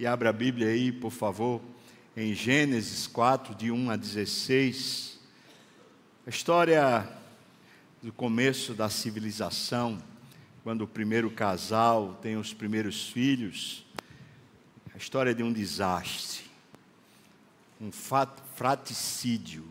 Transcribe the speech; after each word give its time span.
e 0.00 0.06
abra 0.06 0.30
a 0.30 0.32
Bíblia 0.32 0.68
aí, 0.68 0.90
por 0.90 1.10
favor, 1.10 1.60
em 2.16 2.32
Gênesis 2.34 3.06
4, 3.06 3.54
de 3.54 3.70
1 3.70 3.90
a 3.90 3.96
16. 3.96 5.20
A 6.26 6.30
história 6.30 7.06
do 8.02 8.10
começo 8.10 8.72
da 8.72 8.88
civilização, 8.88 10.02
quando 10.64 10.80
o 10.84 10.88
primeiro 10.88 11.30
casal 11.30 12.18
tem 12.22 12.38
os 12.38 12.54
primeiros 12.54 13.10
filhos, 13.10 13.84
a 14.94 14.96
história 14.96 15.34
de 15.34 15.42
um 15.42 15.52
desastre, 15.52 16.44
um 17.78 17.90
fraticídio. 17.92 19.68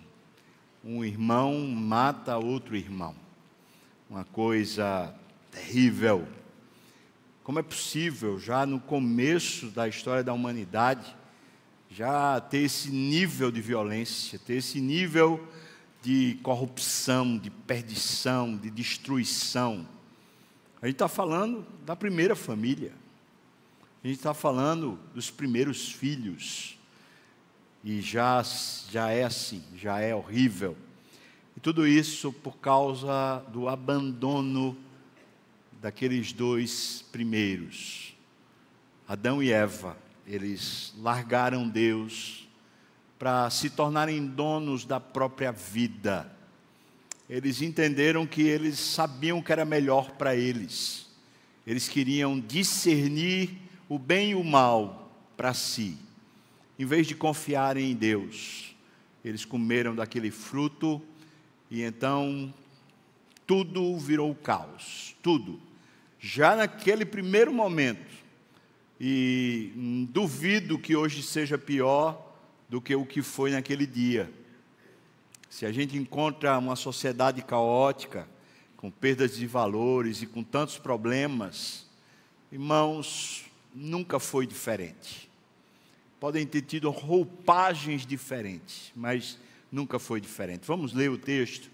Um 0.85 1.03
irmão 1.03 1.59
mata 1.69 2.37
outro 2.37 2.75
irmão. 2.75 3.15
Uma 4.07 4.25
coisa 4.25 5.11
terrível. 5.49 6.27
Como 7.49 7.57
é 7.57 7.63
possível, 7.63 8.37
já 8.39 8.63
no 8.63 8.79
começo 8.79 9.71
da 9.71 9.87
história 9.87 10.23
da 10.23 10.31
humanidade, 10.31 11.15
já 11.89 12.39
ter 12.39 12.59
esse 12.59 12.91
nível 12.91 13.49
de 13.51 13.59
violência, 13.59 14.37
ter 14.37 14.57
esse 14.57 14.79
nível 14.79 15.43
de 15.99 16.37
corrupção, 16.43 17.39
de 17.39 17.49
perdição, 17.49 18.55
de 18.55 18.69
destruição? 18.69 19.83
A 20.79 20.85
gente 20.85 20.93
está 20.93 21.07
falando 21.07 21.65
da 21.83 21.95
primeira 21.95 22.35
família. 22.35 22.93
A 24.03 24.07
gente 24.07 24.17
está 24.17 24.35
falando 24.35 24.99
dos 25.15 25.31
primeiros 25.31 25.91
filhos. 25.91 26.77
E 27.83 27.99
já, 27.99 28.43
já 28.91 29.09
é 29.09 29.23
assim, 29.23 29.63
já 29.75 29.99
é 29.99 30.13
horrível. 30.13 30.77
E 31.57 31.59
tudo 31.59 31.87
isso 31.87 32.31
por 32.31 32.57
causa 32.57 33.43
do 33.51 33.67
abandono 33.67 34.77
daqueles 35.81 36.33
dois 36.33 37.05
primeiros. 37.11 38.15
Adão 39.07 39.41
e 39.41 39.51
Eva, 39.51 39.97
eles 40.27 40.93
largaram 40.97 41.67
Deus 41.67 42.47
para 43.17 43.49
se 43.49 43.69
tornarem 43.69 44.25
donos 44.25 44.85
da 44.85 44.99
própria 44.99 45.51
vida. 45.51 46.31
Eles 47.29 47.61
entenderam 47.61 48.25
que 48.25 48.41
eles 48.41 48.79
sabiam 48.79 49.41
que 49.41 49.51
era 49.51 49.65
melhor 49.65 50.11
para 50.11 50.35
eles. 50.35 51.09
Eles 51.65 51.87
queriam 51.87 52.39
discernir 52.39 53.57
o 53.87 53.99
bem 53.99 54.31
e 54.31 54.35
o 54.35 54.43
mal 54.43 55.11
para 55.35 55.53
si, 55.53 55.97
em 56.77 56.85
vez 56.85 57.07
de 57.07 57.15
confiarem 57.15 57.91
em 57.91 57.95
Deus. 57.95 58.75
Eles 59.23 59.45
comeram 59.45 59.95
daquele 59.95 60.31
fruto 60.31 61.01
e 61.69 61.81
então 61.81 62.53
tudo 63.45 63.97
virou 63.97 64.33
caos, 64.35 65.15
tudo. 65.21 65.68
Já 66.19 66.55
naquele 66.55 67.05
primeiro 67.05 67.53
momento, 67.53 68.19
e 68.99 69.71
duvido 70.11 70.77
que 70.77 70.95
hoje 70.95 71.23
seja 71.23 71.57
pior 71.57 72.35
do 72.67 72.81
que 72.81 72.93
o 72.93 73.05
que 73.05 73.21
foi 73.21 73.51
naquele 73.51 73.87
dia. 73.87 74.29
Se 75.49 75.65
a 75.65 75.71
gente 75.71 75.97
encontra 75.97 76.57
uma 76.57 76.75
sociedade 76.75 77.41
caótica, 77.41 78.27
com 78.75 78.91
perdas 78.91 79.35
de 79.35 79.47
valores 79.47 80.21
e 80.21 80.25
com 80.25 80.43
tantos 80.43 80.77
problemas, 80.77 81.87
irmãos, 82.51 83.45
nunca 83.73 84.19
foi 84.19 84.45
diferente. 84.45 85.29
Podem 86.19 86.45
ter 86.45 86.61
tido 86.61 86.89
roupagens 86.89 88.05
diferentes, 88.05 88.91
mas 88.95 89.39
nunca 89.71 89.97
foi 89.97 90.19
diferente. 90.19 90.67
Vamos 90.67 90.93
ler 90.93 91.09
o 91.09 91.17
texto, 91.17 91.71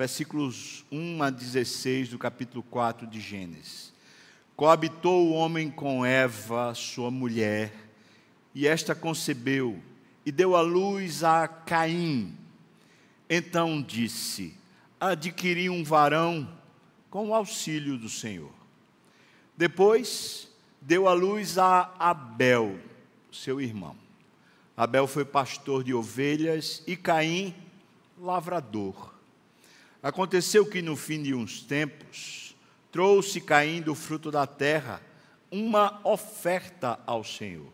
versículos 0.00 0.82
1 0.90 1.22
a 1.22 1.28
16 1.28 2.08
do 2.08 2.18
capítulo 2.18 2.62
4 2.62 3.06
de 3.06 3.20
Gênesis. 3.20 3.92
Coabitou 4.56 5.28
o 5.28 5.34
homem 5.34 5.70
com 5.70 6.06
Eva, 6.06 6.72
sua 6.74 7.10
mulher, 7.10 7.70
e 8.54 8.66
esta 8.66 8.94
concebeu 8.94 9.78
e 10.24 10.32
deu 10.32 10.56
à 10.56 10.62
luz 10.62 11.22
a 11.22 11.46
Caim. 11.46 12.34
Então 13.28 13.82
disse: 13.82 14.54
Adquiri 14.98 15.68
um 15.68 15.84
varão 15.84 16.50
com 17.10 17.28
o 17.28 17.34
auxílio 17.34 17.98
do 17.98 18.08
Senhor. 18.08 18.54
Depois 19.54 20.48
deu 20.80 21.08
à 21.08 21.12
luz 21.12 21.58
a 21.58 21.92
Abel, 21.98 22.80
seu 23.30 23.60
irmão. 23.60 23.94
Abel 24.74 25.06
foi 25.06 25.26
pastor 25.26 25.84
de 25.84 25.92
ovelhas 25.92 26.82
e 26.86 26.96
Caim, 26.96 27.54
lavrador. 28.18 29.09
Aconteceu 30.02 30.64
que 30.64 30.80
no 30.80 30.96
fim 30.96 31.22
de 31.22 31.34
uns 31.34 31.62
tempos, 31.62 32.56
trouxe 32.90 33.40
Caim 33.40 33.82
do 33.82 33.94
fruto 33.94 34.30
da 34.30 34.46
terra 34.46 35.00
uma 35.50 36.00
oferta 36.04 36.98
ao 37.06 37.22
Senhor. 37.22 37.72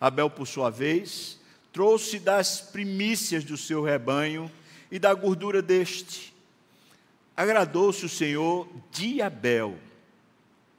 Abel, 0.00 0.28
por 0.28 0.46
sua 0.46 0.70
vez, 0.70 1.40
trouxe 1.72 2.18
das 2.18 2.60
primícias 2.60 3.44
do 3.44 3.56
seu 3.56 3.82
rebanho 3.82 4.50
e 4.90 4.98
da 4.98 5.14
gordura 5.14 5.62
deste. 5.62 6.34
Agradou-se 7.36 8.04
o 8.04 8.08
Senhor 8.08 8.68
de 8.90 9.22
Abel 9.22 9.78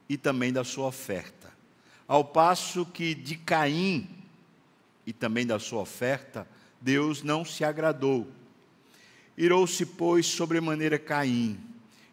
e 0.08 0.18
também 0.18 0.54
da 0.54 0.64
sua 0.64 0.88
oferta 0.88 1.46
ao 2.08 2.24
passo 2.24 2.86
que 2.86 3.16
de 3.16 3.36
Caim 3.36 4.08
e 5.06 5.14
também 5.14 5.46
da 5.46 5.60
sua 5.60 5.82
oferta, 5.82 6.48
Deus 6.80 7.24
não 7.24 7.44
se 7.44 7.64
agradou. 7.64 8.28
Irou-se, 9.38 9.86
pois, 9.86 10.26
sobremaneira 10.26 10.98
Caim, 10.98 11.60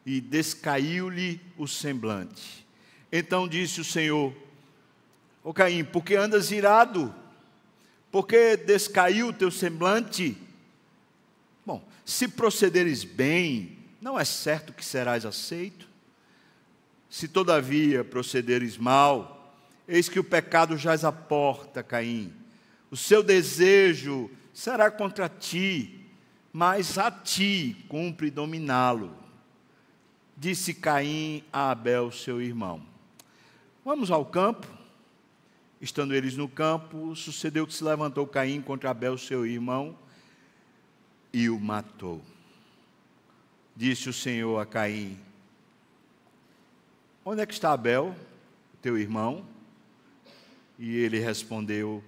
e 0.05 0.21
descaiu-lhe 0.21 1.41
o 1.57 1.67
semblante. 1.67 2.67
Então 3.11 3.47
disse 3.47 3.81
o 3.81 3.85
Senhor: 3.85 4.35
Ô 5.43 5.53
Caim, 5.53 5.85
por 5.85 6.05
que 6.05 6.15
andas 6.15 6.51
irado? 6.51 7.15
Por 8.11 8.27
que 8.27 8.57
descaiu 8.57 9.29
o 9.29 9.33
teu 9.33 9.51
semblante? 9.51 10.37
Bom, 11.65 11.87
se 12.05 12.29
procederes 12.29 13.05
bem, 13.05 13.79
não 14.01 14.19
é 14.19 14.25
certo 14.25 14.73
que 14.73 14.85
serás 14.85 15.25
aceito. 15.25 15.89
Se 17.09 17.29
todavia 17.29 18.03
procederes 18.03 18.77
mal, 18.77 19.43
Eis 19.87 20.09
que 20.09 20.21
o 20.21 20.25
pecado 20.25 20.77
jaz 20.77 21.05
à 21.05 21.13
porta, 21.13 21.83
Caim. 21.83 22.33
O 22.91 22.97
seu 22.97 23.23
desejo 23.23 24.31
será 24.53 24.91
contra 24.91 25.29
ti, 25.29 26.02
mas 26.53 26.99
a 26.99 27.11
ti 27.11 27.85
cumpre 27.89 28.31
dominá-lo. 28.31 29.17
Disse 30.37 30.75
Caim 30.75 31.43
a 31.53 31.71
Abel, 31.71 32.13
seu 32.13 32.43
irmão. 32.43 32.83
Vamos 33.85 34.11
ao 34.11 34.25
campo. 34.25 34.67
Estando 35.81 36.15
eles 36.15 36.37
no 36.37 36.49
campo, 36.49 37.17
sucedeu 37.17 37.67
que 37.67 37.75
se 37.75 37.83
levantou 37.83 38.27
Caim 38.27 38.61
contra 38.61 38.91
Abel, 38.91 39.17
seu 39.19 39.47
irmão, 39.47 39.97
e 41.33 41.49
o 41.49 41.59
matou. 41.59 42.21
Disse 43.75 44.09
o 44.09 44.13
Senhor 44.13 44.61
a 44.61 44.67
Caim: 44.67 45.19
Onde 47.25 47.41
é 47.41 47.47
que 47.47 47.55
está 47.55 47.73
Abel, 47.73 48.15
teu 48.81 48.99
irmão? 48.99 49.45
E 50.79 50.97
ele 50.97 51.19
respondeu: 51.19 52.05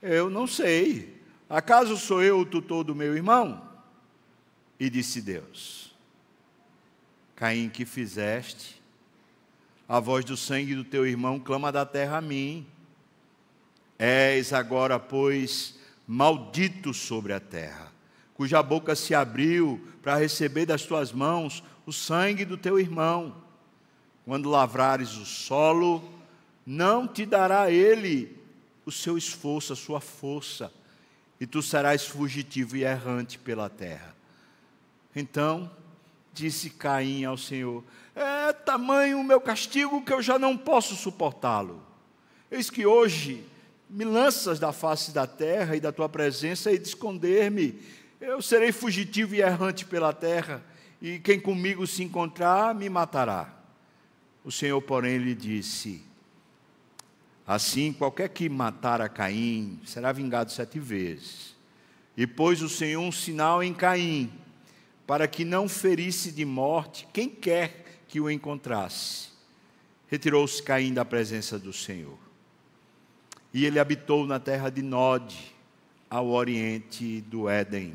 Eu 0.00 0.30
não 0.30 0.46
sei. 0.46 1.20
Acaso 1.48 1.96
sou 1.98 2.22
eu 2.22 2.40
o 2.40 2.46
tutor 2.46 2.82
do 2.82 2.94
meu 2.94 3.14
irmão? 3.14 3.71
E 4.78 4.90
disse 4.90 5.20
Deus: 5.20 5.94
Caim, 7.36 7.68
que 7.68 7.84
fizeste? 7.84 8.80
A 9.88 9.98
voz 10.00 10.24
do 10.24 10.36
sangue 10.36 10.74
do 10.74 10.84
teu 10.84 11.06
irmão 11.06 11.38
clama 11.38 11.72
da 11.72 11.84
terra 11.84 12.18
a 12.18 12.20
mim. 12.20 12.66
És 13.98 14.52
agora, 14.52 14.98
pois, 14.98 15.78
maldito 16.06 16.92
sobre 16.92 17.32
a 17.32 17.40
terra, 17.40 17.92
cuja 18.34 18.62
boca 18.62 18.94
se 18.94 19.14
abriu 19.14 19.80
para 20.02 20.16
receber 20.16 20.66
das 20.66 20.84
tuas 20.84 21.12
mãos 21.12 21.62
o 21.86 21.92
sangue 21.92 22.44
do 22.44 22.56
teu 22.56 22.78
irmão. 22.78 23.36
Quando 24.24 24.50
lavrares 24.50 25.16
o 25.16 25.24
solo, 25.24 26.02
não 26.64 27.06
te 27.06 27.26
dará 27.26 27.70
ele 27.70 28.36
o 28.86 28.92
seu 28.92 29.16
esforço, 29.16 29.72
a 29.72 29.76
sua 29.76 30.00
força, 30.00 30.72
e 31.40 31.46
tu 31.46 31.62
serás 31.62 32.06
fugitivo 32.06 32.76
e 32.76 32.84
errante 32.84 33.38
pela 33.38 33.68
terra. 33.68 34.14
Então 35.14 35.70
disse 36.32 36.70
Caim 36.70 37.24
ao 37.24 37.36
Senhor: 37.36 37.84
É 38.14 38.52
tamanho 38.52 39.20
o 39.20 39.24
meu 39.24 39.40
castigo 39.40 40.02
que 40.02 40.12
eu 40.12 40.22
já 40.22 40.38
não 40.38 40.56
posso 40.56 40.94
suportá-lo. 40.94 41.82
Eis 42.50 42.70
que 42.70 42.84
hoje 42.86 43.44
me 43.88 44.04
lanças 44.04 44.58
da 44.58 44.72
face 44.72 45.12
da 45.12 45.26
terra 45.26 45.76
e 45.76 45.80
da 45.80 45.92
tua 45.92 46.08
presença 46.08 46.72
e 46.72 46.78
de 46.78 46.88
esconder-me. 46.88 47.78
Eu 48.20 48.40
serei 48.40 48.72
fugitivo 48.72 49.34
e 49.34 49.40
errante 49.40 49.84
pela 49.84 50.12
terra, 50.12 50.62
e 51.00 51.18
quem 51.18 51.40
comigo 51.40 51.86
se 51.86 52.02
encontrar 52.02 52.74
me 52.74 52.88
matará. 52.88 53.52
O 54.44 54.50
Senhor, 54.50 54.80
porém, 54.80 55.18
lhe 55.18 55.34
disse: 55.34 56.02
Assim, 57.46 57.92
qualquer 57.92 58.28
que 58.28 58.48
matar 58.48 59.00
a 59.00 59.08
Caim 59.08 59.80
será 59.84 60.12
vingado 60.12 60.50
sete 60.50 60.78
vezes. 60.78 61.54
E 62.16 62.26
pôs 62.26 62.62
o 62.62 62.68
Senhor 62.68 63.00
um 63.00 63.12
sinal 63.12 63.62
em 63.62 63.74
Caim, 63.74 64.32
para 65.06 65.26
que 65.26 65.44
não 65.44 65.68
ferisse 65.68 66.32
de 66.32 66.44
morte 66.44 67.06
quem 67.12 67.28
quer 67.28 68.02
que 68.08 68.20
o 68.20 68.30
encontrasse. 68.30 69.28
Retirou-se 70.08 70.62
Caim 70.62 70.92
da 70.92 71.04
presença 71.04 71.58
do 71.58 71.72
Senhor. 71.72 72.18
e 73.54 73.66
ele 73.66 73.78
habitou 73.78 74.26
na 74.26 74.40
terra 74.40 74.70
de 74.70 74.80
Nod, 74.80 75.36
ao 76.08 76.28
oriente 76.28 77.22
do 77.22 77.48
Éden. 77.48 77.94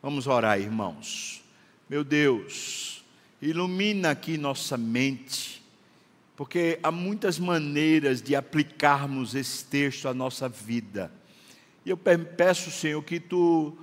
Vamos 0.00 0.28
orar, 0.28 0.60
irmãos. 0.60 1.42
Meu 1.88 2.04
Deus, 2.04 3.04
ilumina 3.42 4.10
aqui 4.10 4.38
nossa 4.38 4.76
mente, 4.76 5.60
porque 6.36 6.78
há 6.82 6.92
muitas 6.92 7.38
maneiras 7.38 8.22
de 8.22 8.36
aplicarmos 8.36 9.34
esse 9.34 9.64
texto 9.64 10.08
à 10.08 10.14
nossa 10.14 10.48
vida. 10.48 11.10
E 11.84 11.90
eu 11.90 11.96
peço, 11.96 12.70
Senhor, 12.70 13.02
que 13.02 13.18
tu, 13.18 13.76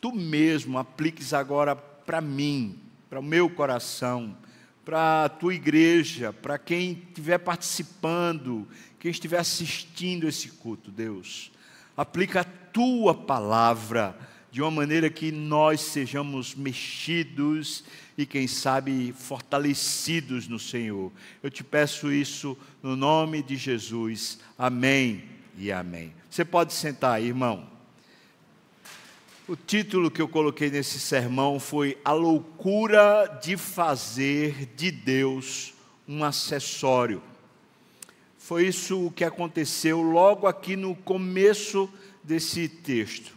tu 0.00 0.12
mesmo 0.12 0.78
apliques 0.78 1.32
agora 1.32 1.76
para 1.76 2.20
mim, 2.20 2.78
para 3.08 3.20
o 3.20 3.22
meu 3.22 3.50
coração, 3.50 4.36
para 4.84 5.24
a 5.24 5.28
tua 5.28 5.54
igreja, 5.54 6.32
para 6.32 6.58
quem 6.58 6.92
estiver 7.08 7.38
participando, 7.38 8.66
quem 8.98 9.10
estiver 9.10 9.38
assistindo 9.38 10.26
esse 10.26 10.48
culto, 10.48 10.90
Deus. 10.90 11.52
Aplica 11.96 12.40
a 12.40 12.44
tua 12.44 13.14
palavra 13.14 14.16
de 14.50 14.60
uma 14.60 14.70
maneira 14.70 15.08
que 15.08 15.30
nós 15.30 15.80
sejamos 15.80 16.54
mexidos 16.54 17.84
e, 18.18 18.26
quem 18.26 18.48
sabe, 18.48 19.12
fortalecidos 19.12 20.48
no 20.48 20.58
Senhor. 20.58 21.12
Eu 21.42 21.50
te 21.50 21.62
peço 21.62 22.12
isso 22.12 22.58
no 22.82 22.96
nome 22.96 23.42
de 23.42 23.56
Jesus. 23.56 24.40
Amém 24.58 25.24
e 25.56 25.70
amém. 25.70 26.12
Você 26.28 26.44
pode 26.44 26.72
sentar 26.72 27.22
irmão. 27.22 27.79
O 29.50 29.56
título 29.56 30.12
que 30.12 30.22
eu 30.22 30.28
coloquei 30.28 30.70
nesse 30.70 31.00
sermão 31.00 31.58
foi 31.58 31.98
A 32.04 32.12
Loucura 32.12 33.40
de 33.42 33.56
Fazer 33.56 34.66
de 34.76 34.92
Deus 34.92 35.74
um 36.06 36.22
Acessório. 36.22 37.20
Foi 38.38 38.68
isso 38.68 39.10
que 39.10 39.24
aconteceu 39.24 40.02
logo 40.02 40.46
aqui 40.46 40.76
no 40.76 40.94
começo 40.94 41.92
desse 42.22 42.68
texto. 42.68 43.36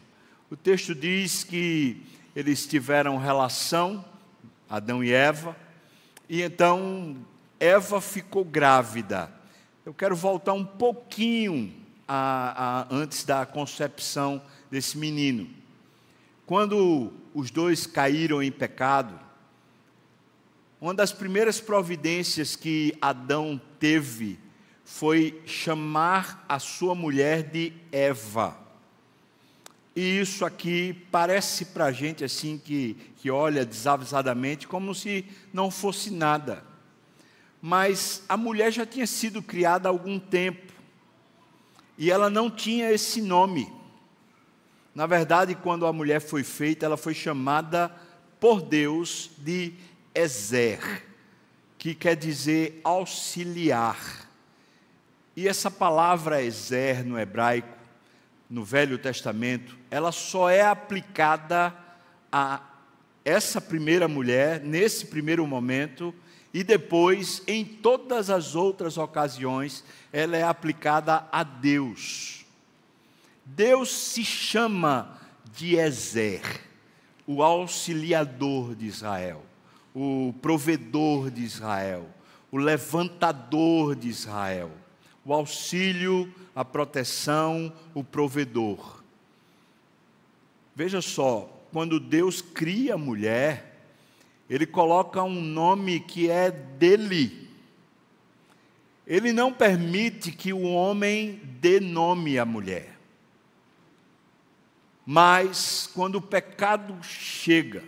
O 0.52 0.56
texto 0.56 0.94
diz 0.94 1.44
que 1.44 2.06
eles 2.36 2.68
tiveram 2.68 3.18
relação, 3.18 4.06
Adão 4.70 5.04
e 5.04 5.12
Eva, 5.12 5.58
e 6.30 6.44
então 6.44 7.18
Eva 7.60 8.00
ficou 8.00 8.46
grávida. 8.46 9.34
Eu 9.84 9.96
quero 9.96 10.16
voltar 10.16 10.54
um 10.54 10.64
pouquinho 10.64 11.74
a, 12.08 12.82
a, 12.82 12.96
antes 12.96 13.24
da 13.24 13.48
concepção 13.48 14.40
desse 14.70 14.96
menino. 14.96 15.63
Quando 16.46 17.12
os 17.34 17.50
dois 17.50 17.88
caíram 17.88 18.44
em 18.44 18.52
pecado, 18.52 19.20
uma 20.80 20.94
das 20.94 21.14
primeiras 21.14 21.62
providências 21.62 22.56
que 22.56 22.94
Adão 23.02 23.60
teve 23.80 24.38
foi 24.84 25.42
chamar 25.46 26.46
a 26.48 26.60
sua 26.60 26.94
mulher 26.94 27.44
de 27.44 27.72
Eva. 27.92 28.58
E 29.96 30.20
isso 30.20 30.44
aqui 30.44 30.94
parece 31.12 31.66
para 31.66 31.86
a 31.86 31.92
gente 31.92 32.24
assim 32.24 32.58
que, 32.58 32.98
que 33.18 33.32
olha 33.32 33.66
desavisadamente 33.66 34.68
como 34.68 34.94
se 34.94 35.26
não 35.54 35.72
fosse 35.72 36.12
nada. 36.12 36.66
Mas 37.62 38.24
a 38.28 38.36
mulher 38.36 38.72
já 38.72 38.86
tinha 38.86 39.08
sido 39.08 39.42
criada 39.42 39.88
há 39.88 39.92
algum 39.92 40.20
tempo. 40.20 40.74
E 41.98 42.12
ela 42.12 42.30
não 42.30 42.52
tinha 42.52 42.92
esse 42.92 43.22
nome. 43.22 43.72
Na 44.94 45.08
verdade, 45.08 45.56
quando 45.56 45.88
a 45.88 45.94
mulher 45.94 46.20
foi 46.20 46.44
feita, 46.44 46.86
ela 46.86 46.98
foi 46.98 47.14
chamada 47.14 47.92
por 48.40 48.62
Deus 48.62 49.32
de 49.38 49.74
Ezer, 50.14 51.04
que 51.78 51.96
quer 51.96 52.16
dizer 52.16 52.80
auxiliar. 52.84 54.30
E 55.36 55.48
essa 55.48 55.72
palavra 55.72 56.44
Ezer 56.44 57.04
no 57.04 57.20
hebraico, 57.20 57.76
no 58.50 58.64
Velho 58.64 59.00
Testamento, 59.00 59.76
ela 59.90 60.12
só 60.12 60.50
é 60.50 60.62
aplicada 60.62 61.74
a 62.32 62.62
essa 63.26 63.60
primeira 63.60 64.08
mulher, 64.08 64.60
nesse 64.60 65.08
primeiro 65.08 65.48
momento, 65.48 66.14
e 66.54 66.64
depois, 66.64 67.42
em 67.48 67.66
todas 67.66 68.30
as 68.30 68.54
outras 68.54 68.98
ocasiões, 68.98 69.84
ela 70.12 70.38
é 70.38 70.44
aplicada 70.44 71.28
a 71.32 71.42
Deus. 71.42 72.43
Deus 73.46 73.90
se 73.92 74.24
chama 74.24 75.20
de 75.54 75.76
Ezer, 75.76 76.42
o 77.28 77.44
auxiliador 77.44 78.76
de 78.76 78.86
Israel, 78.86 79.44
o 79.94 80.34
provedor 80.42 81.30
de 81.30 81.44
Israel, 81.44 82.10
o 82.52 82.58
levantador 82.58 83.96
de 83.96 84.08
Israel, 84.10 84.72
o 85.26 85.34
auxílio, 85.34 86.34
a 86.56 86.64
proteção, 86.64 87.72
o 87.94 88.04
provedor. 88.04 89.04
Veja 90.76 91.02
só, 91.02 91.50
quando 91.72 92.00
Deus 92.00 92.42
cria 92.42 92.96
a 92.96 92.98
mulher, 92.98 93.80
Ele 94.50 94.66
coloca 94.66 95.24
um 95.24 95.42
nome 95.42 96.00
que 96.00 96.30
é 96.30 96.52
dele. 96.52 97.50
Ele 99.06 99.32
não 99.32 99.54
permite 99.54 100.32
que 100.32 100.54
o 100.54 100.64
homem 100.64 101.42
dê 101.60 101.80
nome 101.80 102.40
à 102.40 102.46
mulher. 102.46 102.93
Mas 105.06 105.90
quando 105.94 106.16
o 106.16 106.22
pecado 106.22 106.98
chega, 107.02 107.84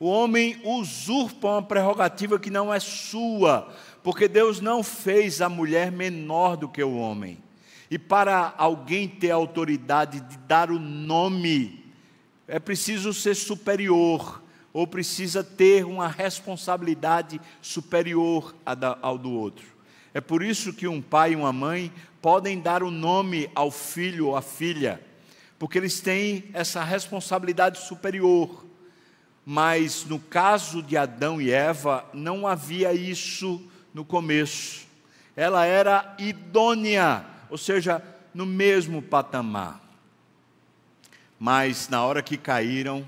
o 0.00 0.06
homem 0.06 0.60
usurpa 0.64 1.48
uma 1.48 1.62
prerrogativa 1.62 2.38
que 2.38 2.50
não 2.50 2.72
é 2.72 2.80
sua, 2.80 3.72
porque 4.02 4.28
Deus 4.28 4.60
não 4.60 4.82
fez 4.82 5.40
a 5.40 5.48
mulher 5.48 5.90
menor 5.92 6.56
do 6.56 6.68
que 6.68 6.82
o 6.82 6.96
homem. 6.96 7.38
E 7.90 7.98
para 7.98 8.54
alguém 8.58 9.08
ter 9.08 9.30
a 9.30 9.36
autoridade 9.36 10.20
de 10.20 10.36
dar 10.38 10.70
o 10.70 10.78
nome, 10.78 11.84
é 12.46 12.58
preciso 12.58 13.14
ser 13.14 13.34
superior, 13.34 14.42
ou 14.72 14.86
precisa 14.86 15.42
ter 15.42 15.84
uma 15.84 16.06
responsabilidade 16.06 17.40
superior 17.62 18.54
ao 19.00 19.16
do 19.16 19.32
outro. 19.32 19.66
É 20.12 20.20
por 20.20 20.42
isso 20.42 20.72
que 20.72 20.86
um 20.86 21.00
pai 21.00 21.32
e 21.32 21.36
uma 21.36 21.52
mãe 21.52 21.92
podem 22.20 22.60
dar 22.60 22.82
o 22.82 22.90
nome 22.90 23.50
ao 23.54 23.70
filho 23.70 24.28
ou 24.28 24.36
à 24.36 24.42
filha 24.42 25.07
porque 25.58 25.78
eles 25.78 26.00
têm 26.00 26.44
essa 26.52 26.84
responsabilidade 26.84 27.78
superior. 27.80 28.64
Mas 29.44 30.04
no 30.04 30.18
caso 30.18 30.82
de 30.82 30.96
Adão 30.96 31.40
e 31.40 31.50
Eva, 31.50 32.04
não 32.12 32.46
havia 32.46 32.92
isso 32.92 33.60
no 33.92 34.04
começo. 34.04 34.86
Ela 35.34 35.64
era 35.64 36.14
idônea, 36.18 37.24
ou 37.50 37.58
seja, 37.58 38.02
no 38.32 38.44
mesmo 38.44 39.02
patamar. 39.02 39.80
Mas 41.38 41.88
na 41.88 42.04
hora 42.04 42.22
que 42.22 42.36
caíram, 42.36 43.06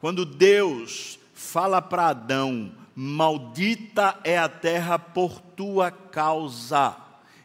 quando 0.00 0.24
Deus 0.24 1.18
fala 1.34 1.82
para 1.82 2.08
Adão: 2.08 2.72
Maldita 2.94 4.18
é 4.24 4.38
a 4.38 4.48
terra 4.48 4.98
por 4.98 5.40
tua 5.40 5.90
causa, 5.90 6.96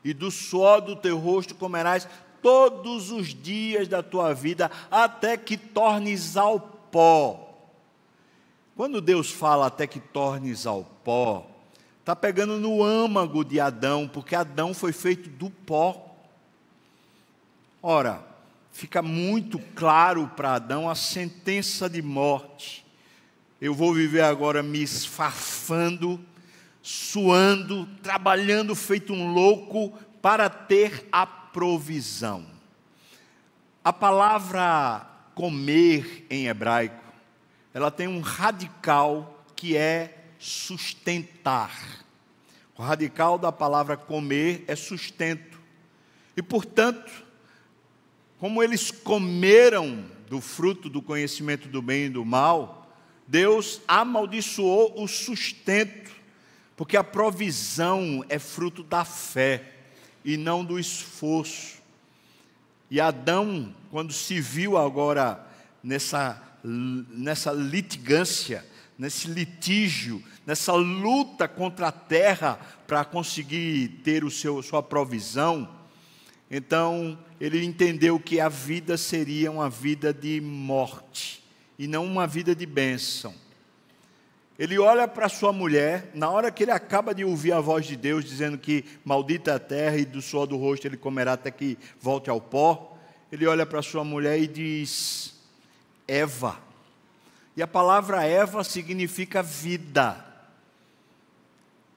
e 0.03 0.13
do 0.13 0.31
suor 0.31 0.81
do 0.81 0.95
teu 0.95 1.17
rosto 1.17 1.53
comerás 1.55 2.07
todos 2.41 3.11
os 3.11 3.33
dias 3.33 3.87
da 3.87 4.01
tua 4.01 4.33
vida, 4.33 4.71
até 4.89 5.37
que 5.37 5.57
tornes 5.57 6.37
ao 6.37 6.59
pó. 6.59 7.47
Quando 8.75 9.01
Deus 9.01 9.31
fala 9.31 9.67
até 9.67 9.87
que 9.87 9.99
tornes 9.99 10.67
ao 10.67 10.83
pó, 10.83 11.47
está 11.99 12.15
pegando 12.15 12.59
no 12.59 12.83
âmago 12.83 13.43
de 13.43 13.59
Adão, 13.59 14.07
porque 14.07 14.35
Adão 14.35 14.73
foi 14.73 14.93
feito 14.93 15.29
do 15.29 15.49
pó. 15.49 16.15
Ora, 17.81 18.23
fica 18.71 19.01
muito 19.01 19.59
claro 19.75 20.31
para 20.35 20.53
Adão 20.53 20.89
a 20.89 20.95
sentença 20.95 21.89
de 21.89 22.01
morte. 22.01 22.85
Eu 23.59 23.73
vou 23.73 23.93
viver 23.93 24.21
agora 24.21 24.61
me 24.61 24.83
esfarfando, 24.83 26.19
suando, 26.81 27.87
trabalhando 28.03 28.75
feito 28.75 29.11
um 29.11 29.33
louco 29.33 29.91
para 30.21 30.49
ter 30.49 31.07
a 31.11 31.25
provisão. 31.57 32.45
A 33.83 33.91
palavra 33.91 35.09
comer 35.33 36.27
em 36.29 36.45
hebraico, 36.45 37.03
ela 37.73 37.89
tem 37.89 38.07
um 38.07 38.19
radical 38.19 39.43
que 39.55 39.75
é 39.75 40.25
sustentar. 40.37 42.05
O 42.77 42.83
radical 42.83 43.39
da 43.39 43.51
palavra 43.51 43.97
comer 43.97 44.65
é 44.67 44.75
sustento. 44.75 45.59
E, 46.35 46.43
portanto, 46.43 47.25
como 48.37 48.61
eles 48.61 48.91
comeram 48.91 50.05
do 50.29 50.39
fruto 50.39 50.87
do 50.87 51.01
conhecimento 51.01 51.67
do 51.67 51.81
bem 51.81 52.05
e 52.05 52.09
do 52.09 52.23
mal, 52.23 52.87
Deus 53.27 53.81
amaldiçoou 53.87 54.93
o 55.01 55.07
sustento, 55.07 56.11
porque 56.75 56.95
a 56.95 57.03
provisão 57.03 58.23
é 58.29 58.37
fruto 58.37 58.83
da 58.83 59.03
fé 59.03 59.76
e 60.27 60.35
não 60.35 60.65
do 60.65 60.77
esforço. 60.77 61.77
E 62.91 62.99
Adão, 62.99 63.73
quando 63.89 64.11
se 64.11 64.41
viu 64.41 64.77
agora 64.77 65.41
nessa, 65.81 66.43
nessa 66.61 67.53
litigância, 67.53 68.65
nesse 68.99 69.29
litígio, 69.29 70.21
nessa 70.45 70.73
luta 70.73 71.47
contra 71.47 71.87
a 71.87 71.93
terra 71.93 72.59
para 72.85 73.05
conseguir 73.05 74.01
ter 74.03 74.25
o 74.25 74.29
seu, 74.29 74.61
sua 74.61 74.83
provisão, 74.83 75.69
Então, 76.51 77.17
ele 77.39 77.63
entendeu 77.63 78.19
que 78.19 78.39
a 78.39 78.49
vida 78.49 78.97
seria 78.97 79.49
uma 79.49 79.69
vida 79.69 80.13
de 80.13 80.41
morte 80.41 81.43
e 81.79 81.87
não 81.87 82.05
uma 82.05 82.25
vida 82.25 82.53
de 82.53 82.65
bênção. 82.65 83.33
Ele 84.57 84.79
olha 84.79 85.07
para 85.07 85.29
sua 85.29 85.53
mulher, 85.53 86.09
na 86.15 86.31
hora 86.31 86.51
que 86.51 86.63
ele 86.63 86.71
acaba 86.71 87.13
de 87.13 87.23
ouvir 87.23 87.51
a 87.51 87.61
voz 87.61 87.85
de 87.85 87.95
Deus 87.95 88.25
dizendo 88.25 88.57
que 88.57 88.83
maldita 89.05 89.55
a 89.55 89.59
terra 89.59 89.97
e 89.97 90.05
do 90.05 90.19
suor 90.19 90.47
do 90.47 90.57
rosto 90.57 90.87
ele 90.87 90.97
comerá 90.97 91.33
até 91.33 91.51
que 91.51 91.77
volte 92.01 92.29
ao 92.29 92.41
pó, 92.41 92.97
ele 93.31 93.45
olha 93.45 93.65
para 93.65 93.83
sua 93.83 94.03
mulher 94.03 94.39
e 94.39 94.47
diz: 94.47 95.35
Eva. 96.07 96.57
E 97.55 97.61
a 97.61 97.67
palavra 97.67 98.23
Eva 98.23 98.63
significa 98.63 99.43
vida. 99.43 100.25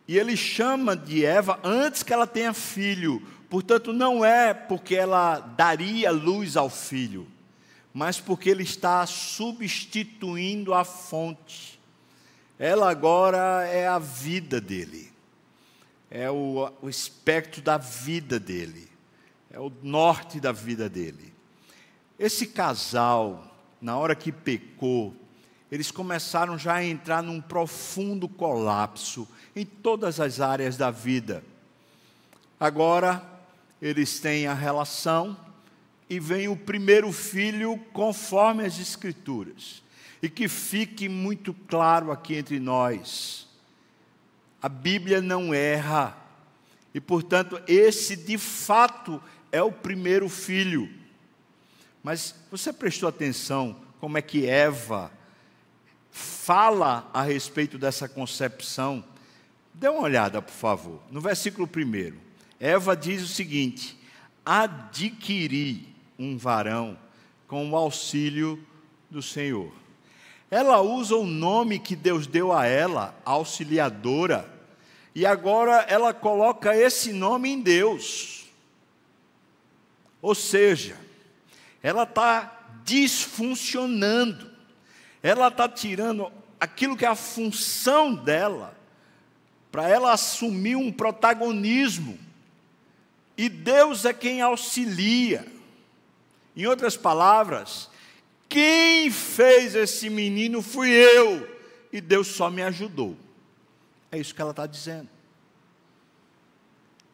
E 0.07 0.19
ele 0.19 0.37
chama 0.37 0.97
de 0.97 1.25
Eva 1.25 1.59
antes 1.63 2.03
que 2.03 2.13
ela 2.13 2.27
tenha 2.27 2.53
filho. 2.53 3.23
Portanto, 3.49 3.93
não 3.93 4.25
é 4.25 4.53
porque 4.53 4.95
ela 4.95 5.41
daria 5.41 6.11
luz 6.11 6.57
ao 6.57 6.69
filho, 6.69 7.27
mas 7.93 8.21
porque 8.21 8.51
ele 8.51 8.65
está 8.65 9.07
substituindo 9.07 10.75
a 10.75 10.85
fonte. 10.85 11.80
Ela 12.63 12.91
agora 12.91 13.67
é 13.67 13.89
a 13.89 13.99
vida 13.99 14.61
dele, 14.61 15.11
é 16.11 16.31
o, 16.31 16.71
o 16.83 16.91
espectro 16.91 17.63
da 17.63 17.79
vida 17.79 18.39
dele, 18.39 18.87
é 19.51 19.59
o 19.59 19.73
norte 19.83 20.39
da 20.39 20.53
vida 20.53 20.87
dele. 20.87 21.33
Esse 22.19 22.47
casal, 22.47 23.51
na 23.81 23.97
hora 23.97 24.15
que 24.15 24.31
pecou, 24.31 25.17
eles 25.73 25.91
começaram 25.91 26.59
já 26.59 26.75
a 26.75 26.85
entrar 26.85 27.23
num 27.23 27.41
profundo 27.41 28.29
colapso 28.29 29.27
em 29.57 29.65
todas 29.65 30.21
as 30.21 30.39
áreas 30.39 30.77
da 30.77 30.91
vida. 30.91 31.43
Agora, 32.61 33.23
eles 33.81 34.21
têm 34.21 34.47
a 34.47 34.53
relação 34.53 35.35
e 36.11 36.21
vem 36.21 36.47
o 36.47 36.57
primeiro 36.57 37.11
filho 37.11 37.79
conforme 37.95 38.67
as 38.67 38.79
Escrituras. 38.79 39.83
E 40.23 40.29
que 40.29 40.49
fique 40.49 41.09
muito 41.09 41.55
claro 41.55 42.13
aqui 42.13 42.35
entre 42.37 42.59
nós: 42.61 43.49
a 44.61 44.69
Bíblia 44.69 45.21
não 45.21 45.55
erra, 45.55 46.17
e 46.93 47.01
portanto, 47.01 47.61
esse 47.67 48.17
de 48.17 48.37
fato 48.37 49.23
é 49.51 49.63
o 49.63 49.73
primeiro 49.73 50.29
filho. 50.29 50.91
Mas 52.03 52.35
você 52.51 52.73
prestou 52.73 53.09
atenção 53.09 53.77
como 54.01 54.17
é 54.17 54.23
que 54.23 54.47
Eva 54.47 55.13
fala 56.11 57.09
a 57.13 57.23
respeito 57.23 57.79
dessa 57.79 58.09
concepção? 58.09 59.05
Dê 59.73 59.89
uma 59.89 60.03
olhada, 60.03 60.43
por 60.43 60.53
favor, 60.53 61.01
no 61.11 61.21
versículo 61.21 61.69
1. 61.69 62.17
Eva 62.59 62.97
diz 62.97 63.23
o 63.23 63.29
seguinte: 63.29 63.99
adquiri 64.45 65.95
um 66.19 66.37
varão 66.37 66.99
com 67.47 67.71
o 67.71 67.77
auxílio 67.77 68.63
do 69.11 69.23
Senhor. 69.23 69.80
Ela 70.51 70.81
usa 70.81 71.15
o 71.15 71.25
nome 71.25 71.79
que 71.79 71.95
Deus 71.95 72.27
deu 72.27 72.53
a 72.53 72.67
ela, 72.67 73.15
auxiliadora, 73.25 74.51
e 75.15 75.25
agora 75.25 75.85
ela 75.89 76.13
coloca 76.13 76.75
esse 76.75 77.13
nome 77.13 77.51
em 77.51 77.61
Deus. 77.61 78.47
Ou 80.21 80.35
seja, 80.35 80.97
ela 81.83 82.03
está 82.03 82.61
disfuncionando, 82.85 84.51
ela 85.23 85.49
está 85.49 85.69
tirando 85.69 86.33
aquilo 86.59 86.97
que 86.97 87.05
é 87.05 87.09
a 87.09 87.15
função 87.15 88.15
dela 88.15 88.77
para 89.71 89.89
ela 89.89 90.13
assumir 90.13 90.77
um 90.77 90.91
protagonismo. 90.91 92.19
E 93.37 93.49
Deus 93.49 94.05
é 94.05 94.13
quem 94.13 94.41
auxilia. 94.41 95.47
Em 96.57 96.67
outras 96.67 96.97
palavras, 96.97 97.90
quem 98.51 99.13
fez 99.13 99.77
esse 99.77 100.11
menino 100.11 100.61
fui 100.61 100.91
eu, 100.91 101.49
e 101.93 102.01
Deus 102.01 102.27
só 102.27 102.51
me 102.51 102.63
ajudou. 102.63 103.17
É 104.11 104.19
isso 104.19 104.35
que 104.35 104.43
ela 104.43 104.51
está 104.51 104.67
dizendo. 104.67 105.09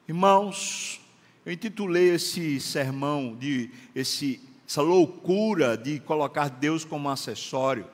Irmãos, 0.08 0.98
eu 1.44 1.52
intitulei 1.52 2.14
esse 2.14 2.58
sermão 2.58 3.36
de 3.36 3.70
esse, 3.94 4.40
essa 4.66 4.80
loucura 4.80 5.76
de 5.76 6.00
colocar 6.00 6.48
Deus 6.48 6.84
como 6.84 7.10
acessório, 7.10 7.86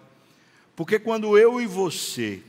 porque 0.76 1.00
quando 1.00 1.36
eu 1.36 1.60
e 1.60 1.66
você 1.66 2.42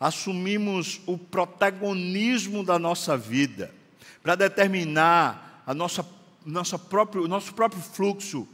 assumimos 0.00 1.00
o 1.06 1.16
protagonismo 1.16 2.64
da 2.64 2.76
nossa 2.76 3.16
vida, 3.16 3.72
para 4.20 4.34
determinar 4.34 5.62
a 5.64 5.72
nossa, 5.72 6.04
nossa 6.44 6.76
próprio, 6.78 7.22
o 7.22 7.28
nosso 7.28 7.54
próprio 7.54 7.80
fluxo, 7.80 8.48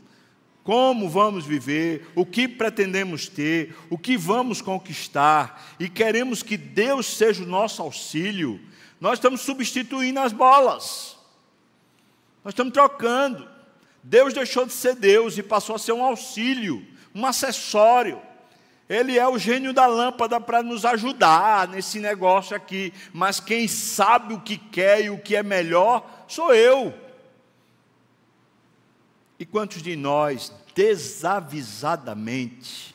como 0.71 1.09
vamos 1.09 1.45
viver, 1.45 2.07
o 2.15 2.25
que 2.25 2.47
pretendemos 2.47 3.29
ter, 3.29 3.75
o 3.91 3.99
que 3.99 4.17
vamos 4.17 4.63
conquistar, 4.63 5.75
e 5.81 5.89
queremos 5.89 6.45
que 6.45 6.57
Deus 6.57 7.07
seja 7.07 7.43
o 7.43 7.47
nosso 7.47 7.83
auxílio, 7.83 8.61
nós 9.01 9.15
estamos 9.15 9.41
substituindo 9.41 10.21
as 10.21 10.33
bolas, 10.33 11.17
nós 12.45 12.53
estamos 12.53 12.73
trocando. 12.73 13.49
Deus 14.01 14.33
deixou 14.33 14.65
de 14.65 14.73
ser 14.73 14.95
Deus 14.95 15.37
e 15.37 15.43
passou 15.43 15.75
a 15.75 15.79
ser 15.79 15.91
um 15.91 16.05
auxílio, 16.05 16.87
um 17.13 17.27
acessório. 17.27 18.23
Ele 18.89 19.19
é 19.19 19.27
o 19.27 19.41
gênio 19.41 19.73
da 19.73 19.89
lâmpada 19.89 20.41
para 20.41 20.63
nos 20.63 20.85
ajudar 20.85 21.67
nesse 21.67 21.99
negócio 21.99 22.55
aqui, 22.55 22.95
mas 23.13 23.41
quem 23.41 23.67
sabe 23.67 24.35
o 24.35 24.41
que 24.41 24.57
quer 24.57 25.05
e 25.05 25.11
o 25.11 25.19
que 25.19 25.35
é 25.35 25.43
melhor 25.43 26.25
sou 26.29 26.55
eu. 26.55 26.95
E 29.37 29.47
quantos 29.47 29.83
de 29.83 29.97
nós, 29.97 30.53
desavisadamente, 30.75 32.95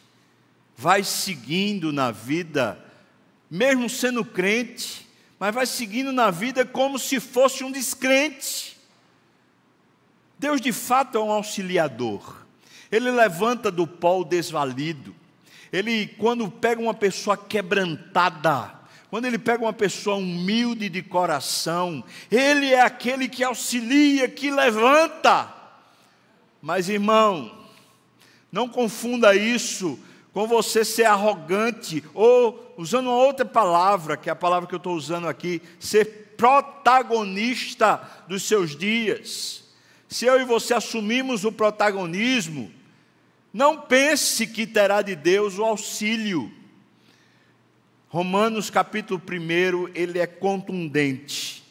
vai 0.75 1.03
seguindo 1.03 1.91
na 1.91 2.11
vida, 2.11 2.79
mesmo 3.49 3.89
sendo 3.89 4.23
crente, 4.25 5.07
mas 5.39 5.53
vai 5.53 5.65
seguindo 5.65 6.11
na 6.11 6.29
vida 6.31 6.65
como 6.65 6.99
se 6.99 7.19
fosse 7.19 7.63
um 7.63 7.71
descrente? 7.71 8.77
Deus 10.37 10.61
de 10.61 10.71
fato 10.71 11.17
é 11.17 11.21
um 11.21 11.31
auxiliador, 11.31 12.45
Ele 12.91 13.09
levanta 13.11 13.71
do 13.71 13.87
pó 13.87 14.19
o 14.19 14.25
desvalido, 14.25 15.15
ele, 15.71 16.07
quando 16.07 16.49
pega 16.49 16.81
uma 16.81 16.93
pessoa 16.93 17.35
quebrantada, 17.35 18.73
quando 19.09 19.25
ele 19.25 19.37
pega 19.37 19.63
uma 19.63 19.73
pessoa 19.73 20.17
humilde 20.17 20.89
de 20.89 21.01
coração, 21.01 22.03
ele 22.31 22.73
é 22.73 22.81
aquele 22.81 23.27
que 23.27 23.43
auxilia, 23.43 24.27
que 24.27 24.49
levanta. 24.49 25.53
Mas 26.61 26.89
irmão, 26.89 27.64
não 28.55 28.69
confunda 28.69 29.35
isso 29.35 29.99
com 30.31 30.47
você 30.47 30.85
ser 30.85 31.03
arrogante, 31.03 32.01
ou, 32.13 32.73
usando 32.77 33.07
uma 33.07 33.17
outra 33.17 33.43
palavra, 33.43 34.15
que 34.15 34.29
é 34.29 34.31
a 34.31 34.35
palavra 34.35 34.65
que 34.65 34.73
eu 34.73 34.77
estou 34.77 34.95
usando 34.95 35.27
aqui, 35.27 35.61
ser 35.77 36.35
protagonista 36.37 38.01
dos 38.29 38.43
seus 38.43 38.73
dias. 38.73 39.65
Se 40.07 40.25
eu 40.25 40.39
e 40.39 40.45
você 40.45 40.73
assumimos 40.73 41.43
o 41.43 41.51
protagonismo, 41.51 42.71
não 43.53 43.81
pense 43.81 44.47
que 44.47 44.65
terá 44.65 45.01
de 45.01 45.17
Deus 45.17 45.59
o 45.59 45.65
auxílio. 45.65 46.49
Romanos 48.07 48.69
capítulo 48.69 49.21
1, 49.21 49.89
ele 49.93 50.17
é 50.17 50.27
contundente. 50.27 51.61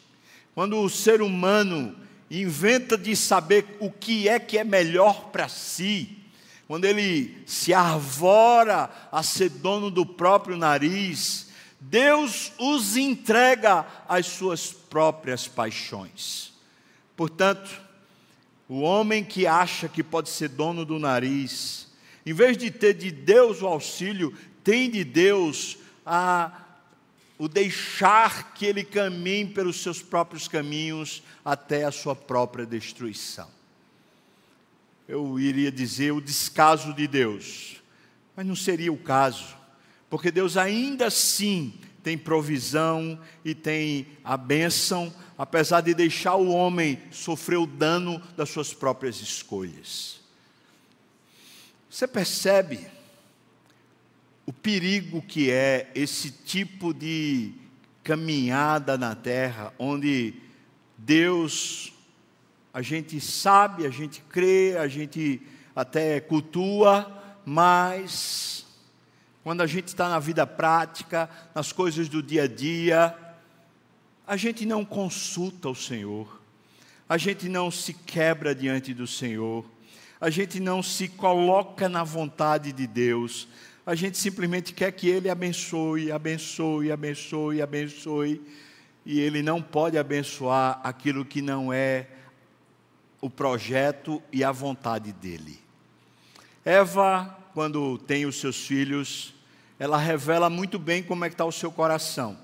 Quando 0.53 0.79
o 0.79 0.87
ser 0.87 1.23
humano 1.23 1.95
inventa 2.29 2.95
de 2.95 3.15
saber 3.15 3.75
o 3.79 3.89
que 3.89 4.29
é 4.29 4.39
que 4.39 4.59
é 4.59 4.63
melhor 4.63 5.31
para 5.31 5.49
si, 5.49 6.24
quando 6.67 6.85
ele 6.85 7.43
se 7.45 7.73
arvora 7.73 8.89
a 9.11 9.21
ser 9.21 9.49
dono 9.49 9.91
do 9.91 10.05
próprio 10.05 10.57
nariz, 10.57 11.49
Deus 11.79 12.51
os 12.57 12.97
entrega 12.97 13.85
às 14.07 14.25
suas 14.25 14.71
próprias 14.71 15.47
paixões. 15.47 16.53
Portanto, 17.15 17.69
o 18.67 18.81
homem 18.81 19.23
que 19.23 19.45
acha 19.45 19.87
que 19.87 20.03
pode 20.03 20.29
ser 20.29 20.49
dono 20.49 20.83
do 20.83 20.97
nariz, 20.97 21.87
em 22.25 22.33
vez 22.33 22.57
de 22.57 22.71
ter 22.71 22.95
de 22.95 23.11
Deus 23.11 23.61
o 23.61 23.67
auxílio, 23.67 24.35
tem 24.63 24.89
de 24.89 25.03
Deus 25.03 25.77
a 26.03 26.61
o 27.37 27.47
deixar 27.47 28.53
que 28.53 28.65
ele 28.65 28.83
caminhe 28.83 29.45
pelos 29.45 29.81
seus 29.81 30.01
próprios 30.01 30.47
caminhos 30.47 31.21
até 31.43 31.83
a 31.83 31.91
sua 31.91 32.15
própria 32.15 32.65
destruição. 32.65 33.49
Eu 35.07 35.39
iria 35.39 35.71
dizer 35.71 36.11
o 36.11 36.21
descaso 36.21 36.93
de 36.93 37.07
Deus, 37.07 37.81
mas 38.35 38.45
não 38.45 38.55
seria 38.55 38.91
o 38.91 38.97
caso, 38.97 39.55
porque 40.09 40.31
Deus 40.31 40.57
ainda 40.57 41.07
assim 41.07 41.73
tem 42.03 42.17
provisão 42.17 43.19
e 43.43 43.55
tem 43.55 44.07
a 44.23 44.37
bênção 44.37 45.13
apesar 45.37 45.81
de 45.81 45.93
deixar 45.93 46.35
o 46.35 46.49
homem 46.49 46.99
sofrer 47.11 47.57
o 47.57 47.65
dano 47.65 48.21
das 48.37 48.49
suas 48.49 48.73
próprias 48.73 49.19
escolhas. 49.19 50.21
Você 51.89 52.07
percebe 52.07 52.87
o 54.45 54.53
perigo 54.53 55.21
que 55.21 55.49
é 55.49 55.91
esse 55.95 56.31
tipo 56.31 56.93
de 56.93 57.53
caminhada 58.03 58.97
na 58.97 59.15
terra, 59.15 59.73
onde 59.79 60.35
Deus 60.97 61.91
a 62.75 62.81
gente 62.81 63.21
sabe, 63.21 63.85
a 63.85 63.89
gente 63.89 64.21
crê, 64.27 64.75
a 64.77 64.85
gente 64.85 65.41
até 65.73 66.19
cultua, 66.19 67.09
mas 67.45 68.65
quando 69.45 69.61
a 69.61 69.65
gente 69.65 69.87
está 69.87 70.09
na 70.09 70.19
vida 70.19 70.45
prática, 70.45 71.29
nas 71.55 71.71
coisas 71.71 72.09
do 72.09 72.21
dia 72.21 72.43
a 72.43 72.47
dia, 72.47 73.17
a 74.27 74.35
gente 74.35 74.65
não 74.65 74.83
consulta 74.83 75.69
o 75.69 75.73
Senhor, 75.73 76.41
a 77.07 77.17
gente 77.17 77.47
não 77.47 77.71
se 77.71 77.93
quebra 77.93 78.53
diante 78.53 78.93
do 78.93 79.07
Senhor, 79.07 79.63
a 80.19 80.29
gente 80.29 80.59
não 80.59 80.83
se 80.83 81.07
coloca 81.07 81.87
na 81.87 82.03
vontade 82.03 82.73
de 82.73 82.85
Deus, 82.85 83.47
a 83.85 83.95
gente 83.95 84.17
simplesmente 84.17 84.73
quer 84.73 84.91
que 84.91 85.07
Ele 85.07 85.29
abençoe, 85.29 86.11
abençoe, 86.11 86.91
abençoe, 86.91 87.61
abençoe, 87.61 88.41
e 89.05 89.21
Ele 89.21 89.41
não 89.41 89.61
pode 89.61 89.97
abençoar 89.97 90.81
aquilo 90.83 91.23
que 91.23 91.41
não 91.41 91.71
é 91.71 92.07
o 93.25 93.29
projeto 93.29 94.21
e 94.31 94.43
a 94.43 94.51
vontade 94.51 95.11
dEle. 95.11 95.59
Eva, 96.63 97.35
quando 97.55 97.97
tem 97.97 98.23
os 98.23 98.39
seus 98.39 98.67
filhos, 98.67 99.33
ela 99.79 99.97
revela 99.97 100.47
muito 100.47 100.77
bem 100.77 101.01
como 101.01 101.25
é 101.25 101.29
que 101.29 101.33
está 101.33 101.43
o 101.43 101.51
seu 101.51 101.71
coração. 101.71 102.37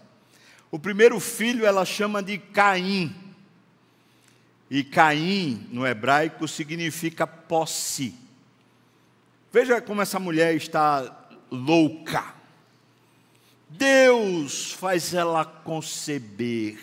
O 0.71 0.79
primeiro 0.79 1.19
filho 1.19 1.67
ela 1.67 1.85
chama 1.85 2.23
de 2.23 2.39
Caim. 2.39 3.15
E 4.71 4.83
Caim, 4.83 5.67
no 5.69 5.85
hebraico, 5.85 6.47
significa 6.47 7.27
posse. 7.27 8.15
Veja 9.53 9.79
como 9.83 10.01
essa 10.01 10.17
mulher 10.17 10.55
está 10.55 11.29
louca. 11.51 12.33
Deus 13.69 14.71
faz 14.71 15.13
ela 15.13 15.45
conceber. 15.45 16.79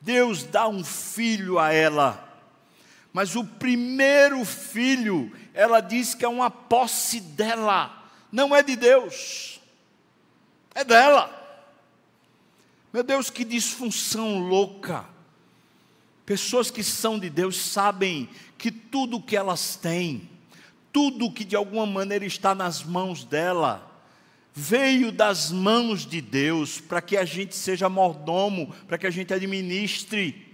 Deus 0.00 0.42
dá 0.42 0.66
um 0.66 0.82
filho 0.82 1.56
a 1.60 1.72
ela. 1.72 2.27
Mas 3.12 3.34
o 3.36 3.44
primeiro 3.44 4.44
filho, 4.44 5.32
ela 5.54 5.80
diz 5.80 6.14
que 6.14 6.24
é 6.24 6.28
uma 6.28 6.50
posse 6.50 7.20
dela, 7.20 8.10
não 8.30 8.54
é 8.54 8.62
de 8.62 8.76
Deus, 8.76 9.60
é 10.74 10.84
dela. 10.84 11.34
Meu 12.92 13.02
Deus, 13.02 13.30
que 13.30 13.44
disfunção 13.44 14.38
louca. 14.38 15.04
Pessoas 16.24 16.70
que 16.70 16.82
são 16.82 17.18
de 17.18 17.30
Deus 17.30 17.56
sabem 17.56 18.28
que 18.56 18.70
tudo 18.70 19.20
que 19.20 19.36
elas 19.36 19.76
têm, 19.76 20.28
tudo 20.92 21.32
que 21.32 21.44
de 21.44 21.56
alguma 21.56 21.86
maneira 21.86 22.24
está 22.24 22.54
nas 22.54 22.82
mãos 22.82 23.24
dela, 23.24 23.88
veio 24.54 25.12
das 25.12 25.52
mãos 25.52 26.04
de 26.04 26.20
Deus 26.20 26.80
para 26.80 27.00
que 27.00 27.16
a 27.16 27.24
gente 27.24 27.54
seja 27.54 27.88
mordomo, 27.88 28.74
para 28.86 28.98
que 28.98 29.06
a 29.06 29.10
gente 29.10 29.32
administre. 29.32 30.47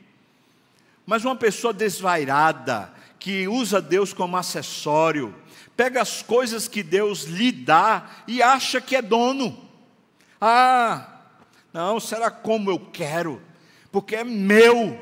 Mas 1.07 1.25
uma 1.25 1.37
pessoa 1.37 1.73
desvairada, 1.73 2.93
que 3.19 3.49
usa 3.49 3.81
Deus 3.81 4.13
como 4.13 4.37
acessório, 4.37 5.35
pega 5.77 6.01
as 6.01 6.23
coisas 6.23 6.69
que 6.69 6.83
Deus 6.83 7.25
lhe 7.25 7.51
dá 7.51 8.11
e 8.27 8.43
acha 8.43 8.81
que 8.81 8.97
é 8.97 9.03
dono. 9.03 9.59
Ah, 10.41 11.23
não, 11.73 11.99
será 11.99 12.31
como 12.31 12.71
eu 12.71 12.79
quero, 12.79 13.41
porque 13.91 14.17
é 14.17 14.25
meu. 14.25 15.01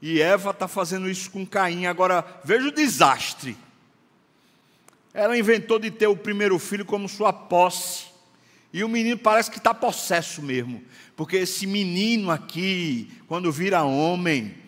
E 0.00 0.20
Eva 0.20 0.50
está 0.50 0.66
fazendo 0.66 1.08
isso 1.08 1.30
com 1.30 1.46
Caim. 1.46 1.86
Agora, 1.86 2.24
veja 2.42 2.68
o 2.68 2.72
desastre. 2.72 3.56
Ela 5.14 5.38
inventou 5.38 5.78
de 5.78 5.90
ter 5.90 6.06
o 6.06 6.16
primeiro 6.16 6.58
filho 6.58 6.84
como 6.84 7.08
sua 7.08 7.32
posse. 7.32 8.06
E 8.72 8.82
o 8.82 8.88
menino 8.88 9.18
parece 9.18 9.50
que 9.50 9.58
está 9.58 9.74
possesso 9.74 10.42
mesmo. 10.42 10.82
Porque 11.14 11.36
esse 11.36 11.66
menino 11.66 12.30
aqui, 12.30 13.12
quando 13.28 13.52
vira 13.52 13.84
homem, 13.84 14.61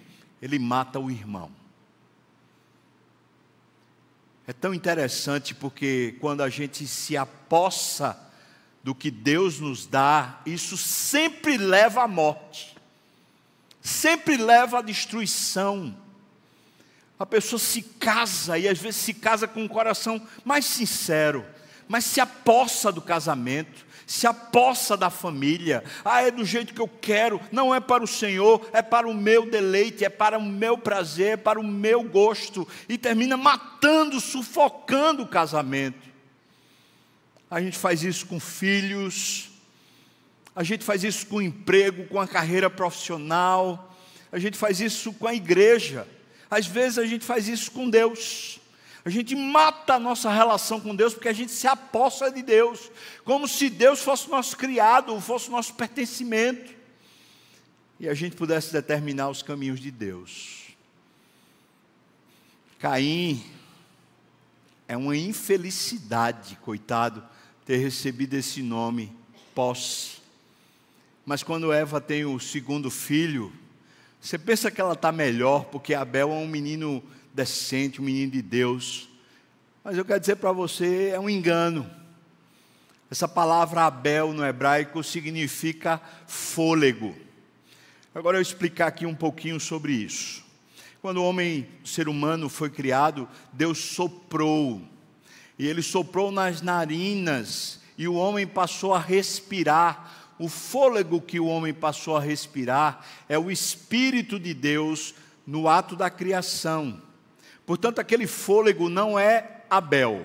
ele 0.44 0.58
mata 0.58 1.00
o 1.00 1.10
irmão. 1.10 1.50
É 4.46 4.52
tão 4.52 4.74
interessante 4.74 5.54
porque 5.54 6.18
quando 6.20 6.42
a 6.42 6.50
gente 6.50 6.86
se 6.86 7.16
apossa 7.16 8.14
do 8.82 8.94
que 8.94 9.10
Deus 9.10 9.58
nos 9.58 9.86
dá, 9.86 10.42
isso 10.44 10.76
sempre 10.76 11.56
leva 11.56 12.02
à 12.02 12.06
morte, 12.06 12.76
sempre 13.80 14.36
leva 14.36 14.80
à 14.80 14.82
destruição. 14.82 15.96
A 17.18 17.24
pessoa 17.24 17.58
se 17.58 17.80
casa 17.80 18.58
e 18.58 18.68
às 18.68 18.78
vezes 18.78 19.00
se 19.00 19.14
casa 19.14 19.48
com 19.48 19.62
um 19.62 19.68
coração 19.68 20.20
mais 20.44 20.66
sincero, 20.66 21.42
mas 21.88 22.04
se 22.04 22.20
apossa 22.20 22.92
do 22.92 23.00
casamento, 23.00 23.86
se 24.06 24.26
apossa 24.26 24.96
da 24.96 25.10
família. 25.10 25.82
Ah, 26.04 26.22
é 26.22 26.30
do 26.30 26.44
jeito 26.44 26.74
que 26.74 26.80
eu 26.80 26.88
quero, 26.88 27.40
não 27.50 27.74
é 27.74 27.80
para 27.80 28.02
o 28.02 28.06
Senhor, 28.08 28.68
é 28.72 28.82
para 28.82 29.08
o 29.08 29.14
meu 29.14 29.50
deleite, 29.50 30.04
é 30.04 30.08
para 30.08 30.38
o 30.38 30.42
meu 30.42 30.76
prazer, 30.76 31.32
é 31.32 31.36
para 31.36 31.58
o 31.60 31.64
meu 31.64 32.02
gosto, 32.02 32.66
e 32.88 32.98
termina 32.98 33.36
matando, 33.36 34.20
sufocando 34.20 35.22
o 35.22 35.28
casamento. 35.28 36.12
A 37.50 37.60
gente 37.60 37.78
faz 37.78 38.02
isso 38.02 38.26
com 38.26 38.40
filhos, 38.40 39.50
a 40.54 40.62
gente 40.62 40.84
faz 40.84 41.02
isso 41.02 41.26
com 41.26 41.42
emprego, 41.42 42.06
com 42.06 42.20
a 42.20 42.26
carreira 42.26 42.70
profissional, 42.70 43.96
a 44.30 44.38
gente 44.38 44.56
faz 44.56 44.80
isso 44.80 45.12
com 45.12 45.26
a 45.26 45.34
igreja. 45.34 46.06
Às 46.50 46.66
vezes 46.66 46.98
a 46.98 47.06
gente 47.06 47.24
faz 47.24 47.48
isso 47.48 47.70
com 47.70 47.88
Deus. 47.88 48.60
A 49.04 49.10
gente 49.10 49.36
mata 49.36 49.94
a 49.94 49.98
nossa 49.98 50.30
relação 50.32 50.80
com 50.80 50.96
Deus 50.96 51.12
porque 51.12 51.28
a 51.28 51.32
gente 51.32 51.52
se 51.52 51.66
aposta 51.66 52.30
de 52.30 52.42
Deus, 52.42 52.90
como 53.22 53.46
se 53.46 53.68
Deus 53.68 54.00
fosse 54.00 54.30
nosso 54.30 54.56
criado, 54.56 55.20
fosse 55.20 55.50
nosso 55.50 55.74
pertencimento, 55.74 56.72
e 58.00 58.08
a 58.08 58.14
gente 58.14 58.34
pudesse 58.34 58.72
determinar 58.72 59.28
os 59.28 59.42
caminhos 59.42 59.78
de 59.78 59.90
Deus. 59.90 60.64
Caim 62.78 63.44
é 64.88 64.96
uma 64.96 65.16
infelicidade, 65.16 66.56
coitado, 66.56 67.22
ter 67.64 67.76
recebido 67.76 68.34
esse 68.34 68.62
nome, 68.62 69.14
posse. 69.54 70.18
Mas 71.26 71.42
quando 71.42 71.72
Eva 71.72 72.00
tem 72.00 72.24
o 72.24 72.38
segundo 72.40 72.90
filho, 72.90 73.52
você 74.20 74.38
pensa 74.38 74.70
que 74.70 74.80
ela 74.80 74.94
está 74.94 75.12
melhor, 75.12 75.66
porque 75.66 75.94
Abel 75.94 76.30
é 76.30 76.34
um 76.34 76.48
menino 76.48 77.02
decente, 77.34 78.00
um 78.00 78.04
menino 78.04 78.30
de 78.30 78.40
Deus. 78.40 79.08
Mas 79.82 79.98
eu 79.98 80.04
quero 80.04 80.20
dizer 80.20 80.36
para 80.36 80.52
você, 80.52 81.08
é 81.08 81.18
um 81.20 81.28
engano. 81.28 81.90
Essa 83.10 83.28
palavra 83.28 83.82
Abel 83.82 84.32
no 84.32 84.44
hebraico 84.44 85.02
significa 85.02 86.00
fôlego. 86.26 87.14
Agora 88.14 88.38
eu 88.38 88.42
explicar 88.42 88.86
aqui 88.86 89.04
um 89.04 89.14
pouquinho 89.14 89.58
sobre 89.58 89.92
isso. 89.92 90.44
Quando 91.02 91.18
o 91.18 91.24
homem, 91.24 91.68
o 91.84 91.88
ser 91.88 92.08
humano 92.08 92.48
foi 92.48 92.70
criado, 92.70 93.28
Deus 93.52 93.78
soprou. 93.78 94.80
E 95.58 95.66
ele 95.66 95.82
soprou 95.82 96.30
nas 96.30 96.62
narinas 96.62 97.80
e 97.98 98.08
o 98.08 98.14
homem 98.14 98.46
passou 98.46 98.94
a 98.94 98.98
respirar 98.98 100.32
o 100.38 100.48
fôlego 100.48 101.20
que 101.20 101.38
o 101.38 101.46
homem 101.46 101.72
passou 101.72 102.16
a 102.16 102.20
respirar 102.20 103.04
é 103.28 103.38
o 103.38 103.50
Espírito 103.50 104.38
de 104.38 104.52
Deus 104.52 105.14
no 105.46 105.68
ato 105.68 105.94
da 105.94 106.10
criação. 106.10 107.00
Portanto, 107.66 107.98
aquele 107.98 108.26
fôlego 108.26 108.88
não 108.88 109.18
é 109.18 109.62
Abel. 109.70 110.24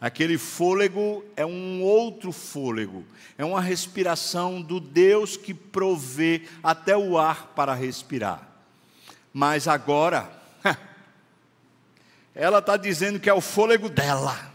Aquele 0.00 0.38
fôlego 0.38 1.24
é 1.36 1.44
um 1.44 1.82
outro 1.82 2.30
fôlego, 2.30 3.04
é 3.36 3.44
uma 3.44 3.60
respiração 3.60 4.62
do 4.62 4.78
Deus 4.78 5.36
que 5.36 5.52
provê 5.52 6.42
até 6.62 6.96
o 6.96 7.18
ar 7.18 7.48
para 7.48 7.74
respirar. 7.74 8.48
Mas 9.32 9.66
agora, 9.66 10.30
ela 12.32 12.60
está 12.60 12.76
dizendo 12.76 13.18
que 13.18 13.28
é 13.28 13.34
o 13.34 13.40
fôlego 13.40 13.88
dela 13.88 14.48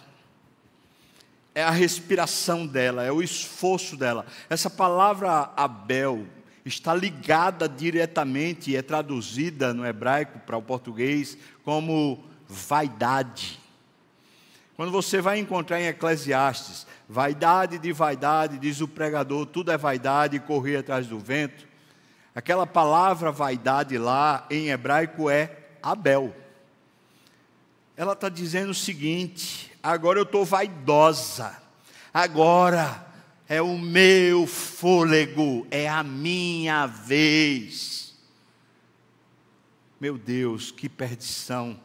é 1.56 1.64
a 1.64 1.70
respiração 1.70 2.66
dela, 2.66 3.04
é 3.04 3.12
o 3.12 3.22
esforço 3.22 3.96
dela. 3.96 4.26
Essa 4.50 4.70
palavra 4.70 5.52
Abel 5.56 6.26
está 6.66 6.94
ligada 6.94 7.68
diretamente, 7.68 8.76
é 8.76 8.82
traduzida 8.82 9.74
no 9.74 9.86
hebraico 9.86 10.40
para 10.40 10.58
o 10.58 10.62
português 10.62 11.38
como 11.64 12.24
vaidade. 12.48 13.60
Quando 14.76 14.92
você 14.92 15.22
vai 15.22 15.40
encontrar 15.40 15.80
em 15.80 15.88
Eclesiastes, 15.88 16.88
vaidade 17.08 17.78
de 17.78 17.92
vaidade, 17.92 18.58
diz 18.58 18.82
o 18.82 18.88
pregador, 18.88 19.46
tudo 19.46 19.72
é 19.72 19.78
vaidade 19.78 20.40
correr 20.40 20.78
atrás 20.78 21.06
do 21.06 21.20
vento. 21.20 21.68
Aquela 22.34 22.66
palavra 22.66 23.32
vaidade 23.32 23.98
lá 23.98 24.48
em 24.50 24.70
hebraico 24.70 25.30
é 25.30 25.58
Abel. 25.82 26.36
Ela 27.96 28.14
está 28.14 28.30
dizendo 28.30 28.72
o 28.72 28.76
seguinte: 28.76 29.72
agora 29.84 30.18
eu 30.18 30.24
estou 30.24 30.44
vaidosa, 30.44 31.56
agora 32.12 33.13
é 33.54 33.62
o 33.62 33.78
meu 33.78 34.48
fôlego, 34.48 35.68
é 35.70 35.88
a 35.88 36.02
minha 36.02 36.88
vez. 36.88 38.16
Meu 40.02 40.18
Deus, 40.18 40.72
que 40.72 40.90
perdição. 40.90 41.80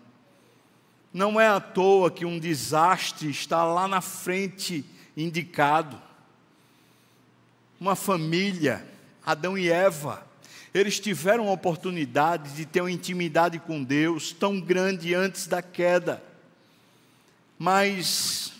Não 1.12 1.38
é 1.38 1.46
à 1.46 1.61
toa 1.61 2.11
que 2.11 2.24
um 2.24 2.38
desastre 2.38 3.28
está 3.28 3.64
lá 3.64 3.87
na 3.87 4.00
frente 4.00 4.83
indicado. 5.14 6.00
Uma 7.78 7.94
família, 7.94 8.83
Adão 9.24 9.59
e 9.59 9.68
Eva, 9.68 10.26
Eles 10.72 10.98
tiveram 10.98 11.48
a 11.48 11.52
oportunidade 11.52 12.54
de 12.54 12.64
ter 12.64 12.81
uma 12.81 12.90
intimidade 12.90 13.59
com 13.59 13.83
Deus 13.83 14.33
tão 14.33 14.61
grande 14.61 15.14
antes 15.14 15.46
da 15.46 15.62
queda, 15.62 16.22
mas 17.59 18.52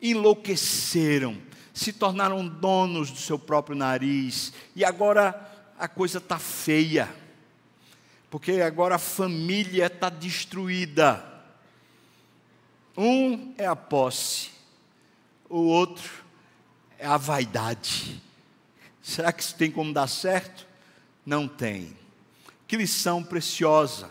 enlouqueceram, 0.00 1.47
se 1.78 1.92
tornaram 1.92 2.44
donos 2.44 3.08
do 3.12 3.18
seu 3.18 3.38
próprio 3.38 3.76
nariz, 3.76 4.52
e 4.74 4.84
agora 4.84 5.48
a 5.78 5.86
coisa 5.86 6.18
está 6.18 6.36
feia, 6.36 7.08
porque 8.28 8.60
agora 8.60 8.96
a 8.96 8.98
família 8.98 9.86
está 9.86 10.08
destruída. 10.08 11.24
Um 12.96 13.54
é 13.56 13.64
a 13.64 13.76
posse, 13.76 14.50
o 15.48 15.60
outro 15.60 16.10
é 16.98 17.06
a 17.06 17.16
vaidade. 17.16 18.20
Será 19.00 19.32
que 19.32 19.40
isso 19.40 19.54
tem 19.54 19.70
como 19.70 19.92
dar 19.94 20.08
certo? 20.08 20.66
Não 21.24 21.46
tem. 21.46 21.96
Que 22.66 22.76
lição 22.76 23.22
preciosa. 23.22 24.10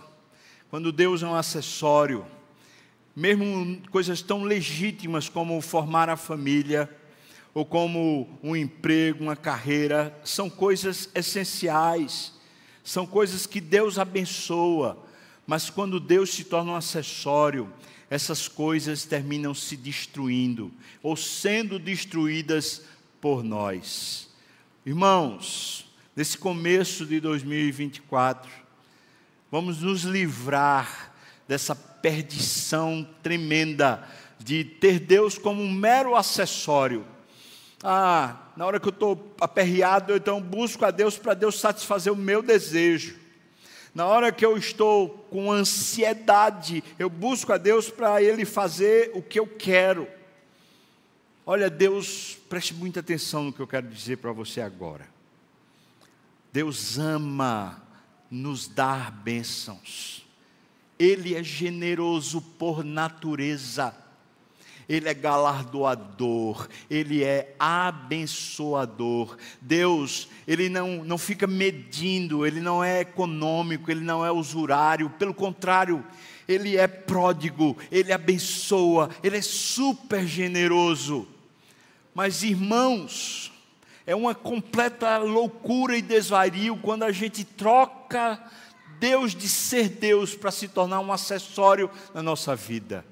Quando 0.69 0.89
Deus 0.93 1.21
é 1.21 1.27
um 1.27 1.35
acessório, 1.35 2.25
mesmo 3.13 3.81
coisas 3.91 4.21
tão 4.21 4.45
legítimas 4.45 5.27
como 5.27 5.59
formar 5.59 6.09
a 6.09 6.15
família, 6.15 6.89
ou 7.53 7.65
como 7.65 8.39
um 8.43 8.55
emprego, 8.55 9.23
uma 9.23 9.35
carreira, 9.35 10.17
são 10.23 10.49
coisas 10.49 11.09
essenciais, 11.15 12.33
são 12.83 13.05
coisas 13.05 13.45
que 13.45 13.59
Deus 13.59 13.97
abençoa, 13.97 15.03
mas 15.45 15.69
quando 15.69 15.99
Deus 15.99 16.33
se 16.33 16.43
torna 16.43 16.73
um 16.73 16.75
acessório, 16.75 17.71
essas 18.09 18.47
coisas 18.47 19.05
terminam 19.05 19.53
se 19.53 19.75
destruindo, 19.75 20.71
ou 21.01 21.15
sendo 21.15 21.77
destruídas 21.77 22.83
por 23.19 23.43
nós. 23.43 24.29
Irmãos, 24.85 25.85
nesse 26.15 26.37
começo 26.37 27.05
de 27.05 27.19
2024, 27.19 28.49
vamos 29.51 29.81
nos 29.81 30.03
livrar 30.03 31.13
dessa 31.47 31.75
perdição 31.75 33.07
tremenda 33.21 34.07
de 34.39 34.63
ter 34.63 34.99
Deus 34.99 35.37
como 35.37 35.61
um 35.61 35.71
mero 35.71 36.15
acessório 36.15 37.05
ah, 37.83 38.35
na 38.55 38.65
hora 38.65 38.79
que 38.79 38.87
eu 38.87 38.91
estou 38.91 39.35
aperreado, 39.39 40.11
eu 40.11 40.17
então 40.17 40.41
busco 40.41 40.83
a 40.83 40.91
Deus 40.91 41.17
para 41.17 41.33
Deus 41.33 41.59
satisfazer 41.59 42.11
o 42.11 42.15
meu 42.15 42.41
desejo. 42.41 43.15
Na 43.93 44.05
hora 44.05 44.31
que 44.31 44.45
eu 44.45 44.57
estou 44.57 45.09
com 45.29 45.51
ansiedade, 45.51 46.83
eu 46.99 47.09
busco 47.09 47.53
a 47.53 47.57
Deus 47.57 47.89
para 47.89 48.21
Ele 48.21 48.45
fazer 48.45 49.11
o 49.13 49.21
que 49.21 49.39
eu 49.39 49.47
quero. 49.47 50.07
Olha, 51.45 51.69
Deus, 51.69 52.37
preste 52.49 52.73
muita 52.73 52.99
atenção 52.99 53.45
no 53.45 53.53
que 53.53 53.59
eu 53.59 53.67
quero 53.67 53.87
dizer 53.87 54.17
para 54.17 54.31
você 54.31 54.59
agora. 54.59 55.07
Deus 56.51 56.97
ama 56.97 57.81
nos 58.29 58.67
dar 58.67 59.11
bênçãos. 59.11 60.25
Ele 60.99 61.35
é 61.35 61.43
generoso 61.43 62.41
por 62.41 62.83
natureza. 62.83 63.95
Ele 64.89 65.09
é 65.09 65.13
galardoador, 65.13 66.67
Ele 66.89 67.23
é 67.23 67.53
abençoador. 67.59 69.37
Deus, 69.59 70.29
Ele 70.47 70.69
não, 70.69 71.03
não 71.03 71.17
fica 71.17 71.45
medindo, 71.45 72.45
Ele 72.45 72.61
não 72.61 72.81
é 72.81 73.01
econômico, 73.01 73.91
Ele 73.91 73.99
não 73.99 74.25
é 74.25 74.31
usurário, 74.31 75.09
pelo 75.09 75.33
contrário, 75.33 76.05
Ele 76.47 76.77
é 76.77 76.87
pródigo, 76.87 77.77
Ele 77.91 78.13
abençoa, 78.13 79.09
Ele 79.21 79.37
é 79.37 79.41
super 79.41 80.25
generoso. 80.25 81.27
Mas 82.15 82.41
irmãos, 82.41 83.51
é 84.05 84.15
uma 84.15 84.33
completa 84.33 85.17
loucura 85.17 85.97
e 85.97 86.01
desvario 86.01 86.77
quando 86.77 87.03
a 87.03 87.11
gente 87.11 87.43
troca 87.43 88.41
Deus 89.01 89.35
de 89.35 89.49
ser 89.49 89.89
Deus 89.89 90.33
para 90.33 90.49
se 90.49 90.69
tornar 90.69 91.01
um 91.01 91.11
acessório 91.11 91.91
na 92.13 92.23
nossa 92.23 92.55
vida 92.55 93.03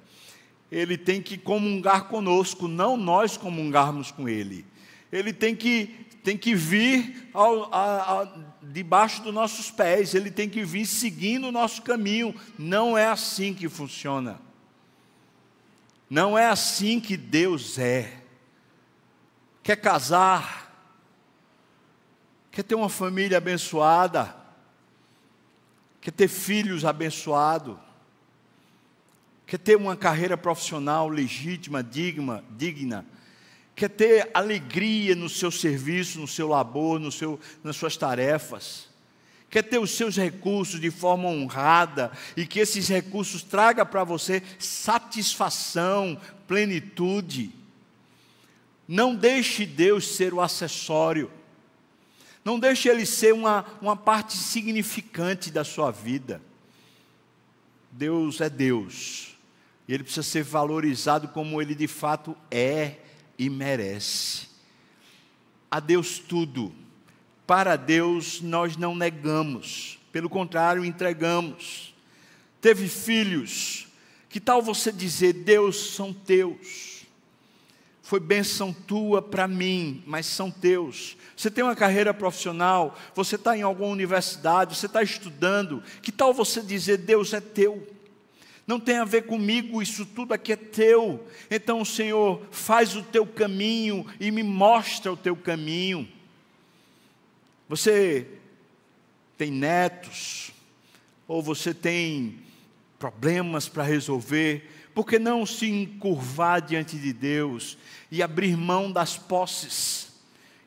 ele 0.76 0.98
tem 0.98 1.22
que 1.22 1.38
comungar 1.38 2.10
conosco, 2.10 2.68
não 2.68 2.98
nós 2.98 3.38
comungarmos 3.38 4.12
com 4.12 4.28
ele. 4.28 4.66
Ele 5.10 5.32
tem 5.32 5.56
que, 5.56 6.06
tem 6.22 6.38
que 6.38 6.54
vir 6.54 7.30
ao, 7.34 7.74
a, 7.74 8.24
a, 8.24 8.28
debaixo 8.62 9.24
dos 9.24 9.34
nossos 9.34 9.72
pés, 9.72 10.14
ele 10.14 10.30
tem 10.30 10.50
que 10.50 10.66
vir 10.66 10.86
seguindo 10.86 11.48
o 11.48 11.52
nosso 11.52 11.82
caminho. 11.82 12.36
Não 12.60 12.98
é 12.98 13.08
assim 13.08 13.54
que 13.54 13.70
funciona. 13.70 14.38
Não 16.10 16.38
é 16.38 16.46
assim 16.46 17.00
que 17.00 17.16
Deus 17.16 17.80
é. 17.80 18.22
Quer 19.64 19.78
casar? 19.78 20.70
Quer 22.52 22.64
ter 22.64 22.76
uma 22.76 22.90
família 22.90 23.38
abençoada? 23.38 24.36
Quer 26.02 26.12
ter 26.12 26.28
filhos 26.28 26.84
abençoados? 26.84 27.78
Quer 29.46 29.60
ter 29.60 29.76
uma 29.76 29.96
carreira 29.96 30.36
profissional 30.36 31.08
legítima, 31.08 31.84
digna, 31.84 32.44
digna, 32.52 33.06
quer 33.76 33.90
ter 33.90 34.30
alegria 34.34 35.16
no 35.16 35.30
seu 35.30 35.52
serviço, 35.52 36.20
no 36.20 36.28
seu 36.28 36.48
labor, 36.48 37.00
no 37.00 37.12
seu, 37.12 37.40
nas 37.64 37.76
suas 37.76 37.98
tarefas, 37.98 38.88
quer 39.50 39.64
ter 39.64 39.78
os 39.78 39.92
seus 39.92 40.16
recursos 40.16 40.80
de 40.80 40.90
forma 40.90 41.28
honrada 41.28 42.12
e 42.36 42.46
que 42.46 42.60
esses 42.60 42.88
recursos 42.88 43.44
tragam 43.44 43.86
para 43.86 44.04
você 44.04 44.42
satisfação, 44.58 46.20
plenitude. 46.48 47.52
Não 48.88 49.16
deixe 49.16 49.66
Deus 49.66 50.16
ser 50.16 50.34
o 50.34 50.42
acessório. 50.42 51.32
Não 52.44 52.60
deixe 52.60 52.88
Ele 52.88 53.06
ser 53.06 53.34
uma, 53.34 53.66
uma 53.82 53.96
parte 53.96 54.38
significante 54.38 55.50
da 55.50 55.64
sua 55.64 55.90
vida. 55.90 56.42
Deus 57.92 58.40
é 58.40 58.50
Deus. 58.50 59.35
E 59.88 59.94
ele 59.94 60.04
precisa 60.04 60.24
ser 60.24 60.44
valorizado 60.44 61.28
como 61.28 61.62
ele 61.62 61.76
de 61.76 61.88
fato 61.88 62.36
é 62.50 62.96
e 63.38 63.50
merece. 63.50 64.48
A 65.70 65.80
Deus 65.80 66.20
tudo. 66.20 66.74
Para 67.46 67.76
Deus 67.76 68.42
nós 68.42 68.76
não 68.76 68.96
negamos, 68.96 70.00
pelo 70.12 70.30
contrário, 70.30 70.84
entregamos. 70.84 71.94
Teve 72.60 72.88
filhos, 72.88 73.88
que 74.30 74.40
tal 74.40 74.62
você 74.62 74.92
dizer: 74.92 75.34
Deus 75.34 75.94
são 75.94 76.12
teus? 76.12 76.96
Foi 78.02 78.20
bênção 78.20 78.72
tua 78.72 79.22
para 79.22 79.48
mim, 79.48 80.04
mas 80.06 80.26
são 80.26 80.50
teus. 80.50 81.18
Você 81.36 81.50
tem 81.50 81.64
uma 81.64 81.76
carreira 81.76 82.14
profissional, 82.14 82.98
você 83.16 83.36
está 83.36 83.58
em 83.58 83.62
alguma 83.62 83.90
universidade, 83.90 84.76
você 84.76 84.86
está 84.86 85.04
estudando, 85.04 85.84
que 86.02 86.12
tal 86.12 86.34
você 86.34 86.62
dizer: 86.62 86.98
Deus 86.98 87.34
é 87.34 87.42
teu? 87.42 87.95
Não 88.68 88.80
tem 88.80 88.98
a 88.98 89.06
ver 89.06 89.24
comigo, 89.24 89.82
isso 89.82 90.06
tudo 90.06 90.34
aqui 90.34 90.54
é 90.54 90.56
teu. 90.56 91.28
Então, 91.52 91.86
Senhor, 91.86 92.42
faz 92.50 92.96
o 92.96 93.04
teu 93.04 93.26
caminho 93.26 94.06
e 94.20 94.32
me 94.32 94.42
mostra 94.42 95.14
o 95.14 95.18
teu 95.18 95.36
caminho. 95.36 96.08
Você 97.70 98.28
tem 99.38 99.52
netos, 99.52 100.52
ou 101.28 101.44
você 101.44 101.74
tem 101.74 102.40
problemas 102.98 103.68
para 103.68 103.84
resolver, 103.84 104.72
por 104.96 105.06
que 105.06 105.20
não 105.20 105.46
se 105.46 105.70
encurvar 105.70 106.62
diante 106.62 106.98
de 106.98 107.12
Deus 107.12 107.78
e 108.10 108.24
abrir 108.24 108.56
mão 108.56 108.92
das 108.92 109.18
posses, 109.18 110.14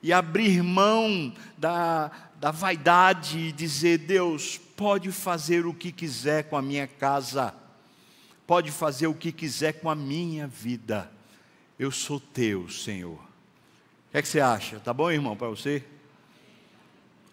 e 0.01 0.13
abrir 0.13 0.63
mão 0.63 1.33
da, 1.57 2.13
da 2.37 2.53
vaidade 2.53 3.39
e 3.39 3.53
dizer: 3.53 3.99
Deus, 3.99 4.59
pode 4.77 5.11
fazer 5.11 5.67
o 5.67 5.75
que 5.75 5.91
quiser 5.91 6.45
com 6.45 6.57
a 6.57 6.63
minha 6.63 6.87
casa 6.87 7.55
pode 8.49 8.73
fazer 8.73 9.07
o 9.07 9.15
que 9.15 9.31
quiser 9.31 9.75
com 9.75 9.91
a 9.91 9.95
minha 9.95 10.47
vida. 10.47 11.13
Eu 11.79 11.91
sou 11.91 12.19
teu, 12.19 12.67
Senhor. 12.71 13.19
O 13.19 14.11
que, 14.11 14.17
é 14.17 14.23
que 14.23 14.27
você 14.27 14.41
acha? 14.41 14.81
Tá 14.81 14.91
bom, 14.91 15.11
irmão, 15.11 15.37
para 15.37 15.49
você? 15.49 15.85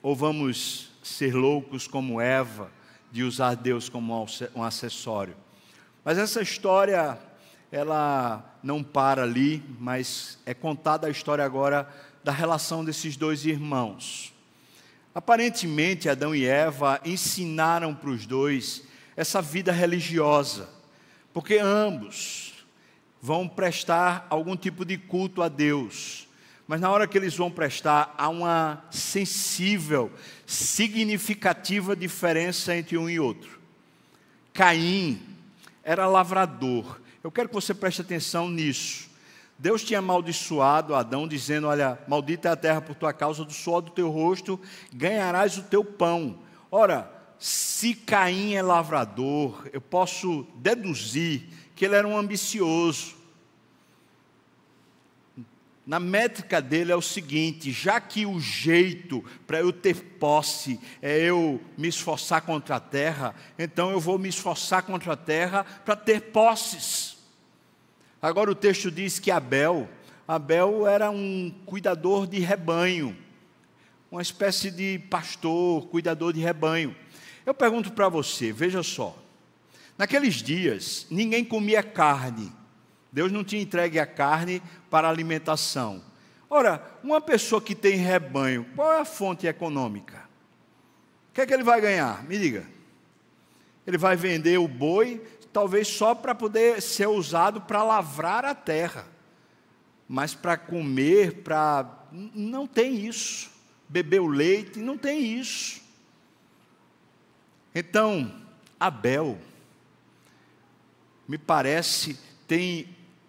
Ou 0.04 0.14
vamos 0.14 0.92
ser 1.02 1.34
loucos 1.34 1.88
como 1.88 2.20
Eva, 2.20 2.70
de 3.14 3.24
usar 3.24 3.56
Deus 3.56 3.88
como 3.88 4.28
um 4.54 4.62
acessório? 4.62 5.38
Mas 6.04 6.18
essa 6.18 6.42
história, 6.42 7.18
ela 7.72 8.44
não 8.62 8.84
para 8.84 9.24
ali, 9.24 9.64
mas 9.80 10.38
é 10.46 10.54
contada 10.54 11.08
a 11.08 11.10
história 11.10 11.46
agora 11.46 11.88
da 12.26 12.34
relação 12.34 12.84
desses 12.84 13.16
dois 13.16 13.46
irmãos. 13.46 14.34
Aparentemente, 15.14 16.10
Adão 16.10 16.36
e 16.36 16.46
Eva 16.46 17.00
ensinaram 17.06 17.96
para 17.96 18.10
os 18.10 18.26
dois 18.26 18.84
essa 19.16 19.42
vida 19.42 19.72
religiosa 19.72 20.75
porque 21.36 21.58
ambos 21.58 22.54
vão 23.22 23.46
prestar 23.46 24.26
algum 24.30 24.56
tipo 24.56 24.86
de 24.86 24.98
culto 24.98 25.42
a 25.44 25.50
Deus. 25.50 26.30
Mas 26.66 26.80
na 26.80 26.90
hora 26.90 27.06
que 27.06 27.18
eles 27.18 27.36
vão 27.36 27.52
prestar, 27.52 28.16
há 28.18 28.30
uma 28.30 28.86
sensível, 28.90 30.10
significativa 30.46 31.94
diferença 31.94 32.74
entre 32.74 32.98
um 32.98 33.10
e 33.10 33.20
outro. 33.20 33.60
Caim 34.54 35.22
era 35.84 36.08
lavrador. 36.08 37.02
Eu 37.22 37.30
quero 37.30 37.50
que 37.50 37.56
você 37.56 37.74
preste 37.74 38.00
atenção 38.00 38.50
nisso. 38.50 39.10
Deus 39.60 39.84
tinha 39.84 40.00
amaldiçoado 40.00 40.96
Adão, 40.96 41.28
dizendo: 41.28 41.68
Olha, 41.68 42.00
maldita 42.08 42.48
é 42.48 42.52
a 42.54 42.56
terra 42.56 42.80
por 42.80 42.96
tua 42.96 43.12
causa, 43.12 43.44
do 43.44 43.52
suor 43.52 43.82
do 43.82 43.92
teu 43.92 44.10
rosto 44.10 44.58
ganharás 44.94 45.58
o 45.58 45.64
teu 45.64 45.84
pão. 45.84 46.40
Ora, 46.72 47.12
se 47.40 47.94
Caim 47.94 48.54
é 48.54 48.62
lavrador, 48.62 49.68
eu 49.74 49.82
posso 49.82 50.48
deduzir 50.56 51.44
que 51.76 51.86
ele 51.86 51.96
era 51.96 52.08
um 52.08 52.18
ambicioso. 52.18 53.16
Na 55.86 56.00
métrica 56.00 56.62
dele 56.62 56.92
é 56.92 56.96
o 56.96 57.02
seguinte: 57.02 57.72
já 57.72 58.02
que 58.02 58.26
o 58.26 58.40
jeito 58.40 59.24
para 59.46 59.60
eu 59.60 59.72
ter 59.72 59.96
posse 60.18 60.80
é 61.02 61.20
eu 61.20 61.62
me 61.78 61.88
esforçar 61.88 62.42
contra 62.42 62.78
a 62.78 62.80
terra, 62.80 63.36
então 63.60 63.92
eu 63.92 64.00
vou 64.00 64.18
me 64.18 64.30
esforçar 64.30 64.82
contra 64.84 65.14
a 65.14 65.18
terra 65.18 65.64
para 65.64 65.96
ter 65.96 66.22
posses. 66.32 67.18
Agora 68.20 68.50
o 68.50 68.56
texto 68.56 68.90
diz 68.90 69.20
que 69.20 69.30
Abel, 69.30 69.88
Abel 70.28 70.88
era 70.88 71.12
um 71.12 71.54
cuidador 71.68 72.26
de 72.26 72.40
rebanho, 72.40 73.16
uma 74.10 74.24
espécie 74.24 74.72
de 74.72 74.98
pastor, 74.98 75.88
cuidador 75.90 76.34
de 76.34 76.40
rebanho. 76.40 76.96
Eu 77.46 77.54
pergunto 77.54 77.92
para 77.92 78.10
você, 78.10 78.52
veja 78.52 78.82
só. 78.82 79.16
Naqueles 79.98 80.36
dias, 80.36 81.06
ninguém 81.10 81.46
comia 81.46 81.84
carne. 81.84 82.52
Deus 83.12 83.32
não 83.32 83.44
tinha 83.44 83.62
entregue 83.62 84.00
a 84.00 84.06
carne 84.06 84.62
para 84.90 85.10
alimentação. 85.10 86.04
Ora, 86.50 86.84
uma 87.04 87.22
pessoa 87.22 87.62
que 87.62 87.76
tem 87.76 87.96
rebanho, 87.96 88.66
qual 88.76 88.94
é 88.94 89.00
a 89.00 89.06
fonte 89.06 89.48
econômica? 89.48 90.26
O 91.30 91.34
que 91.34 91.42
é 91.42 91.46
que 91.46 91.54
ele 91.54 91.64
vai 91.64 91.80
ganhar? 91.80 92.24
Me 92.24 92.38
diga. 92.38 92.66
Ele 93.86 93.98
vai 93.98 94.16
vender 94.16 94.58
o 94.58 94.68
boi, 94.68 95.22
talvez 95.54 95.88
só 95.88 96.16
para 96.16 96.34
poder 96.34 96.82
ser 96.82 97.08
usado 97.08 97.62
para 97.62 97.84
lavrar 97.84 98.44
a 98.44 98.56
terra. 98.56 99.08
Mas 100.08 100.34
para 100.36 100.58
comer, 100.58 101.44
para. 101.44 101.88
Não 102.12 102.68
tem 102.68 103.06
isso. 103.06 103.50
Beber 103.88 104.20
o 104.20 104.28
leite, 104.28 104.80
não 104.80 104.98
tem 104.98 105.40
isso. 105.40 105.85
Então, 107.78 108.34
Abel, 108.80 109.38
me 111.28 111.38
parece, 111.38 112.18
tem 112.48 112.88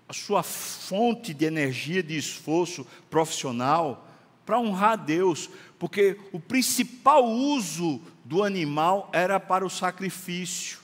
a 0.09 0.13
sua 0.13 0.45
fonte 0.45 1.35
de 1.35 1.45
energia, 1.45 2.01
de 2.01 2.17
esforço 2.17 2.87
profissional 3.11 4.07
para 4.45 4.61
honrar 4.61 4.93
a 4.93 4.97
Deus, 4.97 5.51
porque 5.81 6.17
o 6.31 6.39
principal 6.39 7.25
uso 7.25 8.01
do 8.25 8.45
animal 8.45 9.11
era 9.13 9.41
para 9.41 9.67
o 9.67 9.71
sacrifício. 9.71 10.79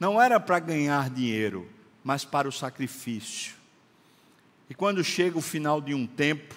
Não 0.00 0.20
era 0.20 0.40
para 0.40 0.58
ganhar 0.58 1.10
dinheiro, 1.10 1.68
mas 2.02 2.24
para 2.24 2.48
o 2.48 2.52
sacrifício. 2.52 3.54
E 4.70 4.74
quando 4.74 5.04
chega 5.04 5.36
o 5.36 5.42
final 5.42 5.82
de 5.82 5.92
um 5.92 6.06
tempo, 6.06 6.54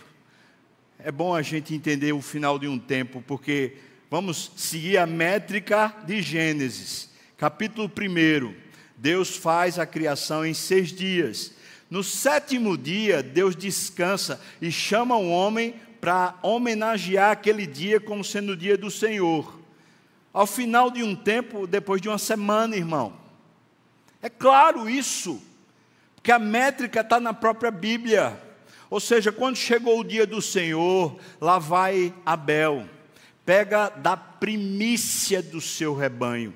é 0.97 1.11
bom 1.11 1.35
a 1.35 1.41
gente 1.41 1.75
entender 1.75 2.13
o 2.13 2.21
final 2.21 2.57
de 2.57 2.67
um 2.67 2.79
tempo, 2.79 3.21
porque 3.27 3.77
vamos 4.10 4.52
seguir 4.56 4.98
a 4.98 5.06
métrica 5.06 5.93
de 6.06 6.22
Gênesis, 6.22 7.10
capítulo 7.38 7.88
1. 7.88 8.56
Deus 8.98 9.38
faz 9.38 9.78
a 9.78 9.86
criação 9.86 10.43
em 10.43 10.54
seis 10.54 10.91
dias. 10.91 11.54
No 11.89 12.04
sétimo 12.04 12.78
dia, 12.78 13.22
Deus 13.22 13.56
descansa 13.56 14.41
e 14.60 14.72
chama 14.72 15.15
o 15.15 15.30
homem 15.30 15.76
para 16.02 16.36
homenagear 16.41 17.32
aquele 17.32 17.67
dia 17.67 18.00
como 18.00 18.24
sendo 18.24 18.54
o 18.54 18.58
dia 18.58 18.78
do 18.78 18.89
Senhor. 18.89 19.60
Ao 20.34 20.48
final 20.48 20.89
de 20.89 21.04
um 21.04 21.15
tempo, 21.15 21.67
depois 21.67 22.02
de 22.02 22.10
uma 22.10 22.17
semana, 22.17 22.76
irmão, 22.76 23.13
é 24.22 24.30
claro 24.30 24.89
isso, 24.89 25.41
porque 26.15 26.32
a 26.32 26.39
métrica 26.39 27.02
está 27.02 27.19
na 27.19 27.34
própria 27.34 27.72
Bíblia. 27.72 28.39
Ou 28.89 29.00
seja, 29.00 29.32
quando 29.32 29.56
chegou 29.56 30.00
o 30.00 30.04
dia 30.04 30.26
do 30.26 30.41
Senhor, 30.41 31.17
lá 31.39 31.60
vai 31.60 32.13
Abel, 32.26 32.88
pega 33.45 33.89
da 33.89 34.15
primícia 34.15 35.41
do 35.41 35.60
seu 35.60 35.95
rebanho. 35.95 36.54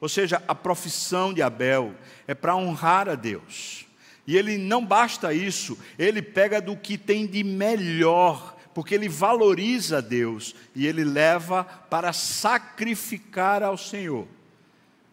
Ou 0.00 0.08
seja, 0.08 0.42
a 0.46 0.54
profissão 0.54 1.32
de 1.34 1.42
Abel 1.42 1.94
é 2.26 2.34
para 2.34 2.56
honrar 2.56 3.08
a 3.08 3.14
Deus. 3.14 3.86
E 4.26 4.36
ele 4.36 4.58
não 4.58 4.84
basta 4.84 5.32
isso, 5.32 5.78
ele 5.98 6.20
pega 6.20 6.60
do 6.60 6.76
que 6.76 6.98
tem 6.98 7.26
de 7.26 7.42
melhor, 7.42 8.56
porque 8.74 8.94
ele 8.94 9.08
valoriza 9.08 10.02
Deus 10.02 10.54
e 10.74 10.86
ele 10.86 11.02
leva 11.02 11.64
para 11.64 12.12
sacrificar 12.12 13.62
ao 13.62 13.78
Senhor. 13.78 14.28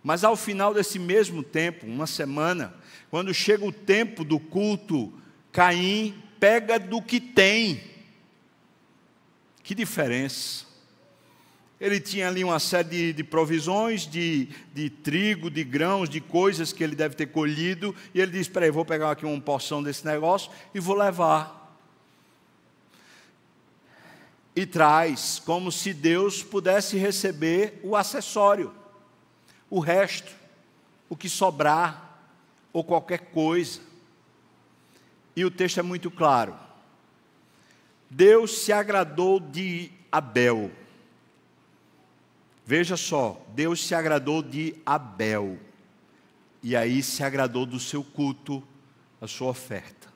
Mas 0.04 0.24
ao 0.24 0.36
final 0.36 0.74
desse 0.74 1.00
mesmo 1.00 1.42
tempo, 1.42 1.88
uma 1.88 2.06
semana, 2.06 2.76
quando 3.10 3.34
chega 3.34 3.66
o 3.66 3.72
tempo 3.72 4.24
do 4.24 4.40
culto, 4.40 5.12
Caim 5.52 6.22
pega 6.40 6.78
do 6.78 7.02
que 7.02 7.20
tem. 7.20 7.82
Que 9.64 9.74
diferença. 9.74 10.66
Ele 11.80 12.00
tinha 12.00 12.28
ali 12.28 12.44
uma 12.44 12.60
série 12.60 12.90
de, 12.90 13.14
de 13.14 13.24
provisões, 13.24 14.08
de, 14.08 14.48
de, 14.74 14.90
trigo, 14.90 15.50
de 15.50 15.64
grãos, 15.64 16.10
de 16.10 16.22
coisas 16.22 16.72
que 16.72 16.84
ele 16.84 16.96
deve 16.96 17.16
ter 17.16 17.28
colhido, 17.28 17.94
e 18.14 18.22
ele 18.22 18.32
diz: 18.32 18.42
Espera 18.42 18.66
aí, 18.66 18.72
vou 18.72 18.86
pegar 18.86 19.12
aqui 19.12 19.26
uma 19.26 19.42
porção 19.42 19.84
desse 19.84 20.06
negócio 20.06 20.50
e 20.74 20.80
vou 20.80 20.96
levar. 20.96 21.64
E 24.56 24.66
traz, 24.66 25.42
como 25.46 25.70
se 25.70 25.94
Deus 25.94 26.42
pudesse 26.42 26.98
receber 26.98 27.80
o 27.84 27.96
acessório 27.96 28.72
o 29.70 29.80
resto, 29.80 30.32
o 31.10 31.16
que 31.16 31.30
sobrar, 31.30 32.20
ou 32.72 32.84
qualquer 32.84 33.32
coisa. 33.32 33.82
E 35.36 35.44
o 35.44 35.52
texto 35.52 35.80
é 35.80 35.84
muito 35.84 36.10
claro. 36.10 36.56
Deus 38.10 38.60
se 38.60 38.72
agradou 38.72 39.40
de 39.40 39.92
Abel. 40.12 40.72
Veja 42.66 42.98
só, 42.98 43.40
Deus 43.50 43.86
se 43.86 43.94
agradou 43.94 44.42
de 44.42 44.76
Abel. 44.86 45.60
E 46.64 46.76
aí 46.76 47.04
se 47.04 47.24
agradou 47.24 47.66
do 47.66 47.80
seu 47.80 48.04
culto, 48.04 48.64
a 49.22 49.28
sua 49.28 49.50
oferta. 49.50 50.12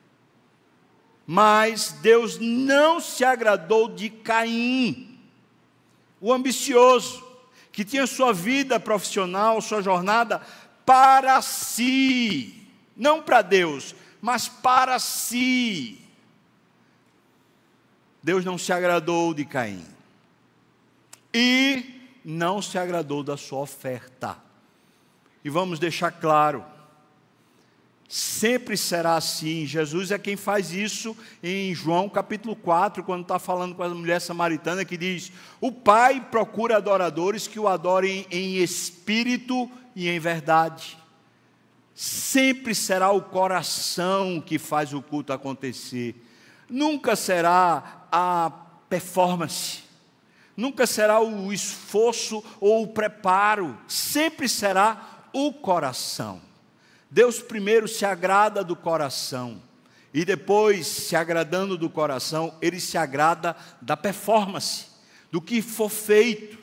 Mas 1.24 1.92
Deus 2.02 2.38
não 2.40 2.98
se 2.98 3.24
agradou 3.24 3.88
de 3.88 4.10
Caim, 4.10 5.16
o 6.20 6.32
ambicioso 6.32 7.24
que 7.70 7.84
tinha 7.84 8.04
sua 8.04 8.32
vida 8.32 8.80
profissional, 8.80 9.60
sua 9.60 9.80
jornada 9.80 10.42
para 10.84 11.40
si, 11.40 12.66
não 12.96 13.22
para 13.22 13.42
Deus, 13.42 13.94
mas 14.20 14.48
para 14.48 14.98
si. 14.98 16.04
Deus 18.20 18.44
não 18.44 18.58
se 18.58 18.72
agradou 18.72 19.32
de 19.32 19.44
Caim 19.44 19.86
e 21.32 21.99
não 22.30 22.62
se 22.62 22.78
agradou 22.78 23.22
da 23.22 23.36
sua 23.36 23.60
oferta. 23.60 24.36
E 25.44 25.50
vamos 25.50 25.78
deixar 25.78 26.12
claro, 26.12 26.64
Sempre 28.10 28.76
será 28.76 29.14
assim. 29.14 29.64
Jesus 29.64 30.10
é 30.10 30.18
quem 30.18 30.34
faz 30.34 30.72
isso 30.72 31.16
em 31.40 31.72
João 31.72 32.08
capítulo 32.08 32.56
4, 32.56 33.04
quando 33.04 33.22
está 33.22 33.38
falando 33.38 33.76
com 33.76 33.84
a 33.84 33.88
mulher 33.88 34.20
samaritana, 34.20 34.84
que 34.84 34.96
diz: 34.96 35.30
O 35.60 35.70
Pai 35.70 36.20
procura 36.28 36.76
adoradores 36.76 37.46
que 37.46 37.60
o 37.60 37.68
adorem 37.68 38.26
em 38.28 38.56
espírito 38.56 39.70
e 39.94 40.08
em 40.08 40.18
verdade. 40.18 40.98
Sempre 41.94 42.74
será 42.74 43.12
o 43.12 43.22
coração 43.22 44.42
que 44.44 44.58
faz 44.58 44.92
o 44.92 45.00
culto 45.00 45.32
acontecer. 45.32 46.20
Nunca 46.68 47.14
será 47.14 48.08
a 48.10 48.50
performance. 48.88 49.84
Nunca 50.60 50.86
será 50.86 51.18
o 51.18 51.50
esforço 51.54 52.44
ou 52.60 52.82
o 52.82 52.88
preparo. 52.88 53.78
Sempre 53.88 54.46
será 54.46 55.24
o 55.32 55.54
coração. 55.54 56.38
Deus 57.10 57.40
primeiro 57.40 57.88
se 57.88 58.04
agrada 58.04 58.62
do 58.62 58.76
coração, 58.76 59.62
e 60.12 60.22
depois, 60.22 60.86
se 60.86 61.16
agradando 61.16 61.78
do 61.78 61.88
coração, 61.88 62.54
ele 62.60 62.78
se 62.78 62.98
agrada 62.98 63.56
da 63.80 63.96
performance, 63.96 64.88
do 65.32 65.40
que 65.40 65.62
for 65.62 65.88
feito. 65.88 66.58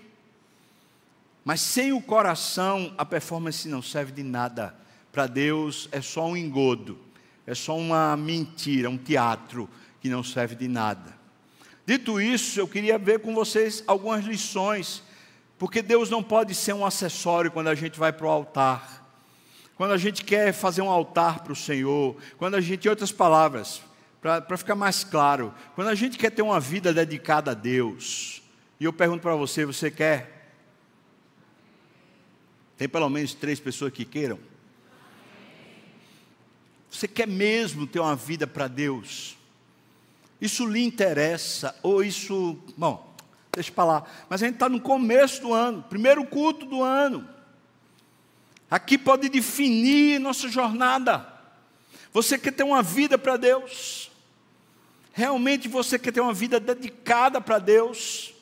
Mas 1.43 1.59
sem 1.59 1.91
o 1.91 1.99
coração, 1.99 2.93
a 2.99 3.03
performance 3.03 3.67
não 3.67 3.81
serve 3.81 4.11
de 4.11 4.21
nada. 4.21 4.75
Para 5.11 5.25
Deus 5.25 5.89
é 5.91 6.01
só 6.01 6.27
um 6.27 6.37
engodo, 6.37 6.99
é 7.47 7.55
só 7.55 7.75
uma 7.75 8.15
mentira, 8.15 8.91
um 8.91 8.97
teatro 8.97 9.67
que 9.99 10.07
não 10.07 10.23
serve 10.23 10.53
de 10.53 10.67
nada. 10.67 11.16
Dito 11.87 12.21
isso, 12.21 12.59
eu 12.59 12.67
queria 12.67 12.99
ver 12.99 13.21
com 13.21 13.33
vocês 13.33 13.83
algumas 13.87 14.23
lições, 14.23 15.01
porque 15.57 15.81
Deus 15.81 16.07
não 16.07 16.21
pode 16.21 16.53
ser 16.53 16.73
um 16.73 16.85
acessório 16.85 17.49
quando 17.49 17.69
a 17.69 17.75
gente 17.75 17.97
vai 17.97 18.13
para 18.13 18.27
o 18.27 18.29
altar 18.29 19.07
quando 19.77 19.91
a 19.91 19.97
gente 19.97 20.25
quer 20.25 20.51
fazer 20.51 20.81
um 20.81 20.89
altar 20.89 21.43
para 21.43 21.53
o 21.53 21.55
Senhor, 21.55 22.17
quando 22.37 22.55
a 22.55 22.61
gente, 22.61 22.85
em 22.85 22.89
outras 22.89 23.11
palavras, 23.11 23.79
para 24.19 24.57
ficar 24.57 24.73
mais 24.73 25.03
claro, 25.03 25.53
quando 25.75 25.89
a 25.89 25.95
gente 25.95 26.17
quer 26.17 26.31
ter 26.31 26.41
uma 26.41 26.59
vida 26.59 26.91
dedicada 26.91 27.51
a 27.51 27.53
Deus, 27.53 28.41
e 28.79 28.85
eu 28.85 28.91
pergunto 28.91 29.21
para 29.21 29.35
você: 29.35 29.65
você 29.65 29.91
quer? 29.91 30.51
Tem 32.75 32.89
pelo 32.89 33.07
menos 33.07 33.35
três 33.35 33.59
pessoas 33.59 33.93
que 33.93 34.03
queiram? 34.03 34.39
Você 36.89 37.07
quer 37.07 37.27
mesmo 37.27 37.85
ter 37.85 37.99
uma 37.99 38.15
vida 38.15 38.47
para 38.47 38.67
Deus? 38.67 39.37
Isso 40.39 40.65
lhe 40.65 40.83
interessa? 40.83 41.75
Ou 41.81 42.03
isso. 42.03 42.57
Bom, 42.77 43.15
deixa 43.51 43.71
para 43.71 43.85
lá. 43.85 44.03
Mas 44.29 44.41
a 44.41 44.45
gente 44.45 44.55
está 44.55 44.69
no 44.69 44.79
começo 44.79 45.41
do 45.41 45.53
ano, 45.53 45.83
primeiro 45.83 46.25
culto 46.25 46.65
do 46.65 46.83
ano. 46.83 47.27
Aqui 48.69 48.97
pode 48.97 49.29
definir 49.29 50.19
nossa 50.19 50.49
jornada. 50.49 51.25
Você 52.11 52.37
quer 52.37 52.51
ter 52.51 52.63
uma 52.63 52.83
vida 52.83 53.17
para 53.17 53.37
Deus? 53.37 54.11
Realmente 55.13 55.67
você 55.67 55.97
quer 55.97 56.11
ter 56.11 56.21
uma 56.21 56.33
vida 56.33 56.59
dedicada 56.59 57.41
para 57.41 57.59
Deus? 57.59 58.33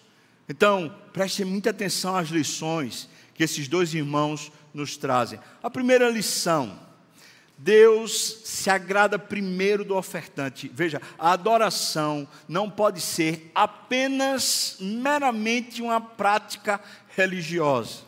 Então, 0.49 0.93
preste 1.13 1.45
muita 1.45 1.69
atenção 1.69 2.15
às 2.15 2.29
lições 2.29 3.09
que 3.33 3.43
esses 3.43 3.67
dois 3.67 3.93
irmãos 3.93 4.51
nos 4.73 4.97
trazem. 4.97 5.39
A 5.61 5.69
primeira 5.69 6.09
lição: 6.09 6.77
Deus 7.57 8.41
se 8.43 8.69
agrada 8.69 9.17
primeiro 9.17 9.85
do 9.85 9.95
ofertante. 9.95 10.69
Veja, 10.73 11.01
a 11.17 11.31
adoração 11.31 12.27
não 12.47 12.69
pode 12.69 12.99
ser 12.99 13.51
apenas 13.55 14.77
meramente 14.79 15.81
uma 15.81 16.01
prática 16.01 16.81
religiosa. 17.15 18.03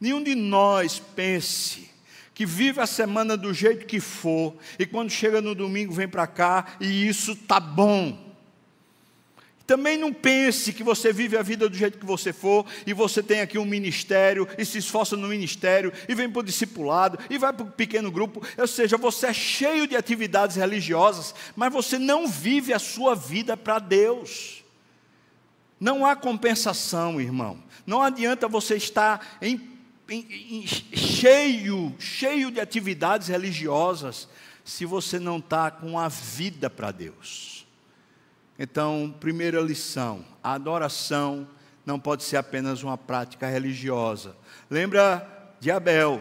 Nenhum 0.00 0.22
de 0.22 0.34
nós 0.34 0.98
pense 0.98 1.88
que 2.34 2.44
vive 2.44 2.80
a 2.80 2.86
semana 2.86 3.36
do 3.36 3.54
jeito 3.54 3.86
que 3.86 3.98
for 4.00 4.54
e 4.78 4.84
quando 4.84 5.08
chega 5.08 5.40
no 5.40 5.54
domingo 5.54 5.94
vem 5.94 6.08
para 6.08 6.26
cá 6.26 6.76
e 6.80 7.08
isso 7.08 7.34
tá 7.34 7.58
bom. 7.58 8.25
Também 9.66 9.98
não 9.98 10.12
pense 10.12 10.72
que 10.72 10.84
você 10.84 11.12
vive 11.12 11.36
a 11.36 11.42
vida 11.42 11.68
do 11.68 11.76
jeito 11.76 11.98
que 11.98 12.06
você 12.06 12.32
for 12.32 12.64
e 12.86 12.92
você 12.92 13.20
tem 13.20 13.40
aqui 13.40 13.58
um 13.58 13.64
ministério 13.64 14.46
e 14.56 14.64
se 14.64 14.78
esforça 14.78 15.16
no 15.16 15.26
ministério 15.26 15.92
e 16.08 16.14
vem 16.14 16.30
para 16.30 16.40
o 16.40 16.44
discipulado 16.44 17.18
e 17.28 17.36
vai 17.36 17.52
para 17.52 17.66
o 17.66 17.70
pequeno 17.70 18.10
grupo. 18.10 18.46
Ou 18.56 18.66
seja, 18.68 18.96
você 18.96 19.26
é 19.26 19.32
cheio 19.32 19.88
de 19.88 19.96
atividades 19.96 20.54
religiosas, 20.54 21.34
mas 21.56 21.72
você 21.72 21.98
não 21.98 22.28
vive 22.28 22.72
a 22.72 22.78
sua 22.78 23.16
vida 23.16 23.56
para 23.56 23.80
Deus. 23.80 24.62
Não 25.80 26.06
há 26.06 26.14
compensação, 26.14 27.20
irmão. 27.20 27.58
Não 27.84 28.02
adianta 28.02 28.46
você 28.46 28.76
estar 28.76 29.36
em, 29.42 29.60
em, 30.08 30.62
em, 30.62 30.66
cheio, 30.96 31.92
cheio 31.98 32.52
de 32.52 32.60
atividades 32.60 33.28
religiosas, 33.28 34.28
se 34.64 34.84
você 34.84 35.18
não 35.18 35.38
está 35.38 35.72
com 35.72 35.98
a 35.98 36.08
vida 36.08 36.70
para 36.70 36.92
Deus. 36.92 37.55
Então, 38.58 39.14
primeira 39.20 39.60
lição: 39.60 40.24
a 40.42 40.52
adoração 40.52 41.46
não 41.84 42.00
pode 42.00 42.24
ser 42.24 42.36
apenas 42.36 42.82
uma 42.82 42.98
prática 42.98 43.48
religiosa. 43.48 44.36
Lembra 44.70 45.54
de 45.60 45.70
Abel? 45.70 46.20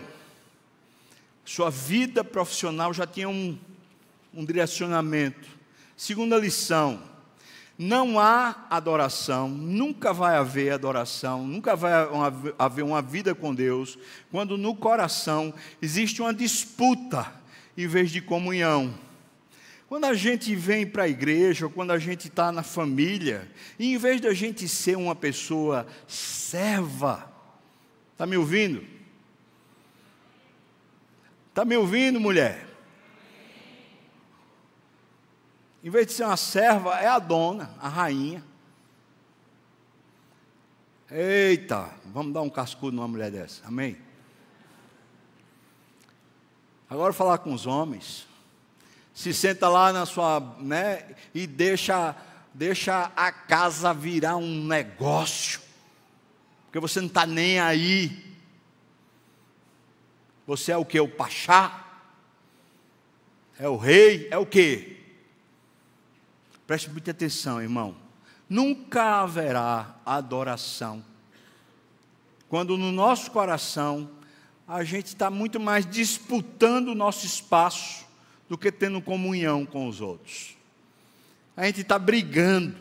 Sua 1.43 1.69
vida 1.69 2.23
profissional 2.23 2.93
já 2.93 3.05
tinha 3.05 3.29
um, 3.29 3.57
um 4.33 4.43
direcionamento. 4.43 5.47
Segunda 5.95 6.37
lição: 6.37 7.01
não 7.77 8.19
há 8.19 8.65
adoração, 8.69 9.49
nunca 9.49 10.13
vai 10.13 10.37
haver 10.37 10.71
adoração, 10.71 11.45
nunca 11.45 11.75
vai 11.75 11.91
haver 12.57 12.83
uma 12.83 13.01
vida 13.01 13.35
com 13.35 13.53
Deus, 13.53 13.97
quando 14.31 14.57
no 14.57 14.75
coração 14.75 15.53
existe 15.81 16.21
uma 16.21 16.33
disputa 16.33 17.31
em 17.77 17.87
vez 17.87 18.11
de 18.11 18.21
comunhão. 18.21 18.93
Quando 19.87 20.05
a 20.05 20.13
gente 20.15 20.55
vem 20.55 20.85
para 20.85 21.03
a 21.03 21.07
igreja, 21.07 21.65
ou 21.65 21.71
quando 21.71 21.91
a 21.91 21.99
gente 21.99 22.27
está 22.27 22.51
na 22.51 22.63
família, 22.63 23.49
e 23.77 23.93
em 23.93 23.97
vez 23.97 24.19
de 24.19 24.27
a 24.27 24.33
gente 24.33 24.67
ser 24.67 24.97
uma 24.97 25.15
pessoa 25.15 25.85
serva, 26.07 27.31
está 28.11 28.25
me 28.25 28.35
ouvindo? 28.35 28.83
Está 31.49 31.63
me 31.63 31.77
ouvindo, 31.77 32.19
mulher? 32.19 32.67
Em 35.83 35.89
vez 35.89 36.07
de 36.07 36.13
ser 36.13 36.23
uma 36.23 36.35
serva, 36.35 36.95
é 36.99 37.07
a 37.07 37.19
dona, 37.19 37.69
a 37.79 37.87
rainha. 37.87 38.43
Eita, 41.11 41.91
vamos 42.05 42.33
dar 42.33 42.41
um 42.41 42.49
cascudo 42.49 42.95
numa 42.95 43.07
mulher 43.07 43.29
dessa, 43.29 43.67
amém? 43.67 43.95
Agora 46.89 47.13
falar 47.13 47.37
com 47.37 47.53
os 47.53 47.67
homens 47.67 48.27
se 49.15 49.33
senta 49.33 49.69
lá 49.69 49.93
na 49.93 50.05
sua, 50.05 50.57
né, 50.59 51.15
e 51.33 51.47
deixa, 51.47 52.13
deixa 52.53 53.11
a 53.15 53.31
casa 53.31 53.93
virar 53.93 54.35
um 54.35 54.65
negócio, 54.65 55.61
porque 56.65 56.79
você 56.81 56.99
não 56.99 57.07
está 57.07 57.25
nem 57.25 57.57
aí. 57.57 58.35
Você 60.45 60.73
é 60.73 60.77
o 60.77 60.85
que? 60.85 60.99
O 60.99 61.07
pachá? 61.07 61.83
É 63.57 63.67
o 63.67 63.77
rei? 63.77 64.27
É 64.29 64.37
o 64.37 64.45
que? 64.45 65.01
Preste 66.67 66.89
muita 66.89 67.11
atenção, 67.11 67.61
irmão. 67.61 67.95
Nunca 68.49 69.21
haverá 69.21 69.95
adoração 70.05 71.03
quando 72.47 72.77
no 72.77 72.91
nosso 72.91 73.31
coração 73.31 74.09
a 74.67 74.83
gente 74.83 75.07
está 75.07 75.29
muito 75.29 75.59
mais 75.59 75.85
disputando 75.85 76.89
o 76.89 76.95
nosso 76.95 77.25
espaço 77.25 78.04
do 78.47 78.57
que 78.57 78.71
tendo 78.71 79.01
comunhão 79.01 79.65
com 79.65 79.87
os 79.87 80.01
outros. 80.01 80.55
A 81.55 81.65
gente 81.65 81.81
está 81.81 81.97
brigando, 81.97 82.75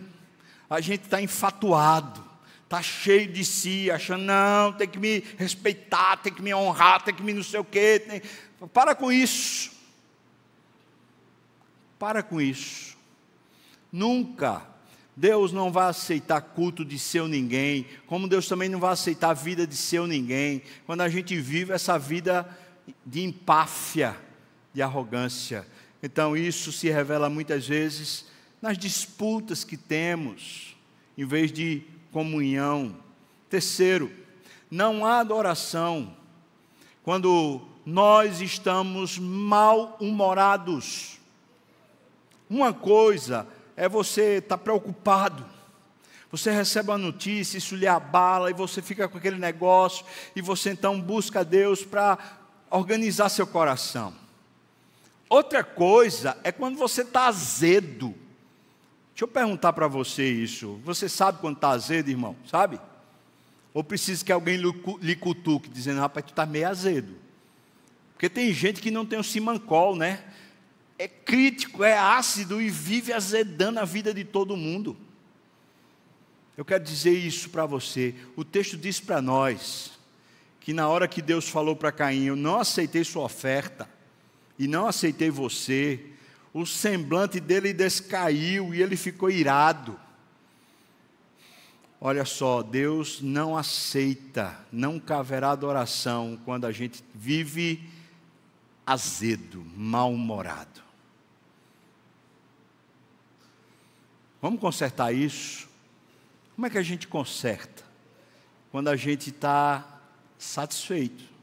a 0.68 0.80
gente 0.80 1.02
está 1.02 1.22
enfatuado, 1.22 2.24
está 2.64 2.82
cheio 2.82 3.32
de 3.32 3.44
si, 3.44 3.90
achando, 3.90 4.24
não, 4.24 4.72
tem 4.72 4.88
que 4.88 4.98
me 4.98 5.22
respeitar, 5.38 6.16
tem 6.16 6.32
que 6.32 6.42
me 6.42 6.54
honrar, 6.54 7.02
tem 7.02 7.14
que 7.14 7.22
me 7.22 7.32
não 7.32 7.42
sei 7.42 7.60
o 7.60 7.64
quê. 7.64 8.00
Tem... 8.00 8.22
Para 8.68 8.94
com 8.94 9.12
isso. 9.12 9.70
Para 11.98 12.22
com 12.22 12.40
isso. 12.40 12.96
Nunca. 13.92 14.62
Deus 15.16 15.52
não 15.52 15.70
vai 15.70 15.88
aceitar 15.88 16.40
culto 16.40 16.84
de 16.84 16.98
seu 16.98 17.28
ninguém, 17.28 17.86
como 18.06 18.26
Deus 18.26 18.48
também 18.48 18.68
não 18.68 18.80
vai 18.80 18.92
aceitar 18.92 19.30
a 19.30 19.34
vida 19.34 19.64
de 19.64 19.76
seu 19.76 20.06
ninguém, 20.06 20.62
quando 20.86 21.02
a 21.02 21.08
gente 21.08 21.38
vive 21.38 21.72
essa 21.72 21.96
vida 21.96 22.48
de 23.06 23.22
empáfia, 23.22 24.16
de 24.74 24.82
arrogância. 24.82 25.66
Então, 26.02 26.36
isso 26.36 26.72
se 26.72 26.90
revela 26.90 27.30
muitas 27.30 27.66
vezes 27.66 28.26
nas 28.60 28.76
disputas 28.76 29.64
que 29.64 29.76
temos, 29.76 30.76
em 31.16 31.24
vez 31.24 31.52
de 31.52 31.82
comunhão. 32.10 32.96
Terceiro, 33.48 34.10
não 34.70 35.06
há 35.06 35.20
adoração 35.20 36.14
quando 37.02 37.62
nós 37.86 38.40
estamos 38.40 39.18
mal-humorados. 39.18 41.18
Uma 42.50 42.72
coisa 42.72 43.46
é 43.76 43.88
você 43.88 44.38
estar 44.38 44.58
preocupado, 44.58 45.44
você 46.30 46.50
recebe 46.50 46.90
uma 46.90 46.98
notícia, 46.98 47.58
isso 47.58 47.76
lhe 47.76 47.86
abala, 47.86 48.50
e 48.50 48.54
você 48.54 48.82
fica 48.82 49.08
com 49.08 49.18
aquele 49.18 49.38
negócio, 49.38 50.04
e 50.34 50.42
você 50.42 50.70
então 50.70 51.00
busca 51.00 51.44
Deus 51.44 51.84
para 51.84 52.18
organizar 52.70 53.28
seu 53.28 53.46
coração. 53.46 54.23
Outra 55.28 55.64
coisa 55.64 56.36
é 56.44 56.52
quando 56.52 56.76
você 56.76 57.02
está 57.02 57.26
azedo. 57.26 58.14
Deixa 59.10 59.24
eu 59.24 59.28
perguntar 59.28 59.72
para 59.72 59.88
você 59.88 60.28
isso. 60.28 60.80
Você 60.84 61.08
sabe 61.08 61.38
quando 61.40 61.56
está 61.56 61.70
azedo, 61.70 62.10
irmão? 62.10 62.36
Sabe? 62.50 62.80
Ou 63.72 63.82
precisa 63.82 64.24
que 64.24 64.32
alguém 64.32 64.56
lhe 65.00 65.16
cutuque, 65.16 65.68
dizendo, 65.68 66.00
rapaz, 66.00 66.26
tu 66.26 66.30
está 66.30 66.46
meio 66.46 66.68
azedo. 66.68 67.16
Porque 68.12 68.28
tem 68.28 68.52
gente 68.52 68.80
que 68.80 68.90
não 68.90 69.04
tem 69.04 69.18
o 69.18 69.24
simancol, 69.24 69.96
né? 69.96 70.24
É 70.96 71.08
crítico, 71.08 71.82
é 71.82 71.98
ácido 71.98 72.62
e 72.62 72.70
vive 72.70 73.12
azedando 73.12 73.80
a 73.80 73.84
vida 73.84 74.14
de 74.14 74.24
todo 74.24 74.56
mundo. 74.56 74.96
Eu 76.56 76.64
quero 76.64 76.84
dizer 76.84 77.10
isso 77.10 77.50
para 77.50 77.66
você. 77.66 78.14
O 78.36 78.44
texto 78.44 78.76
diz 78.76 79.00
para 79.00 79.20
nós 79.20 79.92
que 80.60 80.72
na 80.72 80.88
hora 80.88 81.08
que 81.08 81.20
Deus 81.20 81.48
falou 81.48 81.74
para 81.74 81.90
Caim, 81.90 82.24
eu 82.24 82.36
não 82.36 82.60
aceitei 82.60 83.02
sua 83.02 83.24
oferta, 83.24 83.88
e 84.58 84.68
não 84.68 84.86
aceitei 84.86 85.30
você, 85.30 86.04
o 86.52 86.64
semblante 86.64 87.40
dele 87.40 87.72
descaiu 87.72 88.74
e 88.74 88.80
ele 88.80 88.96
ficou 88.96 89.30
irado. 89.30 89.98
Olha 92.00 92.24
só, 92.24 92.62
Deus 92.62 93.20
não 93.20 93.56
aceita, 93.56 94.58
não 94.70 95.02
haverá 95.08 95.50
adoração 95.50 96.38
quando 96.44 96.66
a 96.66 96.72
gente 96.72 97.02
vive 97.14 97.88
azedo, 98.86 99.64
mal-humorado. 99.74 100.82
Vamos 104.40 104.60
consertar 104.60 105.12
isso? 105.12 105.66
Como 106.54 106.66
é 106.66 106.70
que 106.70 106.78
a 106.78 106.82
gente 106.82 107.08
conserta? 107.08 107.82
Quando 108.70 108.88
a 108.88 108.96
gente 108.96 109.30
está 109.30 110.02
satisfeito. 110.38 111.33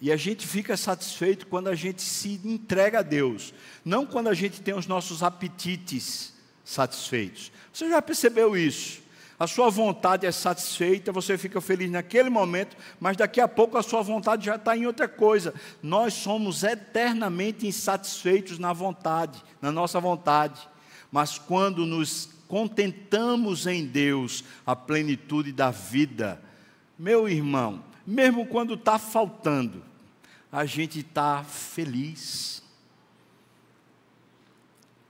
E 0.00 0.10
a 0.10 0.16
gente 0.16 0.46
fica 0.46 0.76
satisfeito 0.76 1.46
quando 1.46 1.68
a 1.68 1.74
gente 1.74 2.00
se 2.00 2.40
entrega 2.44 3.00
a 3.00 3.02
Deus, 3.02 3.52
não 3.84 4.06
quando 4.06 4.28
a 4.28 4.34
gente 4.34 4.62
tem 4.62 4.74
os 4.74 4.86
nossos 4.86 5.22
apetites 5.22 6.32
satisfeitos. 6.64 7.52
Você 7.72 7.88
já 7.88 8.00
percebeu 8.00 8.56
isso? 8.56 9.02
A 9.38 9.46
sua 9.46 9.70
vontade 9.70 10.26
é 10.26 10.32
satisfeita, 10.32 11.12
você 11.12 11.38
fica 11.38 11.60
feliz 11.62 11.90
naquele 11.90 12.28
momento, 12.28 12.76
mas 12.98 13.16
daqui 13.16 13.40
a 13.40 13.48
pouco 13.48 13.78
a 13.78 13.82
sua 13.82 14.02
vontade 14.02 14.44
já 14.44 14.56
está 14.56 14.76
em 14.76 14.86
outra 14.86 15.08
coisa. 15.08 15.54
Nós 15.82 16.12
somos 16.12 16.62
eternamente 16.62 17.66
insatisfeitos 17.66 18.58
na 18.58 18.74
vontade, 18.74 19.42
na 19.60 19.72
nossa 19.72 19.98
vontade. 19.98 20.60
Mas 21.10 21.38
quando 21.38 21.86
nos 21.86 22.28
contentamos 22.48 23.66
em 23.66 23.86
Deus 23.86 24.44
a 24.66 24.76
plenitude 24.76 25.52
da 25.52 25.70
vida, 25.70 26.40
meu 26.98 27.26
irmão, 27.26 27.82
mesmo 28.06 28.44
quando 28.44 28.74
está 28.74 28.98
faltando, 28.98 29.82
a 30.52 30.64
gente 30.64 31.00
está 31.00 31.44
feliz. 31.44 32.62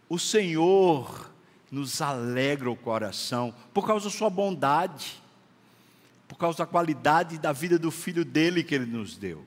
O 0.08 0.18
Senhor 0.18 1.30
nos 1.70 2.02
alegra 2.02 2.70
o 2.70 2.76
coração 2.76 3.54
por 3.72 3.86
causa 3.86 4.06
da 4.06 4.10
Sua 4.10 4.28
bondade, 4.28 5.22
por 6.28 6.36
causa 6.36 6.58
da 6.58 6.66
qualidade 6.66 7.38
da 7.38 7.52
vida 7.52 7.78
do 7.78 7.90
Filho 7.90 8.24
dele 8.24 8.62
que 8.62 8.74
Ele 8.74 8.86
nos 8.86 9.16
deu. 9.16 9.46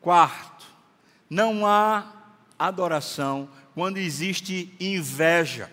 Quarto, 0.00 0.66
não 1.28 1.66
há 1.66 2.10
adoração 2.58 3.48
quando 3.74 3.98
existe 3.98 4.74
inveja. 4.80 5.70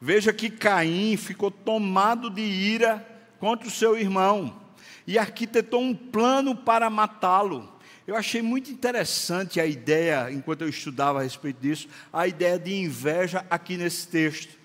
Veja 0.00 0.32
que 0.32 0.50
Caim 0.50 1.16
ficou 1.16 1.50
tomado 1.50 2.28
de 2.28 2.42
ira 2.42 3.06
contra 3.40 3.66
o 3.66 3.70
seu 3.70 3.98
irmão 3.98 4.67
e 5.08 5.18
arquitetou 5.18 5.80
um 5.80 5.94
plano 5.94 6.54
para 6.54 6.90
matá-lo. 6.90 7.66
Eu 8.06 8.14
achei 8.14 8.42
muito 8.42 8.70
interessante 8.70 9.58
a 9.58 9.64
ideia, 9.64 10.30
enquanto 10.30 10.60
eu 10.60 10.68
estudava 10.68 11.20
a 11.20 11.22
respeito 11.22 11.62
disso, 11.62 11.88
a 12.12 12.28
ideia 12.28 12.58
de 12.58 12.74
inveja 12.74 13.42
aqui 13.48 13.78
nesse 13.78 14.06
texto. 14.06 14.58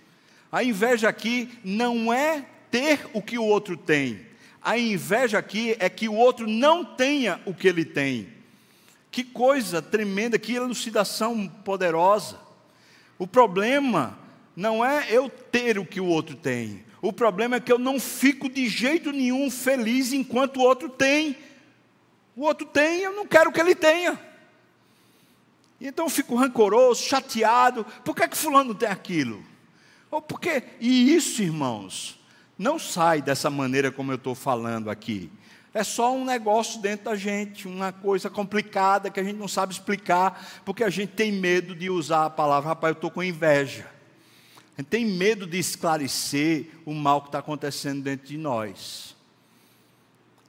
A 0.51 0.61
inveja 0.61 1.07
aqui 1.07 1.49
não 1.63 2.11
é 2.11 2.45
ter 2.69 3.07
o 3.13 3.21
que 3.21 3.39
o 3.39 3.45
outro 3.45 3.77
tem. 3.77 4.19
A 4.61 4.77
inveja 4.77 5.37
aqui 5.37 5.77
é 5.79 5.89
que 5.89 6.09
o 6.09 6.13
outro 6.13 6.45
não 6.45 6.83
tenha 6.83 7.39
o 7.45 7.53
que 7.53 7.65
ele 7.65 7.85
tem. 7.85 8.27
Que 9.09 9.23
coisa 9.23 9.81
tremenda, 9.81 10.37
que 10.37 10.55
elucidação 10.55 11.47
poderosa. 11.47 12.37
O 13.17 13.25
problema 13.25 14.19
não 14.57 14.83
é 14.83 15.07
eu 15.09 15.29
ter 15.29 15.79
o 15.79 15.85
que 15.85 16.01
o 16.01 16.05
outro 16.05 16.35
tem. 16.35 16.83
O 17.03 17.11
problema 17.11 17.57
é 17.57 17.59
que 17.59 17.69
eu 17.69 17.77
não 17.77 17.99
fico 17.99 18.49
de 18.49 18.69
jeito 18.69 19.11
nenhum 19.11 19.51
feliz 19.51 20.13
enquanto 20.13 20.55
o 20.55 20.61
outro 20.61 20.87
tem. 20.87 21.35
O 22.33 22.43
outro 22.43 22.65
tem, 22.65 23.01
eu 23.01 23.11
não 23.11 23.27
quero 23.27 23.51
que 23.51 23.59
ele 23.59 23.75
tenha. 23.75 24.17
Então 25.81 26.05
eu 26.05 26.09
fico 26.09 26.33
rancoroso, 26.33 27.03
chateado. 27.03 27.85
Por 28.05 28.15
que, 28.15 28.23
é 28.23 28.27
que 28.29 28.37
fulano 28.37 28.73
tem 28.73 28.87
aquilo? 28.87 29.43
Ou 30.09 30.21
porque, 30.21 30.63
e 30.79 31.13
isso, 31.13 31.43
irmãos, 31.43 32.17
não 32.57 32.79
sai 32.79 33.21
dessa 33.21 33.49
maneira 33.49 33.91
como 33.91 34.13
eu 34.13 34.15
estou 34.15 34.33
falando 34.33 34.89
aqui. 34.89 35.29
É 35.73 35.83
só 35.83 36.15
um 36.15 36.23
negócio 36.23 36.79
dentro 36.79 37.05
da 37.07 37.17
gente, 37.17 37.67
uma 37.67 37.91
coisa 37.91 38.29
complicada 38.29 39.09
que 39.09 39.19
a 39.19 39.23
gente 39.25 39.35
não 39.35 39.49
sabe 39.49 39.73
explicar, 39.73 40.61
porque 40.63 40.85
a 40.85 40.89
gente 40.89 41.11
tem 41.11 41.33
medo 41.33 41.75
de 41.75 41.89
usar 41.89 42.27
a 42.27 42.29
palavra, 42.29 42.69
rapaz, 42.69 42.91
eu 42.91 42.97
estou 42.97 43.11
com 43.11 43.21
inveja. 43.21 43.92
A 44.77 44.81
gente 44.81 44.89
tem 44.89 45.05
medo 45.05 45.45
de 45.45 45.57
esclarecer 45.57 46.67
o 46.85 46.93
mal 46.93 47.21
que 47.21 47.27
está 47.27 47.39
acontecendo 47.39 48.01
dentro 48.01 48.27
de 48.27 48.37
nós. 48.37 49.15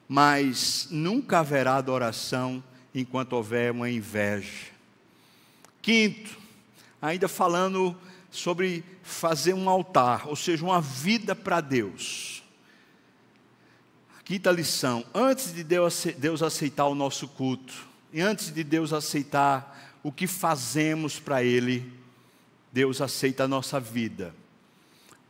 Mas 0.08 0.88
nunca 0.90 1.40
haverá 1.40 1.76
adoração 1.76 2.62
enquanto 2.94 3.34
houver 3.34 3.72
uma 3.72 3.90
inveja. 3.90 4.72
Quinto, 5.82 6.38
ainda 7.02 7.28
falando 7.28 7.94
sobre 8.30 8.82
fazer 9.02 9.52
um 9.52 9.68
altar, 9.68 10.26
ou 10.26 10.36
seja, 10.36 10.64
uma 10.64 10.80
vida 10.80 11.34
para 11.34 11.60
Deus. 11.60 12.42
Quinta 14.24 14.50
lição: 14.50 15.04
antes 15.14 15.52
de 15.52 15.62
Deus 15.62 16.42
aceitar 16.42 16.86
o 16.86 16.94
nosso 16.94 17.28
culto, 17.28 17.86
e 18.12 18.22
antes 18.22 18.52
de 18.52 18.64
Deus 18.64 18.92
aceitar 18.92 19.98
o 20.02 20.10
que 20.10 20.26
fazemos 20.26 21.20
para 21.20 21.44
Ele, 21.44 21.92
Deus 22.74 23.00
aceita 23.00 23.44
a 23.44 23.48
nossa 23.48 23.78
vida. 23.78 24.34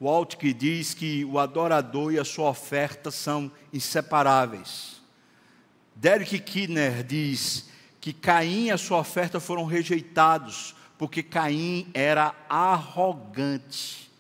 Walt 0.01 0.37
que 0.37 0.55
diz 0.55 0.95
que 0.95 1.27
o 1.27 1.39
adorador 1.39 2.11
e 2.11 2.19
a 2.19 2.25
sua 2.25 2.49
oferta 2.49 3.11
são 3.11 3.53
inseparáveis. 3.71 5.03
Derek 5.95 6.39
Kidner 6.39 7.05
diz 7.05 7.69
que 8.01 8.15
Caim 8.15 8.69
e 8.69 8.71
a 8.71 8.79
sua 8.79 8.99
oferta 8.99 9.39
foram 9.39 9.67
rejeitados 9.67 10.75
porque 10.97 11.23
Caim 11.23 11.87
era 11.93 12.35
arrogante. 12.49 14.11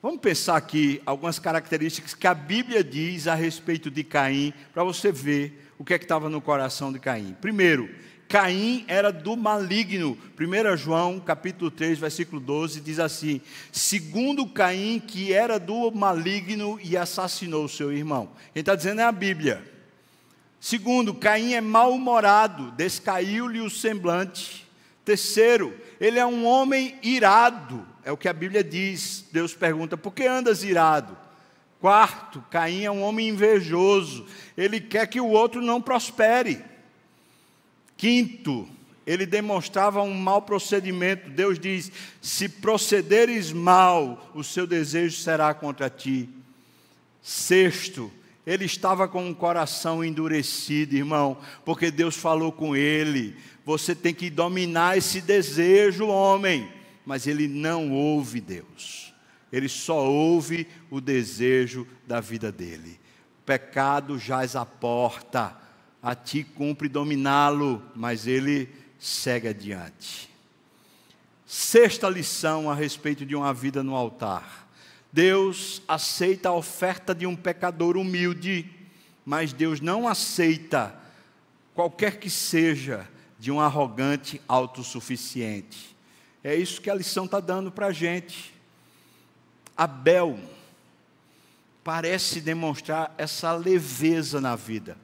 Vamos 0.00 0.20
pensar 0.20 0.56
aqui 0.56 1.02
algumas 1.04 1.40
características 1.40 2.14
que 2.14 2.28
a 2.28 2.32
Bíblia 2.32 2.84
diz 2.84 3.26
a 3.26 3.34
respeito 3.34 3.90
de 3.90 4.04
Caim, 4.04 4.54
para 4.72 4.84
você 4.84 5.10
ver 5.10 5.72
o 5.76 5.84
que 5.84 5.94
é 5.94 5.98
que 5.98 6.04
estava 6.04 6.28
no 6.28 6.40
coração 6.40 6.92
de 6.92 7.00
Caim. 7.00 7.36
Primeiro, 7.40 7.90
Caim 8.30 8.84
era 8.86 9.10
do 9.10 9.36
maligno. 9.36 10.16
1 10.38 10.76
João, 10.76 11.18
capítulo 11.18 11.68
3, 11.68 11.98
versículo 11.98 12.40
12, 12.40 12.80
diz 12.80 13.00
assim: 13.00 13.40
Segundo 13.72 14.46
Caim, 14.46 15.02
que 15.04 15.32
era 15.32 15.58
do 15.58 15.90
maligno 15.90 16.78
e 16.80 16.96
assassinou 16.96 17.66
seu 17.66 17.92
irmão. 17.92 18.30
Quem 18.52 18.60
está 18.60 18.76
dizendo 18.76 19.00
é 19.00 19.04
a 19.04 19.10
Bíblia. 19.10 19.68
Segundo, 20.60 21.12
Caim 21.12 21.54
é 21.54 21.60
mal-humorado, 21.60 22.70
descaiu-lhe 22.76 23.60
o 23.60 23.68
semblante. 23.68 24.64
Terceiro, 25.04 25.76
ele 26.00 26.20
é 26.20 26.24
um 26.24 26.46
homem 26.46 27.00
irado, 27.02 27.84
é 28.04 28.12
o 28.12 28.16
que 28.16 28.28
a 28.28 28.32
Bíblia 28.32 28.62
diz. 28.62 29.26
Deus 29.32 29.54
pergunta: 29.54 29.96
por 29.96 30.14
que 30.14 30.24
andas 30.24 30.62
irado? 30.62 31.18
Quarto, 31.80 32.44
Caim 32.48 32.84
é 32.84 32.90
um 32.92 33.02
homem 33.02 33.30
invejoso, 33.30 34.24
ele 34.56 34.78
quer 34.78 35.08
que 35.08 35.20
o 35.20 35.26
outro 35.26 35.60
não 35.60 35.82
prospere. 35.82 36.69
Quinto, 38.00 38.66
ele 39.06 39.26
demonstrava 39.26 40.00
um 40.00 40.14
mau 40.14 40.40
procedimento. 40.40 41.28
Deus 41.28 41.58
diz: 41.58 41.92
se 42.18 42.48
procederes 42.48 43.52
mal, 43.52 44.30
o 44.34 44.42
seu 44.42 44.66
desejo 44.66 45.18
será 45.18 45.52
contra 45.52 45.90
ti. 45.90 46.26
Sexto, 47.20 48.10
ele 48.46 48.64
estava 48.64 49.06
com 49.06 49.28
um 49.28 49.34
coração 49.34 50.02
endurecido, 50.02 50.96
irmão, 50.96 51.36
porque 51.62 51.90
Deus 51.90 52.16
falou 52.16 52.50
com 52.50 52.74
ele: 52.74 53.36
você 53.66 53.94
tem 53.94 54.14
que 54.14 54.30
dominar 54.30 54.96
esse 54.96 55.20
desejo, 55.20 56.06
homem. 56.06 56.72
Mas 57.04 57.26
ele 57.26 57.46
não 57.48 57.92
ouve 57.92 58.40
Deus, 58.40 59.12
ele 59.52 59.68
só 59.68 60.08
ouve 60.10 60.66
o 60.90 61.02
desejo 61.02 61.86
da 62.06 62.18
vida 62.18 62.50
dele. 62.50 62.98
O 63.40 63.44
pecado 63.44 64.18
jaz 64.18 64.56
à 64.56 64.64
porta 64.64 65.59
a 66.02 66.14
ti 66.14 66.42
cumpre 66.42 66.88
dominá-lo, 66.88 67.82
mas 67.94 68.26
ele 68.26 68.68
segue 68.98 69.48
adiante. 69.48 70.30
Sexta 71.46 72.08
lição 72.08 72.70
a 72.70 72.74
respeito 72.74 73.26
de 73.26 73.34
uma 73.34 73.52
vida 73.52 73.82
no 73.82 73.94
altar. 73.94 74.68
Deus 75.12 75.82
aceita 75.88 76.48
a 76.48 76.54
oferta 76.54 77.14
de 77.14 77.26
um 77.26 77.34
pecador 77.34 77.96
humilde, 77.96 78.70
mas 79.26 79.52
Deus 79.52 79.80
não 79.80 80.08
aceita 80.08 80.94
qualquer 81.74 82.18
que 82.18 82.30
seja 82.30 83.06
de 83.38 83.50
um 83.50 83.60
arrogante 83.60 84.40
autossuficiente. 84.46 85.96
É 86.42 86.54
isso 86.54 86.80
que 86.80 86.88
a 86.88 86.94
lição 86.94 87.24
está 87.24 87.40
dando 87.40 87.70
para 87.70 87.88
a 87.88 87.92
gente. 87.92 88.54
Abel 89.76 90.38
parece 91.82 92.40
demonstrar 92.40 93.14
essa 93.18 93.52
leveza 93.52 94.40
na 94.40 94.54
vida 94.54 94.96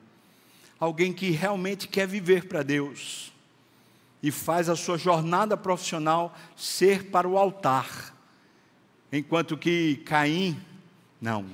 alguém 0.79 1.13
que 1.13 1.31
realmente 1.31 1.89
quer 1.89 2.07
viver 2.07 2.47
para 2.47 2.63
Deus 2.63 3.33
e 4.23 4.31
faz 4.31 4.69
a 4.69 4.77
sua 4.77 4.99
jornada 4.99 5.57
profissional 5.57 6.37
ser 6.57 7.05
para 7.05 7.29
o 7.29 7.39
altar, 7.39 8.15
enquanto 9.13 9.57
que 9.57 9.97
Caim, 10.05 10.61
não, 11.21 11.47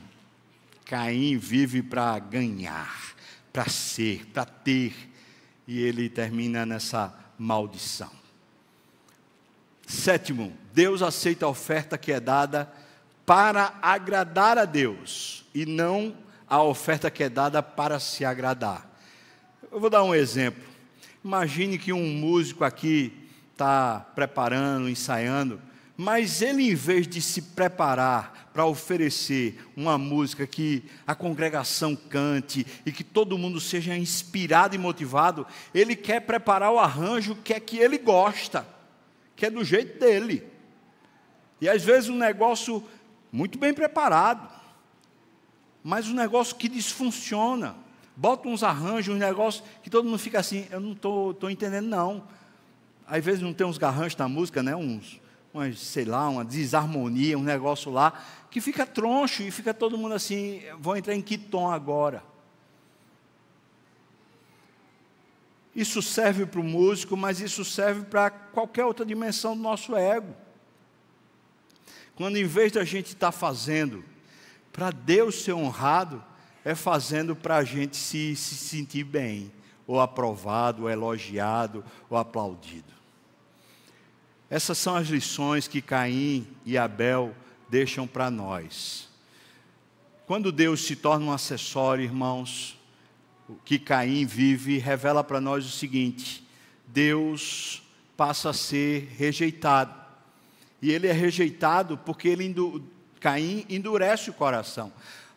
Caim 0.86 1.36
vive 1.36 1.82
para 1.82 2.18
ganhar, 2.18 3.14
para 3.52 3.68
ser, 3.68 4.26
para 4.26 4.44
ter, 4.44 4.94
e 5.66 5.80
ele 5.80 6.08
termina 6.08 6.64
nessa 6.66 7.14
maldição. 7.38 8.10
Sétimo, 9.86 10.52
Deus 10.72 11.02
aceita 11.02 11.44
a 11.44 11.50
oferta 11.50 11.98
que 11.98 12.12
é 12.12 12.20
dada 12.20 12.72
para 13.26 13.78
agradar 13.82 14.56
a 14.58 14.64
Deus 14.64 15.44
e 15.54 15.66
não 15.66 16.16
a 16.48 16.62
oferta 16.62 17.10
que 17.10 17.22
é 17.22 17.28
dada 17.28 17.62
para 17.62 18.00
se 18.00 18.24
agradar. 18.24 18.91
Eu 19.72 19.80
vou 19.80 19.88
dar 19.88 20.02
um 20.02 20.14
exemplo. 20.14 20.62
Imagine 21.24 21.78
que 21.78 21.94
um 21.94 22.06
músico 22.06 22.62
aqui 22.62 23.10
está 23.52 24.00
preparando, 24.14 24.86
ensaiando, 24.86 25.62
mas 25.96 26.42
ele, 26.42 26.70
em 26.70 26.74
vez 26.74 27.08
de 27.08 27.22
se 27.22 27.40
preparar 27.40 28.50
para 28.52 28.66
oferecer 28.66 29.58
uma 29.74 29.96
música 29.96 30.46
que 30.46 30.84
a 31.06 31.14
congregação 31.14 31.96
cante 31.96 32.66
e 32.84 32.92
que 32.92 33.02
todo 33.02 33.38
mundo 33.38 33.58
seja 33.62 33.96
inspirado 33.96 34.74
e 34.74 34.78
motivado, 34.78 35.46
ele 35.74 35.96
quer 35.96 36.20
preparar 36.20 36.70
o 36.70 36.78
arranjo 36.78 37.34
que 37.36 37.54
é 37.54 37.58
que 37.58 37.78
ele 37.78 37.96
gosta, 37.96 38.66
que 39.34 39.46
é 39.46 39.50
do 39.50 39.64
jeito 39.64 39.98
dele. 39.98 40.46
E 41.62 41.66
às 41.66 41.82
vezes 41.82 42.10
um 42.10 42.18
negócio 42.18 42.86
muito 43.32 43.58
bem 43.58 43.72
preparado, 43.72 44.46
mas 45.82 46.08
um 46.08 46.14
negócio 46.14 46.56
que 46.56 46.68
desfunciona. 46.68 47.74
Bota 48.14 48.48
uns 48.48 48.62
arranjos, 48.62 49.14
um 49.14 49.18
negócio 49.18 49.64
que 49.82 49.88
todo 49.88 50.04
mundo 50.04 50.18
fica 50.18 50.38
assim, 50.38 50.66
eu 50.70 50.80
não 50.80 50.92
estou 50.92 51.50
entendendo 51.50 51.86
não. 51.86 52.24
Às 53.06 53.24
vezes 53.24 53.40
não 53.40 53.52
tem 53.52 53.66
uns 53.66 53.78
garranchos 53.78 54.16
na 54.16 54.28
música, 54.28 54.62
né? 54.62 54.76
uns, 54.76 55.20
umas, 55.52 55.78
sei 55.78 56.04
lá, 56.04 56.28
uma 56.28 56.44
desarmonia, 56.44 57.38
um 57.38 57.42
negócio 57.42 57.90
lá, 57.90 58.12
que 58.50 58.60
fica 58.60 58.86
troncho 58.86 59.42
e 59.42 59.50
fica 59.50 59.72
todo 59.72 59.98
mundo 59.98 60.14
assim, 60.14 60.62
vou 60.78 60.96
entrar 60.96 61.14
em 61.14 61.22
que 61.22 61.38
tom 61.38 61.70
agora? 61.70 62.22
Isso 65.74 66.02
serve 66.02 66.44
para 66.44 66.60
o 66.60 66.64
músico, 66.64 67.16
mas 67.16 67.40
isso 67.40 67.64
serve 67.64 68.02
para 68.02 68.30
qualquer 68.30 68.84
outra 68.84 69.06
dimensão 69.06 69.56
do 69.56 69.62
nosso 69.62 69.96
ego. 69.96 70.34
Quando 72.14 72.36
em 72.36 72.44
vez 72.44 72.72
da 72.72 72.84
gente 72.84 73.06
estar 73.06 73.28
tá 73.28 73.32
fazendo 73.32 74.04
para 74.70 74.90
Deus 74.90 75.42
ser 75.42 75.54
honrado, 75.54 76.22
é 76.64 76.74
fazendo 76.74 77.34
para 77.34 77.56
a 77.56 77.64
gente 77.64 77.96
se, 77.96 78.36
se 78.36 78.54
sentir 78.54 79.04
bem, 79.04 79.50
ou 79.86 80.00
aprovado, 80.00 80.82
ou 80.82 80.90
elogiado, 80.90 81.84
ou 82.08 82.16
aplaudido. 82.16 82.92
Essas 84.48 84.78
são 84.78 84.94
as 84.96 85.08
lições 85.08 85.66
que 85.66 85.80
Caim 85.80 86.46
e 86.64 86.76
Abel 86.76 87.34
deixam 87.68 88.06
para 88.06 88.30
nós. 88.30 89.08
Quando 90.26 90.52
Deus 90.52 90.84
se 90.84 90.94
torna 90.94 91.26
um 91.26 91.32
acessório, 91.32 92.04
irmãos, 92.04 92.78
o 93.48 93.54
que 93.64 93.78
Caim 93.78 94.24
vive 94.24 94.78
revela 94.78 95.24
para 95.24 95.40
nós 95.40 95.64
o 95.64 95.70
seguinte: 95.70 96.46
Deus 96.86 97.82
passa 98.16 98.50
a 98.50 98.54
ser 98.54 99.12
rejeitado. 99.16 99.94
E 100.80 100.90
ele 100.90 101.06
é 101.06 101.12
rejeitado 101.12 101.96
porque 101.98 102.28
ele 102.28 102.54
Caim 103.20 103.64
endurece 103.68 104.30
o 104.30 104.34
coração. 104.34 104.92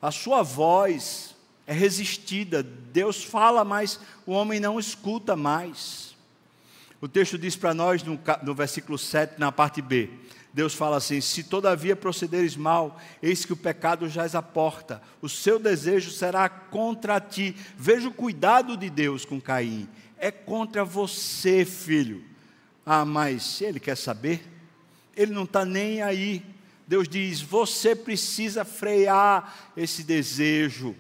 A 0.06 0.12
sua 0.12 0.44
voz 0.44 1.36
é 1.66 1.74
resistida. 1.74 2.62
Deus 2.62 3.24
fala, 3.24 3.66
mas 3.66 4.00
o 4.24 4.34
homem 4.34 4.60
não 4.60 4.80
escuta 4.80 5.36
mais. 5.36 6.16
O 7.02 7.08
texto 7.08 7.40
diz 7.40 7.56
para 7.56 7.74
nós 7.74 8.04
no, 8.04 8.20
no 8.44 8.54
versículo 8.54 9.00
7, 9.00 9.40
na 9.40 9.52
parte 9.52 9.82
B: 9.82 10.12
Deus 10.54 10.76
fala 10.76 10.98
assim: 10.98 11.20
Se 11.22 11.46
todavia 11.46 11.96
procederes 11.96 12.56
mal, 12.56 13.02
eis 13.20 13.46
que 13.46 13.54
o 13.54 13.58
pecado 13.58 14.08
jaz 14.08 14.36
à 14.36 14.44
porta, 14.44 15.02
o 15.24 15.28
seu 15.28 15.58
desejo 15.58 16.12
será 16.12 16.48
contra 16.48 17.20
ti. 17.20 17.56
Veja 17.76 18.08
o 18.08 18.14
cuidado 18.14 18.78
de 18.78 18.92
Deus 18.92 19.26
com 19.26 19.42
Caim. 19.42 19.90
É 20.20 20.30
contra 20.30 20.86
você, 20.86 21.66
filho. 21.66 22.24
Ah, 22.86 23.06
mas 23.06 23.60
ele 23.60 23.80
quer 23.80 23.98
saber? 23.98 24.48
Ele 25.18 25.34
não 25.34 25.46
está 25.46 25.66
nem 25.66 26.04
aí. 26.04 26.46
Deus 26.88 27.08
diz: 27.08 27.42
você 27.42 27.96
precisa 27.96 28.64
frear 28.64 29.72
esse 29.76 30.04
desejo. 30.04 30.96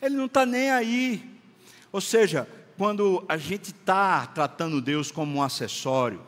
Ele 0.00 0.16
não 0.16 0.26
está 0.26 0.44
nem 0.44 0.70
aí. 0.70 1.38
Ou 1.92 2.00
seja, 2.00 2.48
quando 2.76 3.24
a 3.28 3.36
gente 3.36 3.70
está 3.70 4.26
tratando 4.26 4.80
Deus 4.80 5.10
como 5.10 5.38
um 5.38 5.42
acessório, 5.42 6.22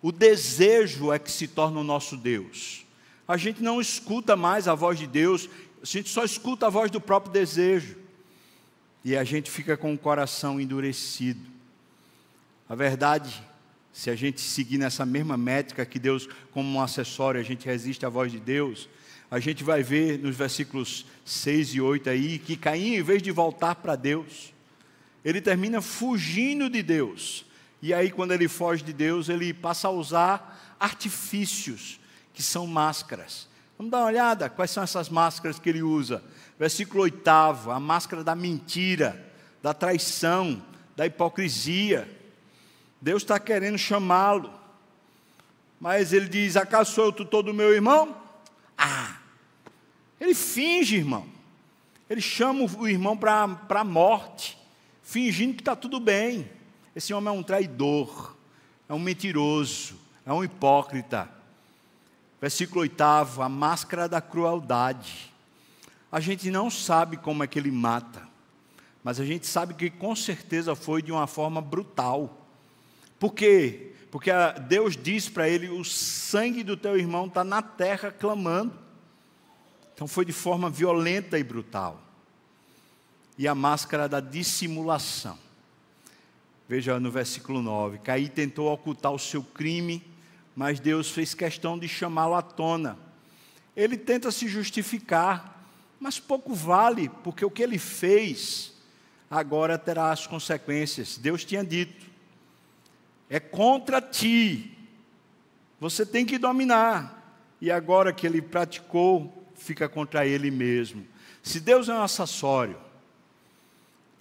o 0.00 0.12
desejo 0.12 1.12
é 1.12 1.18
que 1.18 1.30
se 1.30 1.48
torna 1.48 1.80
o 1.80 1.84
nosso 1.84 2.16
Deus. 2.16 2.84
A 3.26 3.36
gente 3.36 3.62
não 3.62 3.80
escuta 3.80 4.36
mais 4.36 4.66
a 4.68 4.74
voz 4.74 4.98
de 4.98 5.06
Deus, 5.06 5.48
a 5.82 5.86
gente 5.86 6.08
só 6.08 6.24
escuta 6.24 6.66
a 6.66 6.70
voz 6.70 6.90
do 6.90 7.00
próprio 7.00 7.32
desejo. 7.32 7.96
E 9.04 9.16
a 9.16 9.24
gente 9.24 9.50
fica 9.50 9.76
com 9.76 9.94
o 9.94 9.98
coração 9.98 10.60
endurecido. 10.60 11.40
A 12.68 12.74
verdade, 12.74 13.42
se 13.98 14.10
a 14.10 14.14
gente 14.14 14.40
seguir 14.40 14.78
nessa 14.78 15.04
mesma 15.04 15.36
métrica 15.36 15.84
que 15.84 15.98
Deus, 15.98 16.28
como 16.52 16.68
um 16.68 16.80
acessório, 16.80 17.40
a 17.40 17.44
gente 17.44 17.66
resiste 17.66 18.06
à 18.06 18.08
voz 18.08 18.30
de 18.30 18.38
Deus, 18.38 18.88
a 19.30 19.40
gente 19.40 19.64
vai 19.64 19.82
ver 19.82 20.18
nos 20.18 20.36
versículos 20.36 21.04
6 21.24 21.74
e 21.74 21.80
8 21.80 22.10
aí 22.10 22.38
que 22.38 22.56
Caim, 22.56 22.94
em 22.94 23.02
vez 23.02 23.20
de 23.22 23.32
voltar 23.32 23.74
para 23.74 23.96
Deus, 23.96 24.54
ele 25.24 25.40
termina 25.40 25.80
fugindo 25.80 26.70
de 26.70 26.82
Deus 26.82 27.44
e 27.80 27.94
aí, 27.94 28.10
quando 28.10 28.32
ele 28.32 28.48
foge 28.48 28.82
de 28.82 28.92
Deus, 28.92 29.28
ele 29.28 29.54
passa 29.54 29.86
a 29.86 29.90
usar 29.90 30.76
artifícios, 30.80 32.00
que 32.34 32.42
são 32.42 32.66
máscaras. 32.66 33.48
Vamos 33.76 33.92
dar 33.92 33.98
uma 33.98 34.06
olhada 34.06 34.50
quais 34.50 34.72
são 34.72 34.82
essas 34.82 35.08
máscaras 35.08 35.58
que 35.58 35.68
ele 35.68 35.82
usa. 35.82 36.22
Versículo 36.58 37.04
8, 37.04 37.28
a 37.28 37.78
máscara 37.78 38.24
da 38.24 38.34
mentira, 38.34 39.32
da 39.62 39.72
traição, 39.72 40.60
da 40.96 41.06
hipocrisia. 41.06 42.17
Deus 43.00 43.22
está 43.22 43.38
querendo 43.38 43.78
chamá-lo. 43.78 44.52
Mas 45.80 46.12
ele 46.12 46.28
diz: 46.28 46.56
Acaso 46.56 46.92
sou 46.92 47.06
eu 47.06 47.12
tutor 47.12 47.42
do 47.42 47.54
meu 47.54 47.72
irmão? 47.72 48.16
Ah! 48.76 49.16
Ele 50.20 50.34
finge, 50.34 50.96
irmão. 50.96 51.26
Ele 52.10 52.20
chama 52.20 52.64
o 52.64 52.88
irmão 52.88 53.16
para 53.16 53.58
a 53.68 53.84
morte, 53.84 54.58
fingindo 55.02 55.54
que 55.54 55.60
está 55.60 55.76
tudo 55.76 56.00
bem. 56.00 56.50
Esse 56.96 57.12
homem 57.12 57.34
é 57.34 57.38
um 57.38 57.42
traidor, 57.42 58.34
é 58.88 58.94
um 58.94 58.98
mentiroso, 58.98 59.94
é 60.24 60.32
um 60.32 60.42
hipócrita. 60.42 61.28
Versículo 62.40 62.80
8: 62.80 63.02
a 63.42 63.48
máscara 63.48 64.08
da 64.08 64.20
crueldade. 64.20 65.32
A 66.10 66.20
gente 66.20 66.50
não 66.50 66.70
sabe 66.70 67.18
como 67.18 67.44
é 67.44 67.46
que 67.46 67.58
ele 67.58 67.70
mata, 67.70 68.26
mas 69.04 69.20
a 69.20 69.24
gente 69.24 69.46
sabe 69.46 69.74
que 69.74 69.90
com 69.90 70.16
certeza 70.16 70.74
foi 70.74 71.02
de 71.02 71.12
uma 71.12 71.26
forma 71.26 71.60
brutal. 71.60 72.37
Por 73.18 73.34
quê? 73.34 73.92
Porque 74.10 74.30
Deus 74.68 74.96
diz 74.96 75.28
para 75.28 75.48
ele: 75.48 75.68
o 75.68 75.84
sangue 75.84 76.62
do 76.62 76.76
teu 76.76 76.96
irmão 76.96 77.26
está 77.26 77.44
na 77.44 77.60
terra 77.60 78.10
clamando. 78.10 78.72
Então 79.94 80.06
foi 80.06 80.24
de 80.24 80.32
forma 80.32 80.70
violenta 80.70 81.38
e 81.38 81.42
brutal. 81.42 82.02
E 83.36 83.46
a 83.46 83.54
máscara 83.54 84.08
da 84.08 84.20
dissimulação. 84.20 85.38
Veja 86.68 87.00
no 87.00 87.10
versículo 87.10 87.60
9: 87.60 87.98
Caí 87.98 88.28
tentou 88.28 88.72
ocultar 88.72 89.12
o 89.12 89.18
seu 89.18 89.42
crime, 89.42 90.04
mas 90.54 90.80
Deus 90.80 91.10
fez 91.10 91.34
questão 91.34 91.78
de 91.78 91.88
chamá-lo 91.88 92.34
à 92.34 92.42
tona. 92.42 92.98
Ele 93.76 93.96
tenta 93.96 94.30
se 94.30 94.48
justificar, 94.48 95.66
mas 96.00 96.18
pouco 96.18 96.54
vale, 96.54 97.08
porque 97.22 97.44
o 97.44 97.50
que 97.50 97.62
ele 97.62 97.78
fez 97.78 98.74
agora 99.30 99.78
terá 99.78 100.10
as 100.10 100.26
consequências. 100.26 101.18
Deus 101.18 101.44
tinha 101.44 101.64
dito: 101.64 102.07
é 103.30 103.38
contra 103.38 104.00
ti, 104.00 104.76
você 105.80 106.04
tem 106.04 106.24
que 106.24 106.38
dominar. 106.38 107.16
E 107.60 107.70
agora 107.70 108.12
que 108.12 108.26
ele 108.26 108.40
praticou, 108.40 109.46
fica 109.54 109.88
contra 109.88 110.26
ele 110.26 110.50
mesmo. 110.50 111.06
Se 111.42 111.60
Deus 111.60 111.88
é 111.88 111.94
um 111.94 112.02
acessório, 112.02 112.78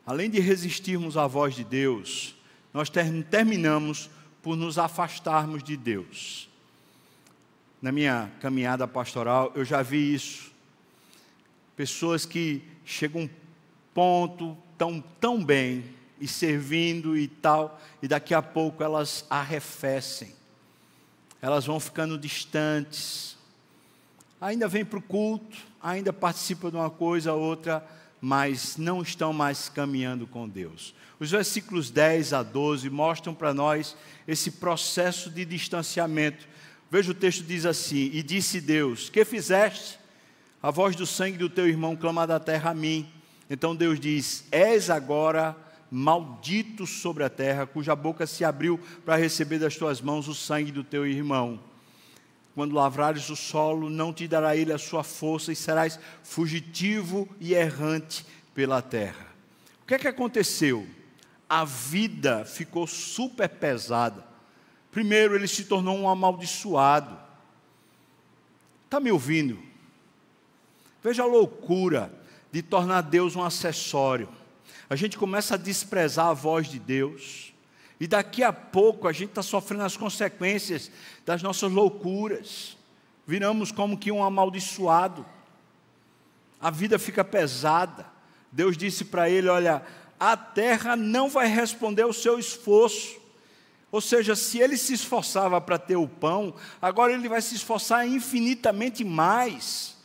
além 0.06 0.30
de 0.30 0.40
resistirmos 0.40 1.18
à 1.18 1.28
voz 1.28 1.56
de 1.56 1.64
Deus, 1.64 2.36
nós 2.74 2.90
terminamos 2.90 4.10
por 4.42 4.56
nos 4.56 4.78
afastarmos 4.78 5.64
de 5.64 5.78
Deus. 5.78 6.50
Na 7.82 7.92
minha 7.92 8.32
caminhada 8.42 8.88
pastoral, 8.88 9.52
eu 9.56 9.64
já 9.64 9.82
vi 9.82 10.14
isso. 10.14 10.52
Pessoas 11.76 12.26
que 12.26 12.64
chegam 12.84 13.22
a 13.22 13.26
um 13.26 13.30
ponto 13.94 14.58
tão, 14.78 15.02
tão 15.20 15.44
bem 15.44 15.84
e 16.20 16.28
servindo 16.28 17.18
e 17.18 17.28
tal, 17.28 17.80
e 18.02 18.08
daqui 18.08 18.34
a 18.34 18.42
pouco 18.42 18.84
elas 18.84 19.26
arrefecem. 19.30 20.34
Elas 21.42 21.66
vão 21.66 21.80
ficando 21.80 22.18
distantes. 22.18 23.38
Ainda 24.40 24.68
vêm 24.68 24.86
para 24.86 25.00
o 25.00 25.02
culto, 25.02 25.58
ainda 25.82 26.12
participam 26.12 26.70
de 26.70 26.76
uma 26.76 26.90
coisa 26.90 27.34
ou 27.34 27.42
outra, 27.42 27.86
mas 28.20 28.78
não 28.78 29.02
estão 29.02 29.32
mais 29.32 29.70
caminhando 29.70 30.26
com 30.28 30.48
Deus. 30.48 30.94
Os 31.20 31.32
versículos 31.32 31.90
10 31.90 32.34
a 32.34 32.44
12 32.44 32.90
mostram 32.90 33.34
para 33.34 33.54
nós 33.54 33.96
esse 34.28 34.52
processo 34.52 35.30
de 35.30 35.46
distanciamento. 35.46 36.48
Veja 36.92 37.12
o 37.12 37.16
texto 37.16 37.44
diz 37.44 37.66
assim: 37.66 38.12
E 38.14 38.22
disse 38.22 38.62
Deus: 38.62 39.10
Que 39.10 39.26
fizeste? 39.26 40.00
A 40.62 40.72
voz 40.72 40.96
do 40.96 41.06
sangue 41.06 41.38
do 41.38 41.50
teu 41.50 41.68
irmão 41.68 41.96
clama 41.96 42.26
da 42.28 42.40
terra 42.40 42.72
a 42.72 42.76
mim. 42.76 43.08
Então 43.50 43.76
Deus 43.76 44.00
diz: 44.00 44.46
És 44.52 44.90
agora 44.90 45.56
maldito 45.90 46.86
sobre 46.86 47.24
a 47.24 47.30
terra, 47.30 47.66
cuja 47.66 47.96
boca 47.96 48.28
se 48.28 48.44
abriu 48.44 48.80
para 49.06 49.16
receber 49.16 49.60
das 49.60 49.76
tuas 49.76 50.02
mãos 50.02 50.28
o 50.28 50.36
sangue 50.36 50.72
do 50.72 50.84
teu 50.84 51.06
irmão. 51.06 51.60
Quando 52.56 52.76
lavrares 52.76 53.30
o 53.30 53.36
solo, 53.36 53.90
não 53.90 54.12
te 54.12 54.28
dará 54.28 54.56
ele 54.56 54.74
a 54.74 54.78
sua 54.78 55.04
força 55.04 55.52
e 55.52 55.56
serás 55.56 56.00
fugitivo 56.24 57.28
e 57.40 57.54
errante 57.54 58.26
pela 58.54 58.82
terra. 58.82 59.28
O 59.84 59.86
que 59.86 59.94
é 59.94 60.00
que 60.00 60.08
aconteceu? 60.08 60.88
a 61.50 61.64
vida 61.64 62.44
ficou 62.46 62.86
super 62.86 63.48
pesada. 63.48 64.26
Primeiro, 64.92 65.36
ele 65.36 65.48
se 65.48 65.66
tornou 65.66 65.98
um 65.98 66.10
amaldiçoado. 66.10 67.18
Está 68.86 69.00
me 69.00 69.12
ouvindo? 69.12 69.60
Veja 71.04 71.24
a 71.24 71.28
loucura 71.28 72.12
de 72.52 72.62
tornar 72.62 73.02
Deus 73.02 73.36
um 73.36 73.44
acessório. 73.44 74.30
A 74.90 74.96
gente 74.96 75.18
começa 75.18 75.56
a 75.56 75.58
desprezar 75.58 76.28
a 76.28 76.34
voz 76.34 76.68
de 76.68 76.80
Deus. 76.80 77.54
E 78.00 78.08
daqui 78.08 78.44
a 78.44 78.54
pouco 78.54 79.08
a 79.08 79.12
gente 79.12 79.30
está 79.30 79.44
sofrendo 79.44 79.84
as 79.84 79.98
consequências 79.98 80.92
das 81.26 81.42
nossas 81.42 81.72
loucuras. 81.72 82.78
viramos 83.26 83.72
como 83.72 83.98
que 83.98 84.12
um 84.12 84.24
amaldiçoado. 84.24 85.26
A 86.62 86.72
vida 86.72 86.98
fica 86.98 87.24
pesada. 87.24 88.06
Deus 88.52 88.78
disse 88.78 89.04
para 89.04 89.30
ele: 89.30 89.50
Olha, 89.50 89.84
a 90.20 90.38
terra 90.38 90.96
não 90.96 91.30
vai 91.30 91.48
responder 91.48 92.04
ao 92.04 92.14
seu 92.14 92.40
esforço. 92.40 93.20
Ou 93.92 94.02
seja, 94.02 94.36
se 94.36 94.60
ele 94.60 94.78
se 94.78 94.94
esforçava 94.94 95.60
para 95.62 95.78
ter 95.78 95.96
o 95.96 96.08
pão, 96.08 96.54
agora 96.82 97.14
ele 97.14 97.28
vai 97.30 97.42
se 97.42 97.56
esforçar 97.56 98.08
infinitamente 98.08 99.04
mais. 99.04 99.96